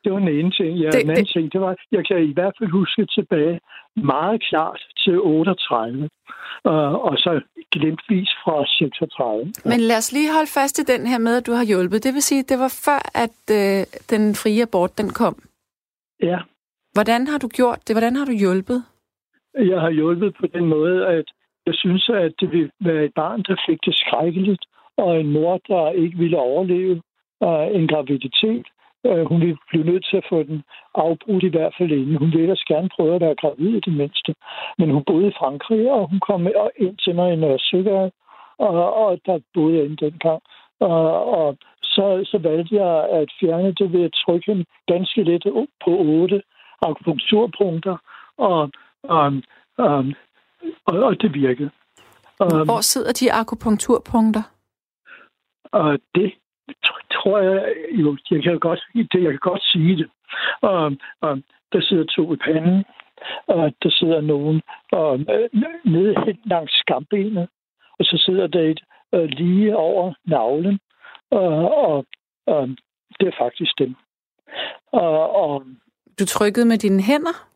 Det 0.07 0.13
var 0.15 0.19
den 0.25 0.35
ene 0.39 0.51
ting. 0.51 0.71
Ja, 0.77 0.89
Det- 0.89 0.93
den 1.01 1.09
anden 1.09 1.25
det- 1.25 1.33
ting, 1.33 1.53
det 1.53 1.61
var, 1.61 1.75
jeg 1.91 2.07
kan 2.07 2.17
i 2.23 2.33
hvert 2.33 2.53
fald 2.57 2.69
huske 2.69 3.05
tilbage 3.05 3.59
meget 3.95 4.41
klart 4.49 4.81
til 5.03 5.19
38, 5.19 6.09
øh, 6.67 6.93
og 7.07 7.13
så 7.17 7.41
glemtvis 7.71 8.29
fra 8.43 8.65
36. 8.65 9.53
Men 9.71 9.79
lad 9.89 9.97
os 9.97 10.11
lige 10.13 10.33
holde 10.33 10.51
fast 10.59 10.79
i 10.79 10.83
den 10.93 11.07
her 11.07 11.17
med, 11.17 11.37
at 11.37 11.47
du 11.47 11.51
har 11.51 11.65
hjulpet. 11.65 12.03
Det 12.03 12.13
vil 12.13 12.21
sige, 12.21 12.43
det 12.43 12.59
var 12.59 12.71
før, 12.85 13.01
at 13.25 13.39
øh, 13.59 13.79
den 14.13 14.35
frie 14.41 14.61
abort 14.61 14.97
den 14.97 15.09
kom. 15.21 15.35
Ja. 16.29 16.39
Hvordan 16.95 17.27
har 17.27 17.37
du 17.37 17.47
gjort 17.47 17.79
det? 17.87 17.93
Hvordan 17.95 18.15
har 18.15 18.25
du 18.25 18.31
hjulpet? 18.43 18.79
Jeg 19.71 19.79
har 19.81 19.89
hjulpet 19.99 20.35
på 20.39 20.47
den 20.55 20.65
måde, 20.65 21.07
at 21.07 21.25
jeg 21.65 21.73
synes, 21.83 22.09
at 22.09 22.31
det 22.39 22.51
vil 22.51 22.69
være 22.85 23.03
et 23.05 23.13
barn, 23.15 23.39
der 23.47 23.55
fik 23.69 23.79
det 23.85 23.95
skrækkeligt, 23.95 24.63
og 24.97 25.19
en 25.19 25.31
mor, 25.31 25.57
der 25.67 25.91
ikke 25.91 26.17
ville 26.17 26.37
overleve 26.37 26.95
uh, 27.47 27.67
en 27.77 27.87
graviditet. 27.87 28.65
Uh, 29.03 29.23
hun 29.29 29.41
ville 29.41 29.57
blive 29.69 29.85
nødt 29.85 30.05
til 30.09 30.17
at 30.17 30.25
få 30.29 30.43
den 30.43 30.63
afbrudt 30.95 31.43
i 31.43 31.53
hvert 31.55 31.73
fald 31.77 31.91
inden. 31.91 32.15
Hun 32.15 32.27
ville 32.27 32.41
ellers 32.41 32.63
gerne 32.63 32.89
prøve 32.95 33.15
at 33.15 33.21
være 33.21 33.35
gravid 33.41 33.69
i 33.75 33.79
det 33.79 33.93
mindste. 33.93 34.35
Men 34.77 34.89
hun 34.89 35.03
boede 35.03 35.27
i 35.27 35.37
Frankrig, 35.39 35.91
og 35.91 36.09
hun 36.09 36.19
kom 36.19 36.47
ind 36.77 36.97
til 36.97 37.15
mig 37.15 37.33
i 37.33 37.35
Nørre 37.35 38.11
og, 38.57 38.93
og 38.93 39.19
der 39.25 39.39
boede 39.53 39.77
jeg 39.77 39.85
inde 39.85 40.05
dengang. 40.05 40.41
Og, 40.79 41.25
og 41.37 41.57
så, 41.81 42.05
så 42.31 42.37
valgte 42.37 42.75
jeg 42.75 43.09
at 43.09 43.29
fjerne 43.39 43.73
det 43.73 43.93
ved 43.93 44.03
at 44.03 44.13
trykke 44.25 44.51
hende 44.51 44.65
ganske 44.87 45.23
lidt 45.23 45.43
på 45.83 45.91
otte 45.91 46.41
akupunkturpunkter, 46.81 47.97
og, 48.37 48.69
og, 49.03 49.33
og, 49.77 50.05
og, 50.85 50.95
og 51.03 51.21
det 51.21 51.33
virkede. 51.33 51.69
Um, 52.39 52.65
Hvor 52.65 52.81
sidder 52.81 53.13
de 53.13 53.33
akupunkturpunkter? 53.33 54.43
og 55.71 55.99
det 56.15 56.33
tror 57.13 57.39
jeg 57.39 57.73
jo, 57.91 58.17
jeg 58.31 58.43
kan 58.43 58.59
godt, 58.59 58.79
det, 58.93 59.23
jeg 59.23 59.31
kan 59.31 59.39
godt 59.51 59.63
sige 59.63 59.97
det. 59.97 60.09
Og, 60.61 60.97
og 61.21 61.41
der 61.73 61.81
sidder 61.81 62.05
to 62.05 62.33
i 62.33 62.37
panden, 62.37 62.85
og 63.47 63.73
der 63.83 63.89
sidder 63.89 64.21
nogen 64.21 64.61
og, 64.91 65.19
øh, 65.19 65.49
nede 65.85 66.25
helt 66.25 66.45
langs 66.45 66.73
skambenet, 66.79 67.47
og 67.99 68.05
så 68.05 68.23
sidder 68.25 68.47
der 68.47 68.61
et 68.61 68.81
øh, 69.15 69.23
lige 69.23 69.75
over 69.77 70.13
navlen, 70.25 70.79
og, 71.31 71.77
og, 71.87 72.05
og 72.47 72.67
det 73.19 73.27
er 73.27 73.37
faktisk 73.39 73.71
dem. 73.79 73.95
Og, 74.91 75.35
og 75.35 75.65
Du 76.19 76.25
trykkede 76.25 76.65
med 76.65 76.77
dine 76.77 77.01
hænder? 77.03 77.47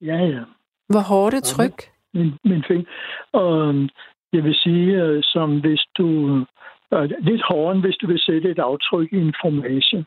ja, 0.00 0.16
ja. 0.16 0.42
Hvor 0.88 1.00
hårdt 1.00 1.34
et 1.34 1.44
tryk? 1.44 1.92
min, 2.14 2.32
min 2.44 2.64
finger. 2.68 2.84
Og 3.32 3.74
jeg 4.32 4.44
vil 4.44 4.54
sige, 4.54 5.02
øh, 5.02 5.22
som 5.22 5.60
hvis 5.60 5.84
du... 5.98 6.06
Lidt 7.20 7.42
hårdere, 7.48 7.80
hvis 7.80 7.96
du 7.96 8.06
vil 8.06 8.20
sætte 8.20 8.50
et 8.50 8.58
aftryk 8.58 9.12
i 9.12 9.16
en 9.16 9.34
formage. 9.42 10.06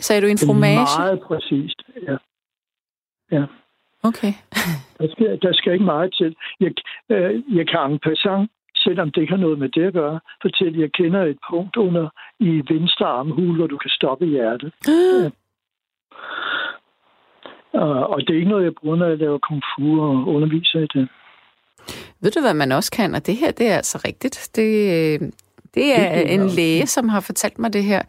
Sagde 0.00 0.22
du 0.22 0.26
en 0.26 0.36
Det 0.36 0.42
er 0.42 0.46
fromage? 0.46 0.86
Meget 0.98 1.20
præcist, 1.20 1.82
ja. 2.02 2.16
Okay. 4.02 4.32
Der 4.98 5.08
skal, 5.12 5.38
der 5.42 5.52
skal 5.52 5.72
ikke 5.72 5.84
meget 5.84 6.14
til. 6.14 6.36
Jeg, 6.60 6.72
øh, 7.10 7.56
jeg 7.56 7.68
kan 7.68 7.90
en 7.90 7.98
passant, 7.98 8.50
selvom 8.76 9.10
det 9.10 9.20
ikke 9.20 9.32
har 9.32 9.40
noget 9.46 9.58
med 9.58 9.68
det 9.68 9.86
at 9.86 9.92
gøre, 9.92 10.20
fortælle, 10.42 10.74
at 10.74 10.80
jeg 10.80 10.92
kender 10.92 11.22
et 11.24 11.38
punkt 11.50 11.76
under 11.76 12.08
i 12.40 12.62
venstre 12.72 13.06
armhul, 13.06 13.56
hvor 13.56 13.66
du 13.66 13.76
kan 13.76 13.90
stoppe 13.90 14.26
hjertet. 14.26 14.72
Og, 17.72 18.06
og 18.10 18.20
det 18.20 18.30
er 18.30 18.34
ikke 18.34 18.50
noget, 18.50 18.64
jeg 18.64 18.74
bruger, 18.74 18.96
når 18.96 19.06
jeg 19.06 19.18
laver 19.18 19.38
kung 19.38 19.62
fu 19.70 20.00
og 20.02 20.28
underviser 20.34 20.78
i 20.78 20.86
det. 20.94 21.08
Ved 22.20 22.30
du, 22.30 22.40
hvad 22.40 22.54
man 22.54 22.72
også 22.72 22.90
kan? 22.92 23.14
Og 23.14 23.26
det 23.26 23.36
her, 23.36 23.50
det 23.50 23.66
er 23.70 23.76
altså 23.76 24.02
rigtigt. 24.04 24.50
Det, 24.56 24.70
øh, 24.96 25.28
det 25.74 26.00
er 26.00 26.14
Det 26.14 26.30
er 26.30 26.34
en 26.34 26.48
læge, 26.48 26.86
som 26.86 27.08
har 27.08 27.20
fortalt 27.20 27.58
mig 27.58 27.72
det 27.72 27.84
her, 27.84 28.02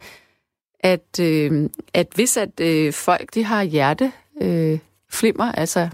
at, 0.80 1.20
øh, 1.20 1.70
at 1.94 2.06
hvis 2.14 2.36
at 2.36 2.60
øh, 2.60 2.92
folk 2.92 3.34
de 3.34 3.44
har 3.44 3.62
hjerte 3.62 4.12
øh, 4.42 4.78
flimmer, 5.12 5.52
altså, 5.52 5.80
ja. 5.80 5.88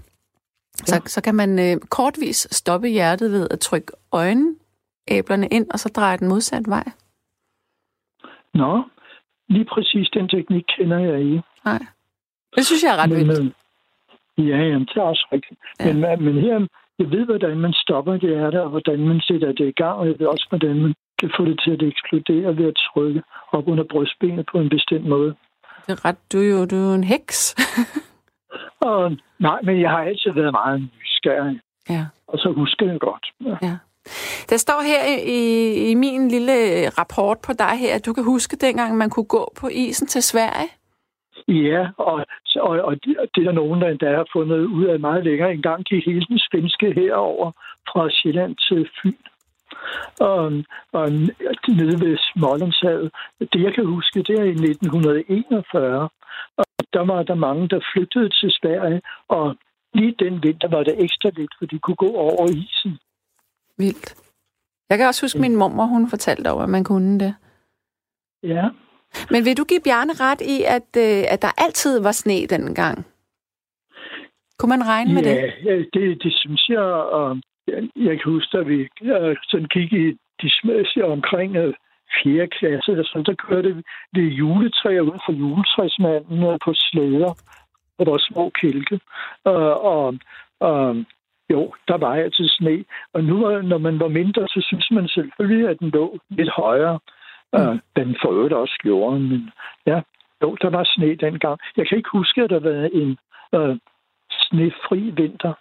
så, 0.77 1.01
så 1.05 1.21
kan 1.21 1.35
man 1.35 1.59
øh, 1.59 1.77
kortvis 1.89 2.47
stoppe 2.51 2.87
hjertet 2.87 3.31
ved 3.31 3.47
at 3.51 3.59
trykke 3.59 3.91
øjenæblerne 4.11 5.47
ind, 5.47 5.71
og 5.71 5.79
så 5.79 5.89
dreje 5.95 6.17
den 6.17 6.27
modsatte 6.27 6.69
vej. 6.69 6.83
Nå, 8.53 8.83
lige 9.49 9.65
præcis 9.65 10.09
den 10.13 10.29
teknik 10.29 10.63
kender 10.77 10.99
jeg 10.99 11.19
ikke. 11.19 11.41
Nej. 11.65 11.79
Det 12.55 12.65
synes 12.65 12.83
jeg 12.83 12.93
er 12.95 12.97
ret 13.03 13.09
Men, 13.09 13.27
vildt. 13.27 13.53
øh, 14.39 14.49
ja, 14.49 14.57
jamen, 14.57 14.87
det 14.87 14.97
er 14.97 15.01
også 15.01 15.27
rigtigt. 15.31 15.59
Ja. 15.79 15.93
Men, 15.93 16.25
men 16.25 16.43
her, 16.43 16.67
jeg 16.99 17.11
ved, 17.11 17.25
hvordan 17.25 17.57
man 17.57 17.73
stopper 17.73 18.11
det 18.11 18.29
hjerte, 18.29 18.63
og 18.63 18.69
hvordan 18.69 18.99
man 18.99 19.21
sætter 19.21 19.51
det 19.51 19.67
i 19.67 19.71
gang, 19.81 19.95
og 19.99 20.07
jeg 20.07 20.15
ved 20.19 20.27
også, 20.27 20.45
hvordan 20.49 20.81
man 20.81 20.93
kan 21.19 21.31
få 21.37 21.45
det 21.45 21.59
til 21.63 21.71
at 21.71 21.81
eksplodere 21.81 22.57
ved 22.57 22.67
at 22.67 22.77
trykke 22.87 23.21
op 23.51 23.67
under 23.67 23.83
brystbenet 23.91 24.45
på 24.51 24.57
en 24.59 24.69
bestemt 24.69 25.05
måde. 25.05 25.35
Det 25.87 25.91
er 25.91 26.05
ret, 26.05 26.17
du 26.33 26.37
er 26.37 26.49
jo, 26.49 26.65
du 26.65 26.75
er 26.75 26.87
jo 26.89 26.93
en 26.93 27.03
heks. 27.03 27.39
Og 28.89 29.11
nej, 29.39 29.59
men 29.63 29.81
jeg 29.81 29.89
har 29.89 30.03
altid 30.03 30.31
været 30.31 30.51
meget 30.51 30.81
nysgerrig, 30.81 31.59
ja. 31.89 32.05
og 32.27 32.37
så 32.39 32.51
husker 32.51 32.85
jeg 32.91 32.99
godt. 32.99 33.25
Ja. 33.45 33.67
Ja. 33.67 33.77
Der 34.49 34.57
står 34.57 34.81
her 34.91 35.03
i, 35.27 35.41
i 35.91 35.95
min 35.95 36.27
lille 36.27 36.53
rapport 36.89 37.37
på 37.47 37.53
dig 37.59 37.73
her, 37.79 37.95
at 37.95 38.05
du 38.05 38.13
kan 38.13 38.23
huske 38.23 38.57
dengang, 38.57 38.97
man 38.97 39.09
kunne 39.09 39.31
gå 39.37 39.53
på 39.61 39.67
isen 39.67 40.07
til 40.07 40.23
Sverige. 40.23 40.69
Ja, 41.47 41.87
og, 41.97 42.25
og, 42.55 42.69
og 42.87 42.93
det, 43.03 43.17
det 43.35 43.41
er 43.41 43.45
der 43.45 43.51
nogen, 43.51 43.81
der 43.81 43.87
endda 43.87 44.15
har 44.15 44.27
fundet 44.33 44.65
ud 44.65 44.85
af 44.85 44.99
meget 44.99 45.23
længere. 45.23 45.53
En 45.53 45.61
gang 45.61 45.83
gik 45.83 46.05
hele 46.05 46.25
den 46.25 46.39
svenske 46.39 46.93
herover 46.93 47.51
fra 47.89 48.09
Sjælland 48.09 48.55
til 48.55 48.89
Fyn. 49.01 49.23
Og, 50.19 50.43
og 50.91 51.11
nede 51.79 51.95
ved 52.05 52.17
Smålandshavet. 52.17 53.11
Det, 53.39 53.63
jeg 53.63 53.73
kan 53.73 53.85
huske, 53.85 54.23
det 54.23 54.39
er 54.39 54.43
i 54.43 54.49
1941. 54.49 56.09
Og 56.57 56.65
der 56.93 57.05
var 57.05 57.23
der 57.23 57.35
mange, 57.35 57.67
der 57.67 57.79
flygtede 57.93 58.29
til 58.29 58.49
Sverige, 58.51 59.01
og 59.27 59.55
lige 59.93 60.15
den 60.19 60.43
vinter 60.43 60.67
var 60.67 60.83
det 60.83 61.03
ekstra 61.03 61.29
lidt, 61.37 61.53
for 61.59 61.65
de 61.65 61.79
kunne 61.79 61.95
gå 61.95 62.11
over 62.15 62.49
isen. 62.49 62.97
Vildt. 63.77 64.15
Jeg 64.89 64.97
kan 64.97 65.07
også 65.07 65.23
huske, 65.23 65.39
min 65.39 65.55
mormor, 65.55 65.85
hun 65.85 66.09
fortalte 66.09 66.51
over, 66.51 66.63
at 66.63 66.69
man 66.69 66.83
kunne 66.83 67.19
det. 67.19 67.35
Ja, 68.43 68.69
Men 69.31 69.45
vil 69.45 69.57
du 69.57 69.63
give 69.63 69.81
Bjarne 69.83 70.13
ret 70.13 70.41
i, 70.41 70.63
at, 70.77 70.89
øh, 70.97 71.23
at 71.33 71.41
der 71.41 71.51
altid 71.57 71.99
var 71.99 72.11
sne 72.11 72.47
dengang? 72.47 73.05
Kunne 74.57 74.69
man 74.69 74.87
regne 74.87 75.13
med 75.13 75.23
det? 75.23 75.35
ja 75.65 75.75
det, 75.93 76.23
det 76.23 76.33
synes 76.35 76.69
jeg. 76.69 76.89
Og 77.19 77.37
jeg, 77.67 77.89
jeg 77.95 78.19
kan 78.19 78.31
huske, 78.31 78.57
at 78.57 78.67
vi 78.67 78.87
øh, 79.01 79.35
sådan 79.43 79.67
gik 79.67 79.93
i 79.93 80.05
de 80.41 80.49
små 80.49 81.05
omkring 81.11 81.55
øh, 81.55 81.73
4. 82.23 82.47
klasse, 82.47 82.91
eller 82.91 83.05
sådan, 83.05 83.23
der 83.23 83.33
kørte 83.33 83.83
vi 84.13 84.21
juletræer 84.21 85.01
uden 85.01 85.19
for 85.25 85.33
juletræsmanden 85.33 86.43
øh, 86.43 86.59
på 86.65 86.73
slæder, 86.73 87.33
og 87.97 88.05
der 88.05 88.11
var 88.11 88.31
små 88.31 88.49
kælke. 88.49 88.99
Og, 89.43 89.81
og, 89.83 90.15
og 90.59 90.95
jo, 91.49 91.73
der 91.87 91.97
var 91.97 92.15
altid 92.15 92.47
sne. 92.49 92.85
Og 93.13 93.23
nu, 93.23 93.51
øh, 93.51 93.63
når 93.63 93.77
man 93.77 93.99
var 93.99 94.07
mindre, 94.07 94.47
så 94.47 94.59
synes 94.67 94.91
man 94.91 95.07
selvfølgelig, 95.07 95.69
at 95.69 95.79
den 95.79 95.89
lå 95.89 96.19
lidt 96.29 96.49
højere. 96.49 96.99
Mm. 97.53 97.79
Den 97.95 98.17
for 98.21 98.31
øvrigt 98.31 98.53
også 98.53 98.77
gjorde, 98.81 99.19
men 99.19 99.51
ja, 99.85 100.01
jo, 100.41 100.57
der 100.61 100.69
var 100.69 100.83
sne 100.83 101.15
dengang. 101.15 101.59
Jeg 101.77 101.87
kan 101.87 101.97
ikke 101.97 102.09
huske, 102.13 102.43
at 102.43 102.49
der 102.49 102.59
var 102.59 102.89
en 102.93 103.17
uh, 103.57 103.77
snefri 104.31 104.99
vinter. 104.99 105.53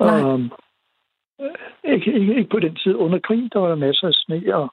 Nej. 0.00 0.20
Um, 0.22 0.52
ikke, 1.84 2.12
ikke, 2.12 2.34
ikke 2.38 2.50
på 2.50 2.60
den 2.60 2.74
tid. 2.74 2.94
Under 2.94 3.18
krigen, 3.18 3.50
der 3.52 3.58
var 3.58 3.68
der 3.68 3.74
masser 3.86 4.06
af 4.06 4.14
sne, 4.14 4.54
og 4.54 4.68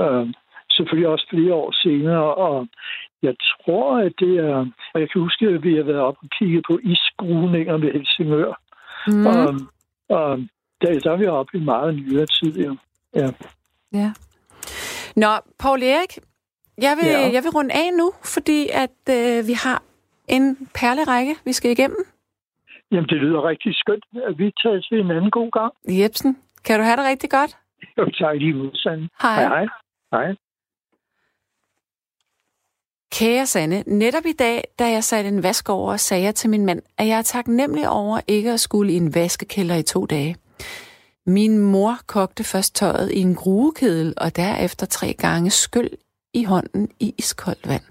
uh, 0.00 0.28
selvfølgelig 0.70 1.08
også 1.08 1.26
flere 1.30 1.54
år 1.54 1.72
senere. 1.82 2.34
Og 2.34 2.66
jeg 3.22 3.34
tror, 3.40 3.98
at 3.98 4.12
det 4.18 4.38
er... 4.38 4.66
Og 4.94 5.00
jeg 5.00 5.10
kan 5.10 5.20
huske, 5.20 5.46
at 5.46 5.62
vi 5.62 5.76
har 5.76 5.82
været 5.82 6.00
op 6.00 6.16
og 6.22 6.28
kigget 6.38 6.64
på 6.68 6.78
isskruninger 6.82 7.76
ved 7.76 7.92
Helsingør. 7.92 8.52
Mm. 9.06 9.26
Og, 9.26 9.54
og 10.08 10.38
der, 10.80 11.00
der 11.04 11.12
er 11.12 11.16
vi 11.16 11.26
oppe 11.26 11.58
i 11.58 11.60
meget 11.60 11.94
nyere 11.94 12.26
tid, 12.26 12.64
jo. 12.64 12.76
Ja. 13.14 13.28
Ja. 13.92 14.12
Nå, 15.16 15.28
Paul 15.58 15.82
Erik, 15.82 16.12
jeg 16.78 16.96
vil, 17.00 17.10
Ja. 17.10 17.30
jeg 17.32 17.42
vil 17.42 17.50
runde 17.50 17.74
af 17.74 17.88
nu, 17.98 18.12
fordi 18.34 18.68
at 18.72 19.00
øh, 19.10 19.46
vi 19.48 19.52
har 19.52 19.82
en 20.28 20.56
perlerække, 20.74 21.34
vi 21.44 21.52
skal 21.52 21.70
igennem. 21.70 22.04
Jamen, 22.90 23.08
det 23.08 23.18
lyder 23.24 23.48
rigtig 23.48 23.74
skønt, 23.74 24.04
at 24.28 24.38
vi 24.38 24.52
tager 24.62 24.80
til 24.80 25.00
en 25.00 25.10
anden 25.10 25.30
god 25.30 25.50
gang. 25.50 25.72
Jebsen, 26.00 26.36
kan 26.64 26.78
du 26.78 26.84
have 26.84 26.96
det 26.96 27.04
rigtig 27.04 27.30
godt? 27.30 27.56
Jo, 27.98 28.04
tak 28.10 28.36
lige 28.36 28.70
Sande. 28.74 29.08
Hej. 29.22 29.42
Hej, 29.42 29.66
hej. 30.12 30.34
Kære 33.12 33.46
Sanne, 33.46 33.82
netop 33.86 34.26
i 34.26 34.32
dag, 34.32 34.64
da 34.78 34.90
jeg 34.90 35.04
satte 35.04 35.28
en 35.28 35.42
vask 35.42 35.68
over, 35.68 35.96
sagde 35.96 36.24
jeg 36.24 36.34
til 36.34 36.50
min 36.50 36.66
mand, 36.66 36.82
at 36.98 37.06
jeg 37.06 37.18
er 37.18 37.22
taknemmelig 37.22 37.88
over 37.88 38.20
ikke 38.28 38.52
at 38.52 38.60
skulle 38.60 38.92
i 38.92 38.96
en 38.96 39.14
vaskekælder 39.14 39.76
i 39.76 39.82
to 39.82 40.06
dage. 40.06 40.36
Min 41.26 41.58
mor 41.58 41.94
kogte 42.06 42.44
først 42.44 42.76
tøjet 42.76 43.12
i 43.12 43.20
en 43.20 43.34
gruekedel, 43.34 44.14
og 44.16 44.36
derefter 44.36 44.86
tre 44.86 45.12
gange 45.12 45.50
skyld 45.50 45.90
i 46.34 46.44
hånden 46.44 46.88
i 47.00 47.14
iskoldt 47.18 47.68
vand. 47.68 47.82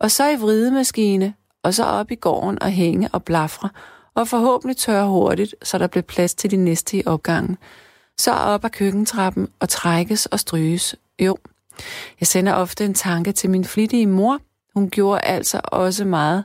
Og 0.00 0.10
så 0.10 0.30
i 0.30 0.36
vridemaskine, 0.40 1.34
og 1.62 1.74
så 1.74 1.84
op 1.84 2.10
i 2.10 2.14
gården 2.14 2.62
og 2.62 2.70
hænge 2.70 3.08
og 3.12 3.24
blafre, 3.24 3.68
og 4.16 4.28
forhåbentlig 4.28 4.76
tørre 4.76 5.08
hurtigt, 5.08 5.54
så 5.62 5.78
der 5.78 5.86
blev 5.86 6.02
plads 6.02 6.34
til 6.34 6.50
de 6.50 6.56
næste 6.56 6.96
i 6.96 7.02
opgangen. 7.06 7.58
Så 8.18 8.32
op 8.32 8.64
ad 8.64 8.70
køkkentrappen 8.70 9.48
og 9.60 9.68
trækkes 9.68 10.26
og 10.26 10.40
stryges. 10.40 10.96
Jo, 11.18 11.36
jeg 12.20 12.26
sender 12.26 12.52
ofte 12.52 12.84
en 12.84 12.94
tanke 12.94 13.32
til 13.32 13.50
min 13.50 13.64
flittige 13.64 14.06
mor. 14.06 14.40
Hun 14.74 14.90
gjorde 14.90 15.20
altså 15.20 15.60
også 15.64 16.04
meget 16.04 16.44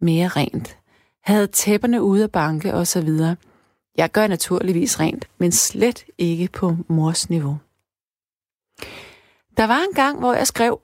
mere 0.00 0.28
rent. 0.28 0.78
Havde 1.24 1.46
tæpperne 1.46 2.02
ude 2.02 2.22
af 2.22 2.32
banke 2.32 2.74
og 2.74 2.86
så 2.86 3.00
videre. 3.00 3.36
Jeg 3.96 4.10
gør 4.10 4.26
naturligvis 4.26 5.00
rent, 5.00 5.28
men 5.38 5.52
slet 5.52 6.04
ikke 6.18 6.48
på 6.48 6.76
mors 6.88 7.30
niveau. 7.30 7.58
Der 9.56 9.66
var 9.66 9.78
en 9.78 9.94
gang, 9.94 10.18
hvor 10.18 10.34
jeg 10.34 10.46
skrev... 10.46 10.80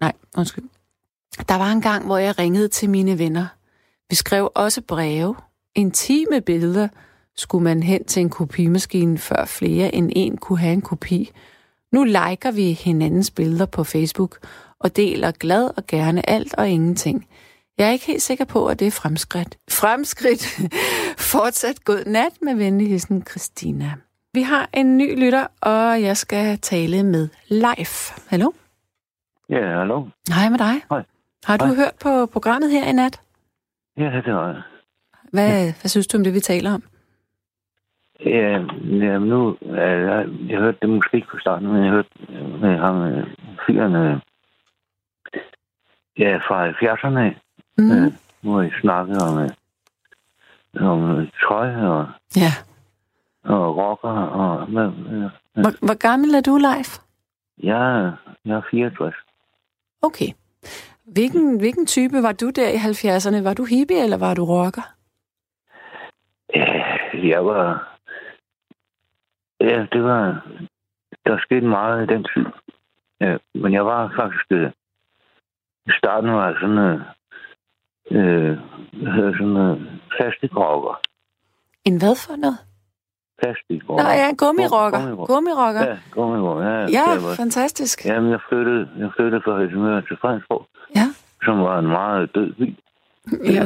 Nej, 0.00 0.12
undskyld. 0.36 0.64
Der 1.48 1.54
var 1.54 1.72
en 1.72 1.80
gang, 1.80 2.06
hvor 2.06 2.18
jeg 2.18 2.38
ringede 2.38 2.68
til 2.68 2.90
mine 2.90 3.18
venner. 3.18 3.46
Vi 4.12 4.16
skrev 4.16 4.52
også 4.54 4.82
breve. 4.82 5.36
Intime 5.74 6.40
billeder 6.40 6.88
skulle 7.36 7.64
man 7.64 7.82
hen 7.82 8.04
til 8.04 8.20
en 8.20 8.30
kopimaskine, 8.30 9.18
før 9.18 9.44
flere 9.44 9.94
end 9.94 10.10
en 10.16 10.36
kunne 10.36 10.58
have 10.58 10.72
en 10.72 10.80
kopi. 10.80 11.30
Nu 11.92 12.04
liker 12.04 12.50
vi 12.50 12.72
hinandens 12.72 13.30
billeder 13.30 13.66
på 13.66 13.84
Facebook 13.84 14.38
og 14.78 14.96
deler 14.96 15.30
glad 15.30 15.70
og 15.76 15.86
gerne 15.86 16.30
alt 16.30 16.54
og 16.54 16.68
ingenting. 16.68 17.26
Jeg 17.78 17.88
er 17.88 17.90
ikke 17.90 18.06
helt 18.06 18.22
sikker 18.22 18.44
på, 18.44 18.66
at 18.66 18.78
det 18.78 18.86
er 18.86 18.90
fremskridt. 18.90 19.58
Fremskridt. 19.70 20.60
Fortsat 21.32 21.84
god 21.84 22.04
nat 22.06 22.32
med 22.42 22.54
venlig 22.54 22.88
hilsen, 22.88 23.26
Christina. 23.30 23.92
Vi 24.34 24.42
har 24.42 24.68
en 24.72 24.98
ny 24.98 25.24
lytter, 25.24 25.46
og 25.60 26.02
jeg 26.02 26.16
skal 26.16 26.58
tale 26.58 27.02
med 27.02 27.28
Leif. 27.48 28.10
Hallo? 28.28 28.52
Ja, 29.48 29.78
hallo. 29.78 30.06
Hej 30.28 30.48
med 30.48 30.58
dig. 30.58 30.82
Hej. 30.90 31.04
Har 31.44 31.56
du 31.56 31.64
Hej. 31.64 31.74
hørt 31.74 31.94
på 32.00 32.26
programmet 32.26 32.70
her 32.70 32.88
i 32.88 32.92
nat? 32.92 33.20
Ja, 33.96 34.22
det 34.26 34.34
var 34.34 34.46
jeg. 34.48 34.62
Hvad, 35.32 35.64
hvad 35.80 35.88
synes 35.88 36.06
du 36.06 36.18
om 36.18 36.24
det, 36.24 36.34
vi 36.34 36.40
taler 36.40 36.74
om? 36.74 36.82
Ja, 38.26 38.58
ja 39.06 39.18
nu, 39.18 39.56
ja, 39.62 39.90
jeg, 39.90 40.26
jeg 40.48 40.58
hørte 40.58 40.78
det 40.82 40.88
måske 40.88 41.16
ikke 41.16 41.28
på 41.30 41.38
starten, 41.40 41.68
men 41.68 41.84
jeg 41.84 41.90
hørte 41.92 42.08
øh, 42.28 42.60
med 42.60 42.78
ham, 42.78 42.96
øh, 43.02 43.26
fyren, 43.66 43.94
øh, 43.96 44.16
ja, 46.18 46.36
fra 46.36 46.68
70'erne 46.70 47.18
af, 47.18 47.38
Mm. 47.78 47.90
øh, 47.90 48.12
hvor 48.40 48.62
I 48.62 48.70
snakkede 48.80 49.18
om, 49.28 49.38
øh, 49.38 49.50
om 50.90 51.26
trøje 51.42 51.88
og, 51.88 52.06
Ja. 52.36 52.52
og 53.44 53.76
rocker 53.76 54.08
og, 54.08 54.66
hvad, 54.66 54.84
øh, 54.84 55.30
Hvor, 55.62 55.86
hvor 55.86 55.94
gammel 55.98 56.34
er 56.34 56.40
du, 56.40 56.56
Leif? 56.56 56.98
jeg, 57.62 58.12
jeg 58.44 58.56
er 58.56 58.62
64. 58.70 59.14
Okay. 60.02 60.26
Hvilken, 61.04 61.58
hvilken 61.58 61.86
type 61.86 62.22
var 62.22 62.32
du 62.32 62.50
der 62.50 62.68
i 62.68 62.76
70'erne? 62.76 63.42
Var 63.42 63.54
du 63.54 63.64
hippie, 63.64 64.02
eller 64.02 64.16
var 64.16 64.34
du 64.34 64.44
rocker? 64.44 64.94
Ja, 66.54 66.82
jeg 67.28 67.46
var, 67.46 67.98
ja, 69.60 69.86
det 69.92 70.02
var, 70.04 70.46
der 71.26 71.38
skete 71.38 71.66
meget 71.66 72.02
i 72.02 72.14
den 72.14 72.24
tid. 72.34 72.46
Ja, 73.20 73.36
men 73.54 73.72
jeg 73.72 73.86
var 73.86 74.12
faktisk, 74.16 74.46
øh, 74.50 74.70
i 75.86 75.90
starten 75.98 76.30
var 76.30 76.46
jeg 76.46 76.56
sådan, 76.60 76.78
øh, 76.78 77.00
øh, 78.10 78.58
sådan 79.34 79.46
noget, 79.46 80.00
plastikrocker. 80.10 81.00
En 81.84 81.98
hvad 81.98 82.16
for 82.26 82.36
noget? 82.36 82.58
Plastikrocker. 83.42 84.04
Nå 84.04 84.10
ja, 84.10 84.28
gummirocker. 84.38 84.98
Gummirocker. 85.00 85.26
Gummirocker. 85.26 85.84
Ja, 85.88 85.96
gummirocker. 86.10 86.64
Ja, 86.64 86.86
Ja, 86.88 87.34
fantastisk. 87.42 88.04
Jamen, 88.06 88.30
jeg 88.30 88.40
flyttede, 88.48 88.88
jeg 88.98 89.10
flyttede 89.16 89.42
fra 89.44 89.58
Helsingør 89.60 90.00
til 90.00 90.16
Fredensborg, 90.20 90.66
Ja. 90.96 91.06
som 91.44 91.58
var 91.60 91.78
en 91.78 91.86
meget 91.86 92.34
død 92.34 92.52
by. 92.52 92.76
ja. 93.44 93.64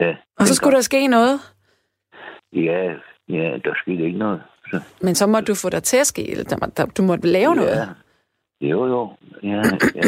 Ja, 0.00 0.16
Og 0.38 0.46
så 0.46 0.54
skulle 0.54 0.74
der 0.76 0.80
ske 0.82 1.06
noget. 1.06 1.40
Ja, 2.52 2.82
ja, 3.28 3.58
der 3.64 3.72
skete 3.82 4.04
ikke 4.04 4.18
noget. 4.18 4.42
Så, 4.70 4.80
Men 5.02 5.14
så 5.14 5.26
måtte 5.26 5.46
du 5.52 5.54
få 5.62 5.68
dig 5.70 5.82
til 5.82 5.96
at 5.96 6.06
ske, 6.06 6.30
eller 6.30 6.44
du 6.96 7.02
måtte 7.02 7.28
lave 7.28 7.54
noget. 7.54 7.76
Ja. 7.76 7.86
Jo, 8.68 8.86
jo. 8.86 9.16
Ja, 9.42 9.62
ja. 9.94 10.02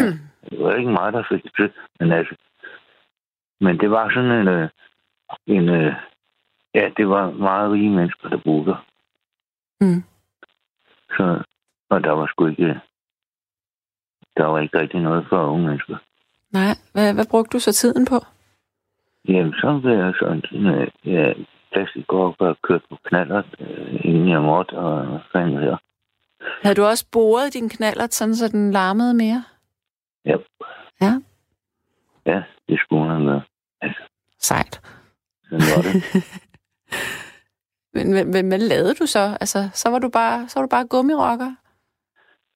Det 0.50 0.58
var 0.64 0.74
ikke 0.74 0.90
mig, 0.90 1.12
der 1.12 1.22
fik 1.32 1.42
det 1.42 1.52
til. 1.56 1.70
Men 2.00 2.12
altså... 2.12 2.34
Men 3.60 3.78
det 3.80 3.90
var 3.90 4.10
sådan 4.14 4.30
en... 4.30 4.48
øh, 4.48 4.68
en 5.46 5.68
øh, 5.68 5.92
ja, 6.74 6.90
det 6.96 7.08
var 7.08 7.30
meget 7.30 7.72
rige 7.72 7.90
mennesker, 7.90 8.28
der 8.28 8.36
boede 8.44 8.66
der. 8.66 8.84
Mm. 9.80 10.02
Så, 11.16 11.42
og 11.90 12.04
der 12.04 12.10
var 12.10 12.26
sgu 12.26 12.46
ikke... 12.46 12.80
Der 14.36 14.44
var 14.44 14.58
ikke 14.60 14.78
rigtig 14.80 15.00
noget 15.00 15.26
for 15.28 15.46
unge 15.46 15.66
mennesker. 15.66 15.96
Nej, 16.52 16.74
hvad, 16.92 17.14
hvad 17.14 17.26
brugte 17.30 17.52
du 17.52 17.58
så 17.58 17.72
tiden 17.72 18.06
på? 18.06 18.18
Jamen, 19.28 19.52
så 19.52 19.78
blev 19.82 19.92
jeg 19.92 20.14
sådan... 20.18 20.66
Øh, 20.66 20.88
ja, 21.04 21.32
plastikkork 21.72 22.34
og 22.38 22.56
kørt 22.62 22.82
på 22.90 22.96
knaller, 23.04 23.42
øh, 23.60 24.00
inden 24.04 24.28
jeg 24.28 24.42
måtte, 24.42 24.72
og 24.72 25.20
fanden 25.32 25.58
her. 25.58 25.76
Havde 26.62 26.74
du 26.74 26.84
også 26.84 27.06
boret 27.12 27.54
din 27.54 27.68
knallert, 27.68 28.14
sådan 28.14 28.34
så 28.34 28.48
den 28.48 28.70
larmede 28.70 29.14
mere? 29.14 29.44
Ja. 30.24 30.36
Ja. 31.00 31.20
Ja, 32.26 32.42
det 32.68 32.80
skulle 32.80 33.08
man 33.08 33.24
gøre. 33.24 33.42
Sejt. 34.38 34.80
Sådan 35.44 35.64
var 35.76 35.82
det. 35.82 36.24
Men, 37.94 38.12
men, 38.12 38.30
men 38.30 38.48
hvad 38.48 38.58
lavede 38.58 38.94
du 38.94 39.06
så? 39.06 39.36
Altså, 39.40 39.58
så 39.72 39.90
var 39.90 39.98
du 39.98 40.08
bare, 40.08 40.48
så 40.48 40.58
var 40.60 40.66
du 40.66 40.70
bare 40.70 40.86
gummirocker? 40.86 41.52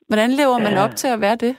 Hvordan 0.09 0.31
lever 0.31 0.59
man 0.59 0.73
Ja. 0.73 0.85
op 0.85 0.91
til 0.97 1.09
at 1.09 1.21
være 1.21 1.37
det? 1.37 1.55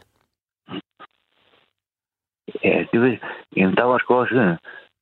Ja, 2.63 2.85
det 2.91 3.01
ved 3.01 3.17
Jamen, 3.57 3.75
der 3.75 3.83
var 3.83 3.97
sgu 3.97 4.13
også... 4.13 4.35
øh, 4.35 4.57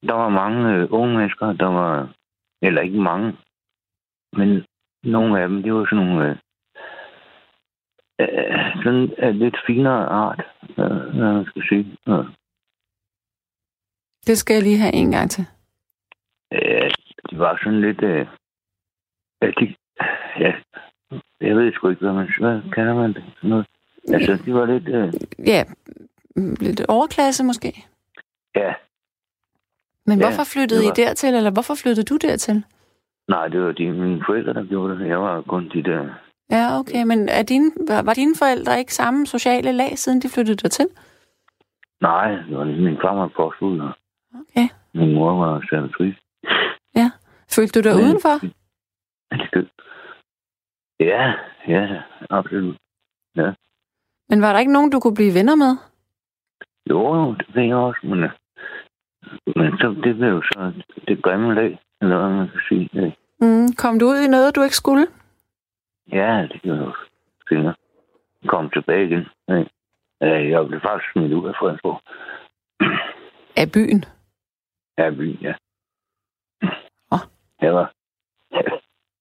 Der 0.08 0.14
var 0.14 0.30
mange 0.30 0.74
øh, 0.74 0.88
unge 0.92 1.18
mennesker, 1.18 1.54
der 1.54 1.66
var... 1.66 2.16
Eller 2.62 2.82
ikke 2.82 3.00
mange, 3.02 3.38
men 4.38 4.66
nogle 5.04 5.42
af 5.42 5.48
dem, 5.50 5.64
det 5.64 5.74
var 5.74 5.86
sådan 5.86 6.06
nogle... 6.06 6.30
Øh, 6.30 6.36
øh, 8.22 8.84
sådan 8.84 9.14
af 9.18 9.40
lidt 9.40 9.56
finere 9.68 10.06
art, 10.06 10.42
øh, 10.70 11.16
hvad 11.16 11.34
man 11.34 11.46
skal 11.46 11.64
sige. 11.70 11.98
Øh, 12.08 12.26
Det 14.28 14.38
skal 14.38 14.54
jeg 14.54 14.64
lige 14.64 14.78
have 14.86 14.94
en 14.94 15.12
gang 15.12 15.32
til. 15.32 15.46
øh, 16.54 16.92
var 17.44 17.60
sådan 17.64 17.82
lidt... 17.82 18.02
Øh, 18.04 18.28
ja, 19.42 19.48
de, 19.60 19.76
ja, 20.44 20.52
jeg 21.42 21.56
ved 21.56 21.74
sgu 21.74 21.90
ikke, 21.90 22.02
hvad 22.02 22.14
man... 22.14 22.30
Hvad 22.40 22.62
kalder 22.76 22.94
man 22.94 23.14
det? 23.14 23.24
Sådan 23.36 23.50
noget. 23.50 23.68
Altså, 24.14 24.44
de 24.46 24.54
var 24.54 24.66
lidt... 24.66 24.88
Øh, 24.88 25.14
Ja, 25.48 25.64
mm, 26.36 26.56
lidt 26.60 26.82
overklasse 26.88 27.44
måske. 27.44 27.86
ja, 28.56 28.74
Men 30.06 30.20
Ja, 30.20 30.26
hvorfor 30.26 30.44
flyttede 30.54 30.80
det 30.80 30.86
I 30.86 30.88
var- 30.88 30.94
dertil, 30.94 31.34
eller 31.36 31.52
hvorfor 31.52 31.76
flyttede 31.84 32.06
du 32.06 32.18
dertil? 32.28 32.64
nej, 33.28 33.48
det 33.48 33.62
var 33.62 33.72
de, 33.72 33.92
mine 33.92 34.24
forældre, 34.26 34.54
der 34.54 34.66
gjorde 34.66 35.00
det. 35.00 35.08
Jeg 35.08 35.22
var 35.22 35.42
kun 35.42 35.70
de 35.74 35.84
der... 35.84 36.10
Ja, 36.52 36.80
okay, 36.80 37.04
men 37.04 37.30
er 37.30 37.44
dine, 37.44 37.72
var 37.88 38.02
var 38.02 38.14
dine 38.14 38.36
forældre 38.40 38.80
ikke 38.80 38.94
samme 38.94 39.28
sociale 39.28 39.72
lag, 39.72 39.98
siden 39.98 40.22
de 40.22 40.30
flyttede 40.30 40.58
dertil? 40.58 40.88
Nej, 42.02 42.30
det 42.32 42.58
var 42.58 42.64
ligesom 42.64 42.84
min 42.84 42.98
far 43.02 43.14
var 43.16 43.28
postbud, 43.28 43.80
og 43.80 43.92
Okay. 44.40 44.68
min 44.94 45.14
mor 45.16 45.46
var 45.46 45.64
servitrice. 45.70 46.20
Følte 47.56 47.82
du 47.82 47.90
dig 47.90 47.96
Men- 47.96 48.06
udenfor? 48.06 48.36
Ja, 51.00 51.34
ja, 51.68 52.02
absolut. 52.30 52.78
Men 54.30 54.42
var 54.42 54.54
der 54.54 54.60
ikke 54.60 54.74
nogen, 54.74 54.92
du 54.92 55.00
kunne 55.00 55.16
blive 55.16 55.34
venner 55.34 55.56
med? 55.56 55.78
Jo, 56.90 57.34
det 57.34 57.56
ved 57.56 57.64
jeg 57.64 57.76
også, 57.76 58.00
men, 58.04 58.24
øh, 58.24 58.30
men 59.56 59.78
så, 59.78 59.96
det 60.04 60.16
blev 60.16 60.44
så 60.44 60.74
det 61.08 61.24
grimme 61.24 61.56
lag, 61.56 61.80
eller 62.02 62.18
hvad 62.20 62.30
man 62.38 62.48
kan 62.50 62.62
sige. 62.70 62.90
Øh, 62.94 63.12
Mm, 63.42 63.68
kom 63.78 64.00
du 64.00 64.06
ud 64.06 64.18
i 64.18 64.28
noget, 64.28 64.56
du 64.56 64.62
ikke 64.64 64.76
skulle? 64.76 65.08
Ja, 66.12 66.48
det 66.52 66.62
gjorde 66.62 66.80
jeg 66.80 66.88
også 66.88 67.06
senere. 67.50 67.76
Kom 68.48 68.70
tilbage 68.70 69.06
igen. 69.06 69.26
Øh, 69.50 69.66
øh, 70.24 70.50
Jeg 70.50 70.68
blev 70.68 70.82
faktisk 70.82 71.12
smidt 71.12 71.34
ud 71.34 71.48
af 71.48 71.54
Fredensborg. 71.60 72.02
Af 73.58 73.72
byen? 73.72 74.06
Ja, 74.98 75.10
byen, 75.10 75.38
ja. 75.42 75.54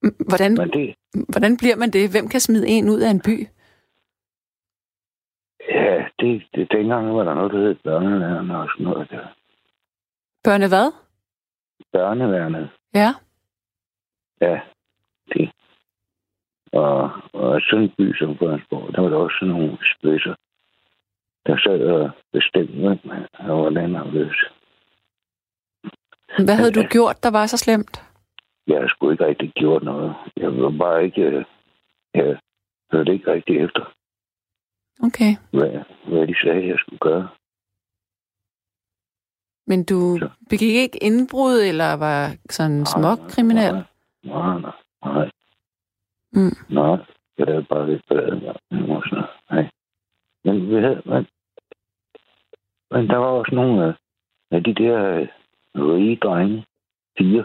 Mm, 0.03 0.15
Hvordan, 0.29 0.55
men 0.55 0.71
det, 0.71 0.95
hvordan 1.29 1.57
bliver 1.57 1.77
man 1.77 1.91
det? 1.91 2.11
Hvem 2.11 2.29
kan 2.29 2.41
smide 2.41 2.69
en 2.69 2.89
ud 2.89 3.01
af 3.01 3.11
en 3.11 3.21
by? 3.21 3.47
Ja, 5.69 6.05
det, 6.21 6.43
det, 6.55 6.73
dengang 6.73 7.15
var 7.17 7.25
der 7.25 7.35
noget, 7.35 7.53
der 7.53 7.59
hed 7.59 7.75
børneværende 7.75 8.57
og 8.57 8.69
sådan 8.73 8.85
noget 8.85 9.11
der. 9.11 9.27
Børne 10.45 10.69
hvad? 10.69 10.93
Børneværende, 11.93 12.71
Ja. 12.95 13.15
ja, 14.41 14.61
det. 15.35 15.51
Og, 16.73 17.11
og 17.33 17.61
sådan 17.61 17.85
en 17.85 17.93
by 17.99 18.15
som 18.19 18.39
Fredensborg, 18.39 18.95
der 18.95 19.01
var 19.01 19.09
der 19.09 19.17
også 19.17 19.37
sådan 19.41 19.55
nogle 19.55 19.79
spidser, 19.97 20.35
der 21.47 21.57
sad 21.59 21.81
og 21.87 22.11
bestemte, 22.33 23.01
og 23.39 23.57
hvordan 23.61 23.95
han 23.95 24.11
løs. 24.11 24.45
Hvad 26.45 26.57
havde 26.57 26.73
du 26.73 26.83
gjort, 26.91 27.23
der 27.23 27.31
var 27.31 27.47
så 27.47 27.57
slemt? 27.57 28.03
Jeg 28.67 28.81
har 28.81 28.89
sgu 28.89 29.11
ikke 29.11 29.27
rigtig 29.27 29.53
gjort 29.53 29.83
noget. 29.83 30.15
Jeg 30.37 30.57
var 30.63 30.71
bare 30.79 31.05
ikke... 31.05 31.23
øh, 31.23 31.45
Jeg 32.15 32.39
hørte 32.93 33.13
ikke 33.13 33.33
rigtig 33.33 33.57
efter, 33.57 33.93
Okay. 35.07 35.33
hvad, 35.51 35.85
hvad 36.09 36.27
de 36.27 36.35
sagde, 36.43 36.69
jeg 36.69 36.79
skulle 36.79 36.99
gøre. 36.99 37.29
Men 39.67 39.85
du 39.85 40.19
Så. 40.19 40.31
begik 40.51 40.75
ikke 40.75 40.99
indbrud, 41.05 41.61
eller 41.71 41.93
var 41.97 42.37
sådan 42.51 42.87
småkriminel? 42.87 43.73
Nej, 43.75 43.85
nej, 44.25 44.61
nej. 44.61 44.73
nej. 45.05 45.31
Mm. 46.33 46.57
Nej, 46.69 46.97
det 47.37 47.49
er 47.49 47.63
bare 47.63 47.91
lidt 47.91 48.03
ballade. 48.09 48.41
Nej. 49.51 49.71
Men 50.45 50.69
vi 50.69 50.75
havde... 50.75 51.03
Men, 51.05 51.27
men 52.91 53.09
der 53.09 53.17
var 53.17 53.27
også 53.27 53.55
nogle 53.55 53.85
af, 53.87 53.95
af 54.51 54.65
de 54.65 54.75
der 54.75 54.99
øh, 55.15 55.29
rige 55.95 56.17
drenge, 56.17 56.67
fire. 57.19 57.45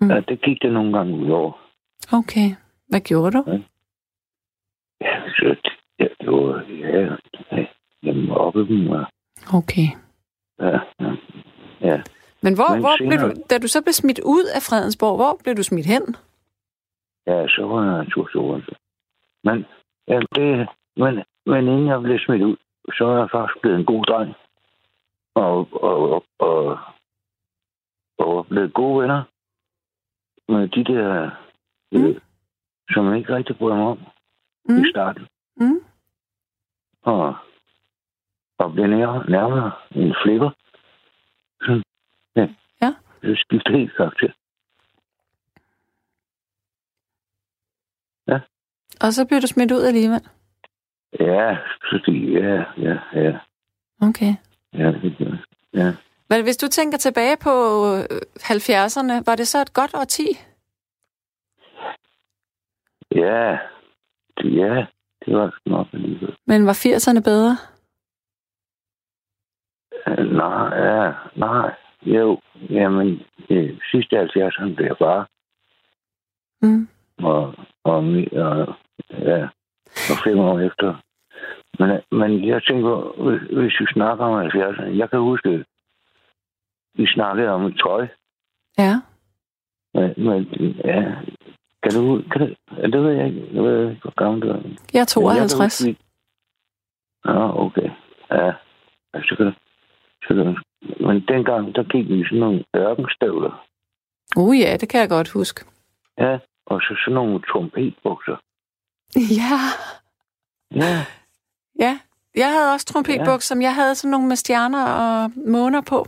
Mm. 0.00 0.10
Ja, 0.10 0.20
det 0.20 0.40
gik 0.42 0.62
det 0.62 0.72
nogle 0.72 0.98
gange 0.98 1.14
ud 1.16 1.30
over. 1.30 1.52
Okay. 2.12 2.48
Hvad 2.88 3.00
gjorde 3.00 3.30
du? 3.38 3.42
Ja, 5.00 5.20
så 5.28 5.56
ja, 5.98 6.06
det 6.20 6.30
var... 6.32 6.64
Ja, 6.68 7.16
ja, 7.52 7.66
jeg 8.02 8.16
mobbede 8.16 8.68
dem, 8.68 8.90
og 8.90 9.06
Okay. 9.54 9.88
ja, 10.60 10.78
ja, 11.00 11.10
ja. 11.80 12.02
Men 12.42 12.54
hvor, 12.54 12.70
Men 12.72 12.80
hvor 12.80 12.96
blev 12.98 13.12
senere- 13.12 13.34
du, 13.34 13.42
da 13.50 13.58
du 13.58 13.68
så 13.68 13.82
blev 13.82 13.92
smidt 13.92 14.20
ud 14.24 14.44
af 14.56 14.62
Fredensborg, 14.68 15.16
hvor 15.16 15.38
blev 15.42 15.54
du 15.56 15.62
smidt 15.62 15.86
hen? 15.86 16.02
Ja, 17.26 17.48
så 17.48 17.62
var 17.66 17.96
jeg 17.96 18.06
to 18.14 18.28
store. 18.28 18.62
Men, 19.44 19.64
ja, 20.08 20.20
det, 20.34 20.68
men, 20.96 21.14
men 21.46 21.68
inden 21.68 21.86
jeg 21.86 22.00
blev 22.02 22.18
smidt 22.18 22.42
ud, 22.42 22.56
så 22.98 23.04
er 23.06 23.18
jeg 23.18 23.28
faktisk 23.32 23.60
blevet 23.60 23.78
en 23.78 23.84
god 23.84 24.04
dreng. 24.04 24.34
Og, 25.34 25.68
og, 25.72 26.10
og, 26.12 26.24
og, 26.38 26.78
og 28.18 28.46
blevet 28.46 28.74
gode 28.74 29.02
venner 29.02 29.22
med 30.48 30.68
de 30.68 30.84
der, 30.84 31.30
Mm. 31.92 32.00
mm. 32.00 32.20
som 32.90 33.08
jeg 33.08 33.18
ikke 33.18 33.34
rigtig 33.34 33.58
bryder 33.58 33.76
mig 33.76 33.86
om 33.86 33.98
mm. 34.68 34.84
I 34.84 34.90
starten. 34.90 35.26
Mm. 35.56 35.80
Og, 37.02 37.36
og 38.58 38.72
blev 38.72 38.86
nærmere, 38.86 39.30
nærmere 39.30 39.72
en 39.90 40.14
flipper. 40.24 40.50
Sådan, 41.60 41.82
ja. 42.36 42.48
Ja. 42.82 42.94
Det 43.22 43.38
skiftede 43.38 43.78
helt 43.78 43.96
karakter. 43.96 44.32
Og 49.00 49.12
så 49.12 49.26
blev 49.26 49.40
du 49.40 49.46
smidt 49.46 49.72
ud 49.72 49.82
alligevel? 49.82 50.20
Ja, 51.20 51.56
fordi, 51.90 52.32
ja, 52.32 52.64
ja, 52.78 52.98
ja. 53.12 53.38
Okay. 54.00 54.34
Ja, 54.72 54.92
det 54.92 55.18
gør 55.18 55.24
jeg. 55.24 55.38
Ja. 55.74 55.94
Men 56.30 56.42
hvis 56.42 56.56
du 56.56 56.68
tænker 56.68 56.98
tilbage 56.98 57.36
på 57.36 57.50
øh, 57.94 58.20
70'erne, 58.36 59.22
var 59.26 59.36
det 59.36 59.48
så 59.48 59.58
et 59.62 59.72
godt 59.72 59.94
årti? 59.94 60.28
Ja, 63.14 63.58
det, 64.38 64.56
ja, 64.56 64.86
det 65.26 65.36
var 65.36 65.50
sgu 65.50 65.70
nok 65.70 65.86
alligevel. 65.92 66.36
Men 66.46 66.66
var 66.66 66.72
80'erne 66.72 67.20
bedre? 67.22 67.56
Øh, 70.06 70.26
Nej, 70.32 70.78
ja, 70.78 71.12
nej. 71.36 71.74
Jo, 72.02 72.40
jamen, 72.70 73.22
det 73.48 73.80
sidste 73.90 74.20
70'erne 74.22 74.74
blev 74.74 74.96
bare, 75.00 75.26
Mm. 76.62 76.88
og, 77.18 77.54
og, 77.84 77.96
og, 78.32 78.74
ja, 79.10 79.48
og 80.10 80.16
fem 80.24 80.38
år 80.38 80.60
efter. 80.60 80.94
Men, 81.78 82.00
men 82.20 82.48
jeg 82.48 82.62
tænker, 82.62 83.22
hvis 83.60 83.80
vi 83.80 83.86
snakker 83.92 84.24
om 84.24 84.46
70'erne, 84.46 84.98
jeg 84.98 85.10
kan 85.10 85.18
huske, 85.20 85.64
vi 86.96 87.06
snakkede 87.06 87.48
om 87.48 87.72
tøj, 87.72 88.06
Ja. 88.78 88.94
men, 89.94 90.14
men 90.26 90.44
ja, 90.84 91.02
kan 91.82 91.92
du, 91.94 92.22
kan 92.32 92.40
du, 92.40 92.54
ja, 92.76 92.82
det 92.86 93.02
ved 93.04 93.12
jeg 93.12 93.26
ikke, 93.26 93.48
jeg 93.54 93.62
ved 93.62 93.90
ikke, 93.90 94.02
hvor 94.02 94.14
gammel 94.24 94.42
du 94.42 94.48
er. 94.48 94.52
Jeg 94.52 94.60
er 94.60 94.60
Men 94.62 94.92
jeg 94.92 95.06
kan 95.06 95.06
52. 95.06 95.78
huske, 95.78 95.90
vi- 95.90 95.98
Ja, 97.24 97.60
okay. 97.64 97.90
Ja, 98.30 98.46
ja 99.14 99.20
så 99.28 99.34
kan 99.38 99.52
så 100.22 100.34
kan. 100.34 100.56
Men 101.06 101.20
dengang, 101.28 101.74
der 101.74 101.82
gik 101.82 102.08
vi 102.08 102.24
sådan 102.24 102.38
nogle 102.38 102.64
ørkenstøvler. 102.76 103.66
Uh 104.36 104.58
ja, 104.58 104.76
det 104.80 104.88
kan 104.88 105.00
jeg 105.00 105.08
godt 105.08 105.28
huske. 105.30 105.64
Ja, 106.18 106.38
og 106.66 106.80
så 106.80 106.94
sådan 107.04 107.14
nogle 107.14 107.40
trompetbukser. 107.50 108.36
Ja. 109.40 109.56
Ja, 110.74 111.06
Ja. 111.78 111.98
Jeg 112.36 112.52
havde 112.52 112.72
også 112.72 112.86
trompetbukser, 112.86 113.54
som 113.54 113.62
jeg 113.62 113.74
havde 113.74 113.94
sådan 113.94 114.10
nogle 114.10 114.28
med 114.28 114.36
stjerner 114.36 114.84
og 114.86 115.30
måner 115.36 115.80
på. 115.88 116.06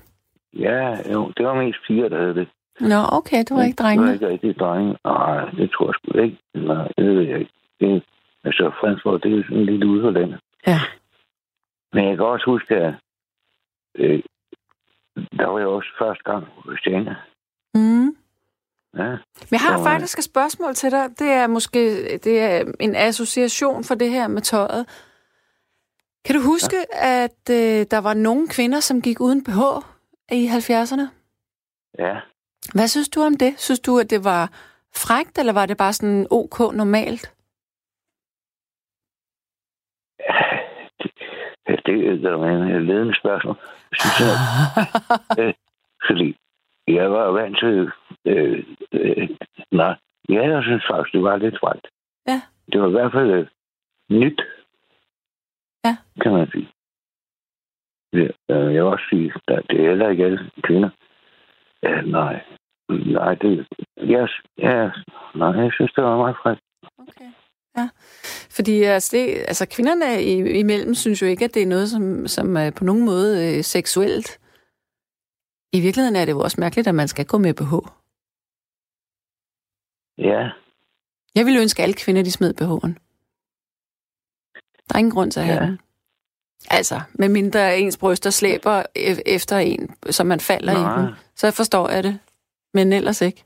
Ja, 0.58 1.12
jo, 1.12 1.32
det 1.36 1.46
var 1.46 1.54
mest 1.54 1.78
piger, 1.86 2.08
der 2.08 2.18
havde 2.18 2.34
det. 2.34 2.48
Nå, 2.80 3.00
okay, 3.12 3.44
du 3.48 3.54
var 3.54 3.62
ikke 3.62 3.76
Det 3.76 4.00
var 4.00 4.12
ikke 4.12 4.28
rigtig 4.28 4.58
drenge. 4.58 4.96
Nej, 5.04 5.50
det 5.50 5.70
tror 5.70 5.86
jeg 5.86 5.94
sgu 5.94 6.18
ikke. 6.18 6.38
Nej, 6.54 6.88
det 6.98 7.04
ved 7.06 7.22
jeg 7.22 7.38
ikke. 7.38 7.52
Det, 7.80 8.02
altså, 8.44 8.70
Fransborg, 8.80 9.22
det 9.22 9.32
er 9.32 9.36
jo 9.36 9.42
sådan 9.42 9.64
lidt 9.64 9.84
ude 9.84 10.02
for 10.02 10.10
landet. 10.10 10.40
Ja. 10.66 10.80
Men 11.92 12.08
jeg 12.08 12.16
kan 12.16 12.26
også 12.26 12.46
huske, 12.46 12.74
at 12.74 12.94
øh, 13.94 14.22
der 15.38 15.46
var 15.46 15.58
jeg 15.58 15.68
også 15.68 15.88
første 15.98 16.22
gang 16.24 16.44
på 16.44 16.62
Christiania. 16.62 17.16
Mm. 17.74 18.16
Ja, 18.96 19.10
Men 19.50 19.52
jeg 19.52 19.60
har 19.60 19.82
faktisk 19.82 20.18
et 20.18 20.24
spørgsmål 20.24 20.74
til 20.74 20.90
dig. 20.90 21.04
Det 21.18 21.30
er 21.30 21.46
måske 21.46 21.80
det 22.24 22.40
er 22.40 22.72
en 22.80 22.94
association 22.96 23.84
for 23.84 23.94
det 23.94 24.10
her 24.10 24.28
med 24.28 24.42
tøjet. 24.42 24.86
Kan 26.24 26.34
du 26.34 26.40
huske, 26.40 26.76
ja. 26.76 27.24
at 27.24 27.50
øh, 27.50 27.86
der 27.90 27.98
var 27.98 28.14
nogle 28.14 28.48
kvinder, 28.48 28.80
som 28.80 29.02
gik 29.02 29.20
uden 29.20 29.44
BH 29.44 29.60
i 30.32 30.48
70'erne? 30.48 31.06
ja. 31.98 32.20
Hvad 32.74 32.88
synes 32.88 33.08
du 33.08 33.20
om 33.20 33.36
det? 33.36 33.60
Synes 33.60 33.80
du, 33.80 33.98
at 33.98 34.10
det 34.10 34.24
var 34.24 34.50
frægt, 34.96 35.38
eller 35.38 35.52
var 35.52 35.66
det 35.66 35.76
bare 35.76 35.92
sådan 35.92 36.26
ok 36.30 36.58
normalt? 36.74 37.34
Det, 41.68 41.76
det 41.86 41.94
er 41.94 42.30
jo 42.30 42.76
et 42.76 42.82
ledende 42.82 43.14
spørgsmål. 43.20 43.56
Synes 44.00 44.20
jeg, 44.20 44.34
øh, 45.40 45.54
fordi 46.06 46.36
jeg 46.88 47.10
var 47.10 47.30
vant 47.30 47.58
til... 47.58 47.90
Øh, 48.24 48.64
øh, 48.92 49.28
nej, 49.72 49.94
ja, 50.28 50.42
jeg 50.54 50.62
synes 50.62 50.84
faktisk, 50.90 51.12
det 51.12 51.22
var 51.22 51.36
lidt 51.36 51.58
frækt. 51.60 51.86
Ja. 52.26 52.40
Det 52.72 52.80
var 52.80 52.88
i 52.88 52.90
hvert 52.90 53.12
fald 53.12 53.30
øh, 53.30 53.46
nyt. 54.10 54.40
Ja. 55.84 55.96
Kan 56.22 56.32
man 56.32 56.50
sige. 56.50 56.68
Øh, 58.50 58.74
jeg 58.74 58.82
vil 58.84 58.92
også 58.94 59.04
sige, 59.10 59.32
at 59.48 59.62
det 59.70 59.80
er 59.84 59.88
heller 59.88 60.08
ikke 60.08 60.24
alle 60.24 60.50
kvinder. 60.62 60.90
Ja, 61.82 62.00
nej. 62.00 62.44
Nej, 62.88 63.34
det... 63.34 63.66
Jeg, 63.96 64.28
ja, 64.58 64.90
nej, 65.34 65.48
jeg 65.64 65.72
synes, 65.72 65.92
det 65.92 66.04
var 66.04 66.16
meget 66.16 66.36
frækt. 66.42 66.60
Okay. 66.98 67.30
Ja, 67.76 67.88
fordi 68.56 68.82
altså, 68.82 69.16
det, 69.16 69.34
altså, 69.36 69.66
kvinderne 69.76 70.22
i- 70.22 70.58
imellem 70.60 70.94
synes 70.94 71.22
jo 71.22 71.26
ikke, 71.26 71.44
at 71.44 71.54
det 71.54 71.62
er 71.62 71.66
noget, 71.66 71.88
som, 71.90 72.26
som 72.26 72.56
er 72.56 72.70
på 72.78 72.84
nogen 72.84 73.04
måde 73.04 73.56
øh, 73.56 73.64
seksuelt. 73.64 74.40
I 75.72 75.80
virkeligheden 75.80 76.16
er 76.16 76.24
det 76.24 76.32
jo 76.32 76.40
også 76.40 76.60
mærkeligt, 76.60 76.88
at 76.88 76.94
man 76.94 77.08
skal 77.08 77.26
gå 77.26 77.38
med 77.38 77.54
BH. 77.54 77.74
Ja, 80.18 80.50
Jeg 81.34 81.46
ville 81.46 81.60
ønske, 81.60 81.80
at 81.80 81.84
alle 81.84 81.94
kvinder, 81.94 82.22
de 82.22 82.32
smed 82.32 82.54
BH'en. 82.60 82.92
Der 84.88 84.94
er 84.94 84.98
ingen 84.98 85.12
grund 85.14 85.30
til 85.30 85.40
at 85.40 85.46
have 85.46 85.66
den. 85.66 85.78
Altså, 86.70 87.00
med 87.14 87.28
mindre 87.28 87.78
ens 87.78 87.98
bryster 87.98 88.30
slæber 88.30 88.82
e- 88.82 89.22
efter 89.26 89.56
en, 89.58 89.94
så 90.10 90.24
man 90.24 90.40
falder 90.40 90.72
Nej. 90.72 90.98
i 90.98 91.02
den. 91.02 91.14
Så 91.34 91.50
forstår 91.56 91.88
jeg 91.88 92.04
det. 92.04 92.18
Men 92.74 92.92
ellers 92.92 93.22
ikke. 93.22 93.44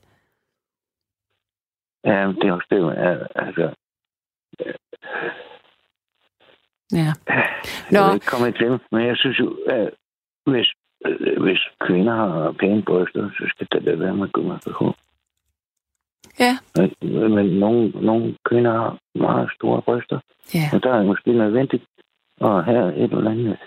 ja 2.05 2.27
det 2.27 2.43
er 2.49 2.53
også 2.53 2.67
det, 2.71 3.27
altså... 3.35 3.75
Ja. 6.91 7.13
Jeg 7.91 8.01
Nå. 8.01 8.05
vil 8.07 8.13
ikke 8.13 8.25
komme 8.25 8.51
klemme, 8.51 8.79
men 8.91 9.07
jeg 9.07 9.17
synes 9.17 9.39
jo, 9.39 9.57
at 9.67 9.89
hvis, 10.45 10.67
hvis 11.41 11.59
kvinder 11.81 12.15
har 12.15 12.51
pæne 12.59 12.83
bryster, 12.83 13.29
så 13.37 13.43
skal 13.49 13.67
det 13.71 13.85
da 13.85 13.95
være 13.95 14.15
med 14.15 14.27
BH. 14.27 14.81
Ja. 16.39 16.57
Men, 16.75 16.95
men 17.35 17.45
nogle, 17.59 17.89
nogle 17.89 18.37
kvinder 18.49 18.71
har 18.71 18.97
meget 19.15 19.49
store 19.55 19.81
bryster, 19.81 20.19
Ja. 20.53 20.69
og 20.73 20.83
der 20.83 20.93
er 20.93 21.03
måske 21.03 21.31
nødvendigt 21.31 21.83
at 22.41 22.65
have 22.65 22.95
et 22.95 23.11
eller 23.11 23.31
andet, 23.31 23.57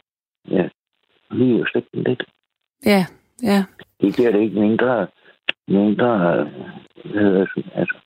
ja, 0.51 0.69
lige 1.31 1.67
stikke 1.69 1.89
den 1.95 2.03
lidt. 2.05 2.25
Ja. 2.87 3.07
Ja. 3.43 3.64
Det 4.01 4.14
bliver 4.14 4.33
det 4.33 4.41
ikke 4.41 4.61
mindre, 4.61 5.07
mindre, 5.69 6.09
hvad 7.05 7.23
hedder 7.23 7.47
det, 7.57 7.71
altså, 7.75 7.97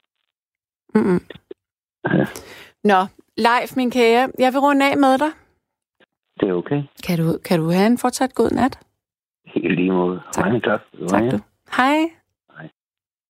Mm-mm. 0.95 1.21
Ja. 2.05 2.27
Nå, 2.85 3.01
Leif, 3.37 3.77
min 3.77 3.91
kære, 3.91 4.29
jeg 4.39 4.53
vil 4.53 4.61
runde 4.61 4.91
af 4.91 4.97
med 4.97 5.19
dig. 5.19 5.33
Det 6.41 6.49
er 6.49 6.55
okay. 6.55 6.83
Kan 7.07 7.19
du, 7.19 7.39
kan 7.45 7.61
du 7.61 7.71
have 7.71 7.87
en 7.87 7.99
fortsat 7.99 8.35
god 8.35 8.51
nat? 8.51 8.79
Helt 9.47 9.75
lige 9.75 9.93
måde. 9.93 10.21
Tak. 10.33 10.45
Mange 10.45 10.61
tak. 10.61 10.81
Tak 11.09 11.23
du. 11.33 11.39
Hej. 11.77 11.97